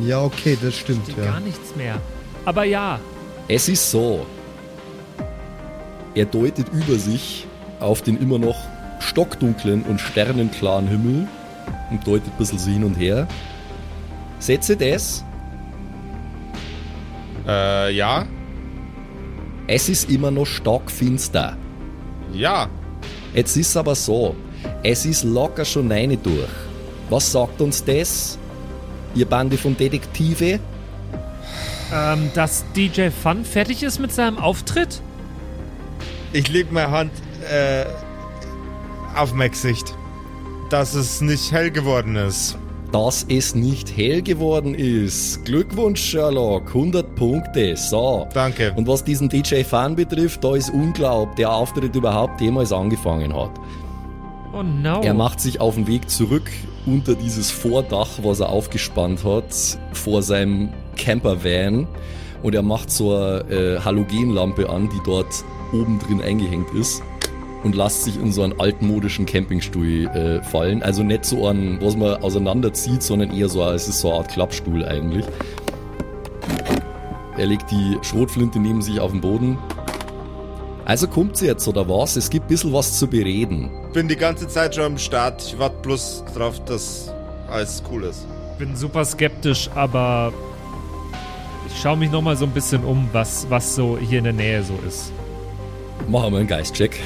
Ja, 0.00 0.22
okay, 0.22 0.56
das 0.60 0.76
stimmt, 0.76 1.06
Geht 1.06 1.18
ja. 1.18 1.24
gar 1.24 1.40
nichts 1.40 1.76
mehr. 1.76 2.00
Aber 2.44 2.64
ja. 2.64 2.98
Es 3.48 3.68
ist 3.68 3.90
so. 3.90 4.26
Er 6.14 6.24
deutet 6.24 6.66
über 6.72 6.96
sich 6.96 7.46
auf 7.80 8.02
den 8.02 8.20
immer 8.20 8.38
noch 8.38 8.56
stockdunklen 9.00 9.82
und 9.82 10.00
sternenklaren 10.00 10.86
Himmel 10.86 11.28
und 11.90 12.06
deutet 12.06 12.28
ein 12.32 12.38
bisschen 12.38 12.58
so 12.58 12.70
hin 12.70 12.84
und 12.84 12.94
her. 12.94 13.26
Setze 14.38 14.76
das. 14.76 15.24
Äh, 17.46 17.94
ja? 17.94 18.26
Es 19.66 19.88
ist 19.88 20.10
immer 20.10 20.30
noch 20.30 20.46
stockfinster. 20.46 21.56
Ja. 22.32 22.68
Jetzt 23.34 23.56
ist 23.56 23.76
aber 23.76 23.94
so. 23.94 24.34
Es 24.82 25.06
ist 25.06 25.24
locker 25.24 25.64
schon 25.64 25.90
eine 25.90 26.16
durch. 26.16 26.48
Was 27.08 27.32
sagt 27.32 27.60
uns 27.60 27.84
das? 27.84 28.38
Ihr 29.14 29.26
Bande 29.26 29.56
von 29.58 29.76
Detektive? 29.76 30.58
Ähm, 31.92 32.30
dass 32.34 32.64
DJ 32.74 33.08
Fun 33.10 33.44
fertig 33.44 33.82
ist 33.82 33.98
mit 33.98 34.12
seinem 34.12 34.38
Auftritt? 34.38 35.02
Ich 36.32 36.48
leg 36.48 36.72
meine 36.72 36.90
Hand, 36.90 37.12
äh, 37.50 37.84
auf 39.14 39.34
mein 39.34 39.50
Gesicht. 39.50 39.94
Dass 40.70 40.94
es 40.94 41.20
nicht 41.20 41.52
hell 41.52 41.70
geworden 41.70 42.16
ist. 42.16 42.56
dass 42.92 43.24
es 43.30 43.54
nicht 43.54 43.96
hell 43.96 44.20
geworden 44.20 44.74
ist. 44.74 45.44
Glückwunsch, 45.46 46.00
Sherlock. 46.02 46.68
100 46.68 47.14
Punkte. 47.14 47.74
So. 47.74 48.28
Danke. 48.34 48.72
Und 48.76 48.86
was 48.86 49.02
diesen 49.02 49.30
DJ 49.30 49.62
Fan 49.62 49.96
betrifft, 49.96 50.44
da 50.44 50.54
ist 50.54 50.68
unglaublich, 50.68 51.36
der 51.36 51.50
Auftritt 51.52 51.96
überhaupt 51.96 52.40
jemals 52.42 52.70
angefangen 52.70 53.34
hat. 53.34 53.52
Oh 54.54 54.62
no. 54.62 55.00
Er 55.00 55.14
macht 55.14 55.40
sich 55.40 55.60
auf 55.60 55.76
den 55.76 55.86
Weg 55.86 56.10
zurück 56.10 56.50
unter 56.84 57.14
dieses 57.14 57.50
Vordach, 57.50 58.08
was 58.22 58.40
er 58.40 58.50
aufgespannt 58.50 59.24
hat, 59.24 59.46
vor 59.92 60.22
seinem 60.22 60.68
Campervan. 60.96 61.86
Und 62.42 62.54
er 62.54 62.62
macht 62.62 62.90
so 62.90 63.14
eine 63.14 63.40
äh, 63.48 63.80
Halogenlampe 63.80 64.68
an, 64.68 64.90
die 64.90 65.00
dort 65.06 65.44
oben 65.72 65.98
drin 66.00 66.20
eingehängt 66.20 66.70
ist. 66.74 67.02
Und 67.62 67.76
lässt 67.76 68.02
sich 68.04 68.16
in 68.20 68.32
so 68.32 68.42
einen 68.42 68.58
altmodischen 68.60 69.24
Campingstuhl 69.24 70.08
äh, 70.08 70.42
fallen. 70.42 70.82
Also 70.82 71.02
nicht 71.02 71.24
so 71.24 71.46
einen, 71.46 71.80
was 71.80 71.96
man 71.96 72.16
auseinanderzieht, 72.16 73.02
sondern 73.02 73.32
eher 73.32 73.48
so, 73.48 73.64
es 73.70 73.88
ist 73.88 74.00
so 74.00 74.10
eine 74.10 74.18
Art 74.18 74.28
Klappstuhl 74.28 74.84
eigentlich. 74.84 75.24
Er 77.38 77.46
legt 77.46 77.70
die 77.70 77.96
Schrotflinte 78.02 78.58
neben 78.58 78.82
sich 78.82 79.00
auf 79.00 79.12
den 79.12 79.20
Boden. 79.20 79.56
Also 80.84 81.06
kommt 81.06 81.36
sie 81.36 81.46
jetzt, 81.46 81.66
oder 81.68 81.88
was? 81.88 82.16
Es 82.16 82.28
gibt 82.28 82.46
ein 82.46 82.48
bisschen 82.48 82.72
was 82.72 82.98
zu 82.98 83.06
bereden. 83.06 83.70
Bin 83.92 84.08
die 84.08 84.16
ganze 84.16 84.48
Zeit 84.48 84.74
schon 84.74 84.84
am 84.84 84.98
Start. 84.98 85.42
Ich 85.42 85.58
warte 85.58 85.76
bloß 85.82 86.24
drauf, 86.34 86.64
dass 86.64 87.12
alles 87.48 87.82
cool 87.90 88.04
ist. 88.04 88.26
bin 88.58 88.74
super 88.74 89.04
skeptisch, 89.04 89.70
aber 89.74 90.32
ich 91.68 91.80
schaue 91.80 91.96
mich 91.96 92.10
noch 92.10 92.22
mal 92.22 92.36
so 92.36 92.44
ein 92.46 92.50
bisschen 92.50 92.82
um, 92.84 93.08
was, 93.12 93.46
was 93.48 93.74
so 93.76 93.96
hier 93.98 94.18
in 94.18 94.24
der 94.24 94.32
Nähe 94.32 94.62
so 94.62 94.74
ist. 94.86 95.12
Machen 96.08 96.32
wir 96.32 96.40
einen 96.40 96.48
Geistcheck. 96.48 96.98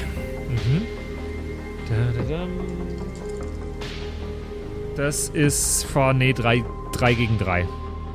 Da-da-dam. 1.87 2.49
Das 4.95 5.29
ist 5.29 5.85
vor, 5.85 6.13
nee, 6.13 6.33
3 6.33 6.63
gegen 7.13 7.37
3. 7.37 7.67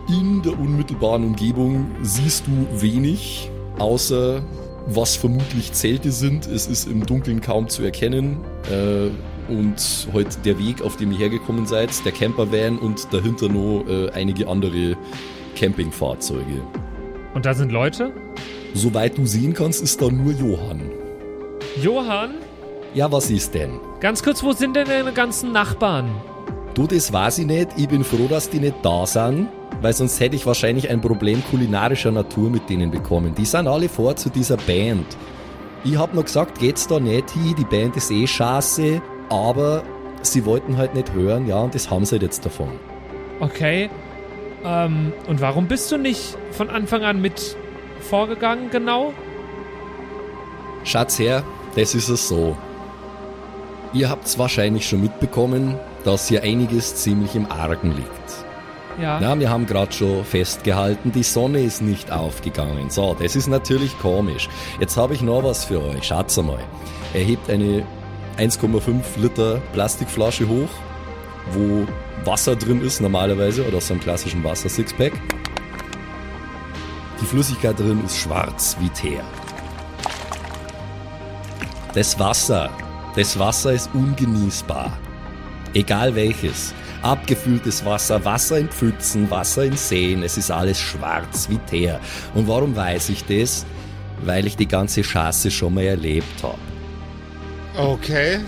In 0.09 0.43
der 0.43 0.59
unmittelbaren 0.59 1.25
Umgebung 1.25 1.87
siehst 2.03 2.45
du 2.49 2.83
wenig, 2.83 3.51
außer 3.79 4.43
was 4.87 5.17
vermutlich 5.17 5.73
Zelte 5.73 6.11
sind. 6.13 6.47
Es 6.47 6.67
ist 6.67 6.87
im 6.89 7.05
Dunkeln 7.07 7.41
kaum 7.41 7.69
zu 7.69 7.83
erkennen. 7.83 8.39
Äh, 8.71 9.11
und 9.53 10.09
heute 10.13 10.39
der 10.45 10.59
Weg, 10.59 10.83
auf 10.83 10.97
dem 10.97 11.13
ihr 11.13 11.19
hergekommen 11.19 11.67
seid, 11.67 11.91
der 12.05 12.13
Campervan 12.13 12.79
und 12.79 13.13
dahinter 13.13 13.49
noch 13.49 13.85
äh, 13.89 14.09
einige 14.11 14.47
andere 14.49 14.97
Campingfahrzeuge. 15.57 16.63
Und 17.35 17.45
da 17.47 17.55
sind 17.55 17.73
Leute? 17.73 18.13
Soweit 18.75 19.19
du 19.19 19.27
sehen 19.27 19.53
kannst, 19.53 19.83
ist 19.83 20.01
da 20.01 20.09
nur 20.09 20.33
Johann. 20.33 20.91
Johann, 21.83 22.35
Ja, 22.95 23.11
was 23.11 23.31
ist 23.31 23.55
denn? 23.55 23.81
ganz 24.01 24.23
kurz, 24.23 24.43
wo 24.43 24.53
sind 24.53 24.77
denn 24.77 24.87
deine 24.89 25.13
ganzen 25.13 25.53
Nachbarn? 25.53 26.11
Du, 26.75 26.87
das 26.87 27.13
weiß 27.13 27.39
ich 27.39 27.47
nicht. 27.47 27.69
Ich 27.77 27.89
bin 27.89 28.03
froh, 28.05 28.27
dass 28.29 28.49
die 28.51 28.59
nicht 28.61 28.75
da 28.83 29.07
sind, 29.07 29.49
weil 29.83 29.93
sonst 29.93 30.21
hätte 30.21 30.37
ich 30.37 30.47
wahrscheinlich 30.47 30.89
ein 30.89 31.01
Problem 31.01 31.43
kulinarischer 31.51 32.13
Natur 32.13 32.49
mit 32.51 32.71
denen 32.71 32.91
bekommen. 32.91 33.35
Die 33.35 33.45
sind 33.45 33.67
alle 33.67 33.89
vor 33.89 34.17
zu 34.17 34.31
dieser 34.31 34.57
Band. 34.57 35.07
Ich 35.85 35.99
hab 35.99 36.15
noch 36.15 36.25
gesagt, 36.25 36.61
geht's 36.61 36.87
da 36.87 37.01
nicht 37.01 37.31
hin, 37.31 37.55
die 37.59 37.65
Band 37.65 37.97
ist 37.97 38.11
eh 38.11 38.27
scheiße, 38.27 39.03
aber 39.29 39.83
sie 40.23 40.47
wollten 40.47 40.77
halt 40.77 40.95
nicht 40.95 41.13
hören, 41.13 41.47
ja, 41.49 41.59
und 41.59 41.75
das 41.75 41.91
haben 41.91 42.05
sie 42.05 42.13
halt 42.13 42.23
jetzt 42.23 42.47
davon. 42.47 42.71
Okay. 43.41 43.91
Ähm, 44.65 45.13
und 45.27 45.41
warum 45.41 45.67
bist 45.67 45.91
du 45.91 45.99
nicht 45.99 46.37
von 46.53 46.71
Anfang 46.71 47.03
an 47.03 47.21
mit 47.21 47.57
vorgegangen, 48.01 48.71
genau? 48.71 49.13
Schatz 50.85 51.19
her, 51.19 51.43
das 51.75 51.95
ist 51.95 52.09
es 52.09 52.29
so. 52.29 52.57
Ihr 53.93 54.09
habt's 54.09 54.39
wahrscheinlich 54.39 54.89
schon 54.89 55.03
mitbekommen, 55.03 55.77
dass 56.05 56.29
hier 56.29 56.43
einiges 56.43 56.95
ziemlich 56.97 57.35
im 57.35 57.51
Argen 57.51 57.91
liegt. 57.97 58.42
Ja. 59.01 59.21
Ja, 59.21 59.39
wir 59.39 59.51
haben 59.51 59.67
gerade 59.67 59.93
schon 59.93 60.25
festgehalten, 60.25 61.13
die 61.13 61.23
Sonne 61.23 61.61
ist 61.61 61.83
nicht 61.83 62.13
aufgegangen. 62.13 62.91
So, 62.91 63.17
das 63.21 63.37
ist 63.37 63.49
natürlich 63.49 63.99
komisch. 63.99 64.49
Jetzt 64.81 64.97
habe 64.97 65.15
ich 65.15 65.23
noch 65.23 65.43
was 65.43 65.65
für 65.65 65.83
euch. 65.83 66.05
Schaut's 66.05 66.39
einmal. 66.39 66.61
Er 67.15 67.23
hebt 67.23 67.49
eine 67.51 67.85
1,5 68.39 69.03
Liter 69.17 69.61
Plastikflasche 69.73 70.49
hoch, 70.49 70.71
wo 71.53 71.87
Wasser 72.25 72.57
drin 72.57 72.83
ist 72.83 73.01
normalerweise 73.01 73.67
oder 73.67 73.81
so 73.81 73.95
einem 73.95 74.03
klassischen 74.03 74.45
Wasser-Sixpack. 74.45 75.13
Die 77.21 77.27
Flüssigkeit 77.27 77.79
drin 77.79 78.03
ist 78.05 78.17
schwarz 78.19 78.77
wie 78.81 78.89
Teer. 78.91 79.23
Das 81.95 82.19
Wasser, 82.19 82.71
das 83.17 83.39
Wasser 83.39 83.73
ist 83.73 83.91
ungenießbar. 83.93 84.97
Egal 85.75 86.15
welches. 86.15 86.75
Abgefülltes 87.03 87.85
Wasser, 87.85 88.25
Wasser 88.25 88.59
in 88.59 88.69
Pfützen, 88.69 89.31
Wasser 89.31 89.65
in 89.65 89.77
Seen, 89.77 90.23
es 90.23 90.39
ist 90.39 90.51
alles 90.51 90.79
schwarz 90.79 91.49
wie 91.49 91.59
Teer. 91.59 92.01
Und 92.35 92.47
warum 92.47 92.77
weiß 92.77 93.09
ich 93.09 93.25
das? 93.25 93.67
Weil 94.25 94.47
ich 94.47 94.57
die 94.57 94.69
ganze 94.69 95.03
Chance 95.03 95.51
schon 95.51 95.75
mal 95.75 95.83
erlebt 95.83 96.43
habe. 96.43 96.59
Okay. 97.77 98.39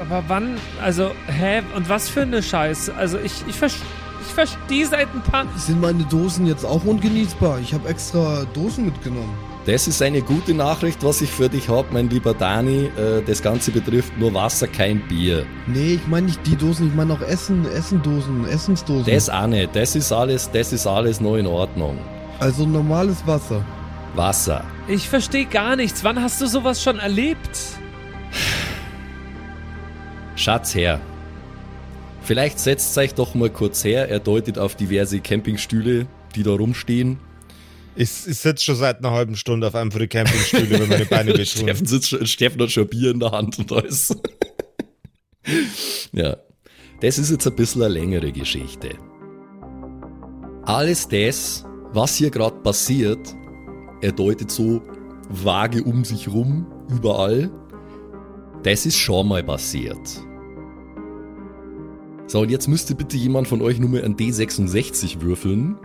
Aber 0.00 0.22
wann, 0.28 0.58
also, 0.80 1.10
hä? 1.26 1.62
Und 1.74 1.88
was 1.88 2.08
für 2.08 2.22
eine 2.22 2.42
Scheiße? 2.42 2.94
Also, 2.94 3.18
ich, 3.18 3.32
ich, 3.48 3.56
ver 3.56 3.66
ich 3.66 4.32
verstehe 4.32 4.86
seit 4.86 5.08
ein 5.14 5.22
paar. 5.22 5.46
Sind 5.56 5.80
meine 5.80 6.04
Dosen 6.04 6.46
jetzt 6.46 6.64
auch 6.64 6.84
ungenießbar? 6.84 7.58
Ich 7.60 7.74
habe 7.74 7.88
extra 7.88 8.44
Dosen 8.52 8.86
mitgenommen. 8.86 9.36
Das 9.66 9.88
ist 9.88 10.02
eine 10.02 10.20
gute 10.20 10.52
Nachricht, 10.52 11.02
was 11.02 11.22
ich 11.22 11.30
für 11.30 11.48
dich 11.48 11.70
habe, 11.70 11.88
mein 11.90 12.10
lieber 12.10 12.34
Dani. 12.34 12.90
Äh, 12.98 13.22
Das 13.26 13.42
Ganze 13.42 13.70
betrifft 13.70 14.12
nur 14.18 14.34
Wasser, 14.34 14.66
kein 14.68 15.00
Bier. 15.08 15.46
Nee, 15.66 15.94
ich 15.94 16.06
meine 16.06 16.26
nicht 16.26 16.46
die 16.46 16.54
Dosen, 16.56 16.88
ich 16.88 16.94
meine 16.94 17.14
auch 17.14 17.22
Essen, 17.22 17.64
Essendosen, 17.72 18.46
Essensdosen. 18.46 19.06
Das 19.12 19.30
auch 19.30 19.46
nicht. 19.46 19.74
Das 19.74 19.96
ist 19.96 20.12
alles, 20.12 20.50
das 20.50 20.72
ist 20.74 20.86
alles 20.86 21.20
noch 21.20 21.36
in 21.36 21.46
Ordnung. 21.46 21.96
also 22.40 22.66
normales 22.66 23.26
Wasser. 23.26 23.64
Wasser. 24.14 24.64
Ich 24.86 25.08
verstehe 25.08 25.46
gar 25.46 25.76
nichts. 25.76 26.04
Wann 26.04 26.20
hast 26.20 26.40
du 26.42 26.46
sowas 26.46 26.82
schon 26.82 26.98
erlebt? 26.98 27.58
Schatz 30.36 30.74
her. 30.74 31.00
Vielleicht 32.22 32.58
setzt 32.58 32.96
euch 32.98 33.14
doch 33.14 33.34
mal 33.34 33.50
kurz 33.50 33.84
her. 33.84 34.08
Er 34.08 34.18
deutet 34.20 34.58
auf 34.58 34.74
diverse 34.74 35.20
Campingstühle, 35.20 36.06
die 36.34 36.42
da 36.42 36.52
rumstehen. 36.52 37.18
Ich, 37.96 38.26
ich 38.26 38.38
sitze 38.38 38.64
schon 38.64 38.76
seit 38.76 38.98
einer 38.98 39.12
halben 39.12 39.36
Stunde 39.36 39.68
auf 39.68 39.74
einem 39.74 39.92
von 39.92 40.00
den 40.00 40.08
Campingstühlen, 40.08 40.70
wenn 40.70 40.88
meine 40.88 41.06
Beine 41.06 41.30
wehtun. 41.38 41.46
Steffen, 41.46 41.86
sitzt 41.86 42.28
Steffen 42.28 42.60
hat 42.60 42.70
schon 42.70 42.88
Bier 42.88 43.12
in 43.12 43.20
der 43.20 43.30
Hand 43.30 43.58
und 43.58 43.72
alles. 43.72 44.16
Ja, 46.12 46.38
das 47.00 47.18
ist 47.18 47.30
jetzt 47.30 47.46
ein 47.46 47.54
bisschen 47.54 47.82
eine 47.82 47.92
längere 47.92 48.32
Geschichte. 48.32 48.90
Alles 50.62 51.06
das, 51.06 51.66
was 51.92 52.16
hier 52.16 52.30
gerade 52.30 52.56
passiert, 52.62 53.36
er 54.00 54.12
deutet 54.12 54.50
so 54.50 54.80
vage 55.28 55.82
um 55.82 56.02
sich 56.04 56.28
rum, 56.28 56.66
überall, 56.88 57.50
das 58.62 58.86
ist 58.86 58.96
schon 58.96 59.28
mal 59.28 59.42
passiert. 59.42 60.00
So, 62.26 62.40
und 62.40 62.50
jetzt 62.50 62.68
müsste 62.68 62.94
bitte 62.94 63.18
jemand 63.18 63.48
von 63.48 63.60
euch 63.60 63.78
nur 63.78 63.90
mal 63.90 64.02
ein 64.02 64.16
D66 64.16 65.20
würfeln. 65.20 65.76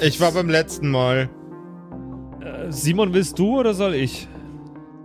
Ich 0.00 0.20
war 0.20 0.32
beim 0.32 0.48
letzten 0.48 0.90
Mal. 0.90 1.28
Äh, 2.40 2.70
Simon, 2.70 3.12
willst 3.12 3.38
du 3.38 3.58
oder 3.58 3.74
soll 3.74 3.94
ich? 3.94 4.28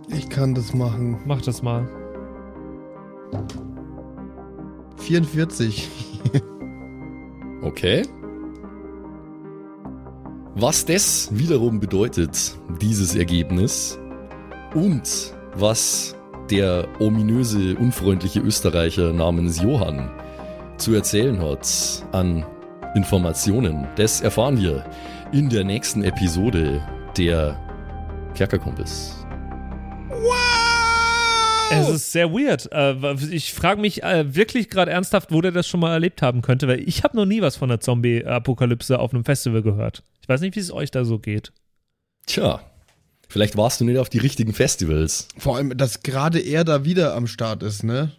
Ich 0.08 0.28
kann 0.28 0.54
das 0.54 0.72
machen. 0.72 1.20
Mach 1.26 1.42
das 1.42 1.62
mal. 1.62 1.88
44. 4.98 5.88
Okay. 7.62 8.02
Was 10.54 10.84
das 10.84 11.30
wiederum 11.32 11.80
bedeutet, 11.80 12.58
dieses 12.78 13.16
Ergebnis, 13.16 13.98
und 14.74 15.34
was 15.54 16.14
der 16.50 16.86
ominöse, 17.00 17.74
unfreundliche 17.76 18.40
Österreicher 18.40 19.14
namens 19.14 19.62
Johann 19.62 20.10
zu 20.76 20.92
erzählen 20.92 21.40
hat 21.40 22.04
an 22.12 22.44
Informationen, 22.94 23.86
das 23.96 24.20
erfahren 24.20 24.58
wir 24.60 24.84
in 25.32 25.48
der 25.50 25.64
nächsten 25.64 26.04
Episode 26.04 26.80
der 27.16 27.58
Kerkerkumpels. 28.34 29.16
Es 31.72 31.88
ist 31.88 32.12
sehr 32.12 32.30
weird. 32.32 32.70
Äh, 32.72 33.14
Ich 33.34 33.52
frage 33.52 33.80
mich 33.80 34.02
äh, 34.04 34.34
wirklich 34.34 34.68
gerade 34.70 34.90
ernsthaft, 34.92 35.32
wo 35.32 35.40
der 35.40 35.50
das 35.50 35.66
schon 35.66 35.80
mal 35.80 35.92
erlebt 35.92 36.22
haben 36.22 36.42
könnte, 36.42 36.68
weil 36.68 36.80
ich 36.88 37.02
habe 37.02 37.16
noch 37.16 37.24
nie 37.26 37.40
was 37.42 37.56
von 37.56 37.68
der 37.68 37.80
Zombie-Apokalypse 37.80 38.98
auf 38.98 39.12
einem 39.12 39.24
Festival 39.24 39.62
gehört. 39.62 40.02
Ich 40.20 40.28
weiß 40.28 40.40
nicht, 40.40 40.54
wie 40.54 40.60
es 40.60 40.72
euch 40.72 40.90
da 40.90 41.04
so 41.04 41.18
geht. 41.18 41.52
Tja, 42.26 42.60
vielleicht 43.28 43.56
warst 43.56 43.80
du 43.80 43.84
nicht 43.84 43.98
auf 43.98 44.08
die 44.08 44.18
richtigen 44.18 44.52
Festivals. 44.52 45.28
Vor 45.36 45.56
allem, 45.56 45.76
dass 45.76 46.02
gerade 46.02 46.38
er 46.38 46.64
da 46.64 46.84
wieder 46.84 47.14
am 47.14 47.26
Start 47.26 47.62
ist, 47.62 47.82
ne? 47.82 48.12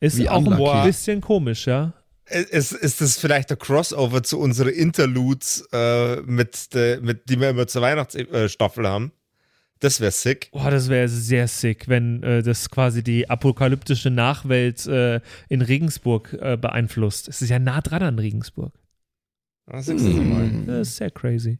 Ist 0.00 0.18
Wie 0.18 0.28
auch 0.28 0.38
unlucky. 0.38 0.70
ein 0.70 0.86
bisschen 0.86 1.20
komisch, 1.20 1.66
ja. 1.66 1.92
Ist, 2.28 2.72
ist 2.72 3.00
das 3.00 3.18
vielleicht 3.18 3.50
der 3.50 3.56
Crossover 3.56 4.22
zu 4.22 4.40
unseren 4.40 4.70
Interludes, 4.70 5.66
äh, 5.72 6.22
mit, 6.22 6.74
de, 6.74 7.00
mit, 7.00 7.30
die 7.30 7.40
wir 7.40 7.50
immer 7.50 7.68
zur 7.68 7.82
Weihnachtsstaffel 7.82 8.88
haben? 8.88 9.12
Das 9.80 10.00
wäre 10.00 10.10
sick. 10.10 10.50
Boah, 10.52 10.70
das 10.70 10.88
wäre 10.88 11.08
sehr 11.08 11.46
sick, 11.48 11.86
wenn 11.86 12.22
äh, 12.22 12.42
das 12.42 12.70
quasi 12.70 13.04
die 13.04 13.28
apokalyptische 13.28 14.10
Nachwelt 14.10 14.86
äh, 14.86 15.20
in 15.48 15.62
Regensburg 15.62 16.32
äh, 16.32 16.56
beeinflusst. 16.56 17.28
Es 17.28 17.42
ist 17.42 17.50
ja 17.50 17.58
nah 17.58 17.80
dran 17.80 18.02
an 18.02 18.18
Regensburg. 18.18 18.72
Ah, 19.66 19.82
siehst 19.82 20.04
du 20.04 20.22
mal. 20.22 20.50
Das 20.66 20.88
ist 20.88 20.96
sehr 20.96 21.10
crazy. 21.10 21.58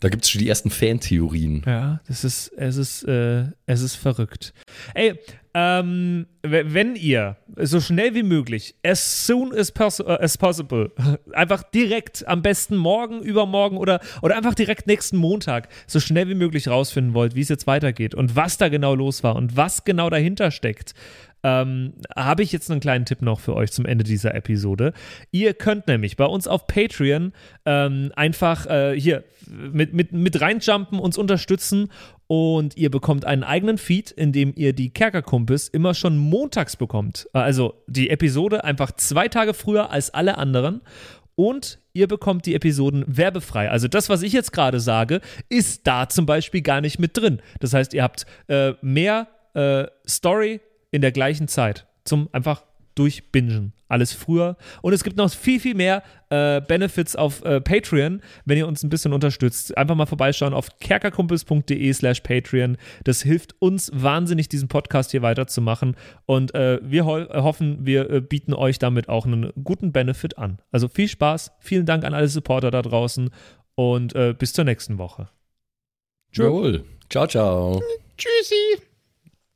Da 0.00 0.08
gibt 0.08 0.24
es 0.24 0.30
schon 0.30 0.40
die 0.40 0.48
ersten 0.48 0.70
Fantheorien. 0.70 1.62
Ja, 1.66 2.00
das 2.08 2.24
ist, 2.24 2.48
es 2.56 2.76
ist, 2.76 3.02
äh, 3.04 3.44
es 3.66 3.82
ist 3.82 3.96
verrückt. 3.96 4.54
Ey, 4.94 5.18
ähm, 5.52 6.26
wenn 6.42 6.96
ihr 6.96 7.36
so 7.56 7.80
schnell 7.80 8.14
wie 8.14 8.22
möglich, 8.22 8.76
as 8.82 9.26
soon 9.26 9.52
as, 9.52 9.70
äh, 10.00 10.18
as 10.20 10.38
possible, 10.38 10.92
einfach 11.32 11.64
direkt, 11.64 12.26
am 12.26 12.40
besten 12.40 12.76
morgen, 12.76 13.20
übermorgen 13.20 13.76
oder, 13.76 14.00
oder 14.22 14.36
einfach 14.36 14.54
direkt 14.54 14.86
nächsten 14.86 15.18
Montag, 15.18 15.68
so 15.86 16.00
schnell 16.00 16.28
wie 16.28 16.34
möglich 16.34 16.68
rausfinden 16.68 17.12
wollt, 17.12 17.34
wie 17.34 17.40
es 17.40 17.48
jetzt 17.48 17.66
weitergeht 17.66 18.14
und 18.14 18.36
was 18.36 18.56
da 18.56 18.68
genau 18.68 18.94
los 18.94 19.22
war 19.22 19.36
und 19.36 19.56
was 19.56 19.84
genau 19.84 20.08
dahinter 20.08 20.50
steckt, 20.50 20.94
ähm, 21.42 21.94
habe 22.16 22.42
ich 22.42 22.52
jetzt 22.52 22.70
einen 22.70 22.80
kleinen 22.80 23.04
Tipp 23.04 23.22
noch 23.22 23.40
für 23.40 23.54
euch 23.54 23.72
zum 23.72 23.86
Ende 23.86 24.04
dieser 24.04 24.34
Episode. 24.34 24.92
Ihr 25.30 25.54
könnt 25.54 25.86
nämlich 25.86 26.16
bei 26.16 26.26
uns 26.26 26.46
auf 26.46 26.66
Patreon 26.66 27.32
ähm, 27.64 28.12
einfach 28.16 28.66
äh, 28.66 28.98
hier 28.98 29.24
mit, 29.48 29.92
mit, 29.94 30.12
mit 30.12 30.40
reinjumpen, 30.40 30.98
uns 30.98 31.18
unterstützen 31.18 31.90
und 32.26 32.76
ihr 32.76 32.90
bekommt 32.90 33.24
einen 33.24 33.42
eigenen 33.42 33.78
Feed, 33.78 34.10
in 34.10 34.32
dem 34.32 34.52
ihr 34.54 34.72
die 34.72 34.90
Kerkerkumpels 34.90 35.68
immer 35.68 35.94
schon 35.94 36.16
montags 36.16 36.76
bekommt. 36.76 37.28
Äh, 37.34 37.38
Also 37.38 37.74
die 37.88 38.10
Episode 38.10 38.62
einfach 38.64 38.92
zwei 38.92 39.28
Tage 39.28 39.54
früher 39.54 39.90
als 39.90 40.14
alle 40.14 40.38
anderen. 40.38 40.80
Und 41.34 41.78
ihr 41.94 42.06
bekommt 42.06 42.44
die 42.44 42.54
Episoden 42.54 43.02
werbefrei. 43.06 43.70
Also 43.70 43.88
das, 43.88 44.10
was 44.10 44.22
ich 44.22 44.32
jetzt 44.32 44.52
gerade 44.52 44.78
sage, 44.78 45.22
ist 45.48 45.86
da 45.86 46.08
zum 46.08 46.26
Beispiel 46.26 46.60
gar 46.60 46.82
nicht 46.82 46.98
mit 46.98 47.16
drin. 47.16 47.40
Das 47.60 47.72
heißt, 47.72 47.94
ihr 47.94 48.02
habt 48.02 48.26
äh, 48.48 48.74
mehr 48.82 49.26
äh, 49.54 49.86
Story 50.06 50.60
in 50.90 51.02
der 51.02 51.12
gleichen 51.12 51.48
Zeit 51.48 51.86
zum 52.04 52.28
einfach 52.32 52.64
durchbingen. 52.94 53.72
Alles 53.88 54.12
früher. 54.12 54.56
Und 54.82 54.92
es 54.92 55.02
gibt 55.02 55.16
noch 55.16 55.32
viel, 55.32 55.58
viel 55.58 55.74
mehr 55.74 56.02
äh, 56.28 56.60
Benefits 56.60 57.16
auf 57.16 57.42
äh, 57.44 57.60
Patreon, 57.60 58.20
wenn 58.44 58.58
ihr 58.58 58.68
uns 58.68 58.82
ein 58.82 58.90
bisschen 58.90 59.12
unterstützt. 59.12 59.76
Einfach 59.76 59.94
mal 59.94 60.06
vorbeischauen 60.06 60.54
auf 60.54 60.78
kerkerkumpels.de 60.78 61.92
slash 61.92 62.20
Patreon. 62.20 62.76
Das 63.04 63.22
hilft 63.22 63.54
uns 63.60 63.90
wahnsinnig, 63.94 64.48
diesen 64.48 64.68
Podcast 64.68 65.10
hier 65.10 65.22
weiterzumachen. 65.22 65.96
Und 66.26 66.54
äh, 66.54 66.78
wir 66.82 67.04
ho 67.04 67.26
hoffen, 67.42 67.86
wir 67.86 68.10
äh, 68.10 68.20
bieten 68.20 68.54
euch 68.54 68.78
damit 68.78 69.08
auch 69.08 69.26
einen 69.26 69.52
guten 69.64 69.92
Benefit 69.92 70.38
an. 70.38 70.60
Also 70.70 70.88
viel 70.88 71.08
Spaß, 71.08 71.52
vielen 71.60 71.86
Dank 71.86 72.04
an 72.04 72.14
alle 72.14 72.28
Supporter 72.28 72.70
da 72.70 72.82
draußen 72.82 73.30
und 73.74 74.14
äh, 74.14 74.34
bis 74.38 74.52
zur 74.52 74.64
nächsten 74.64 74.98
Woche. 74.98 75.28
Jawohl. 76.32 76.84
Ciao, 77.08 77.26
ciao. 77.26 77.82
Tschüssi. 78.16 78.82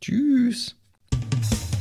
Tschüss. 0.01 0.84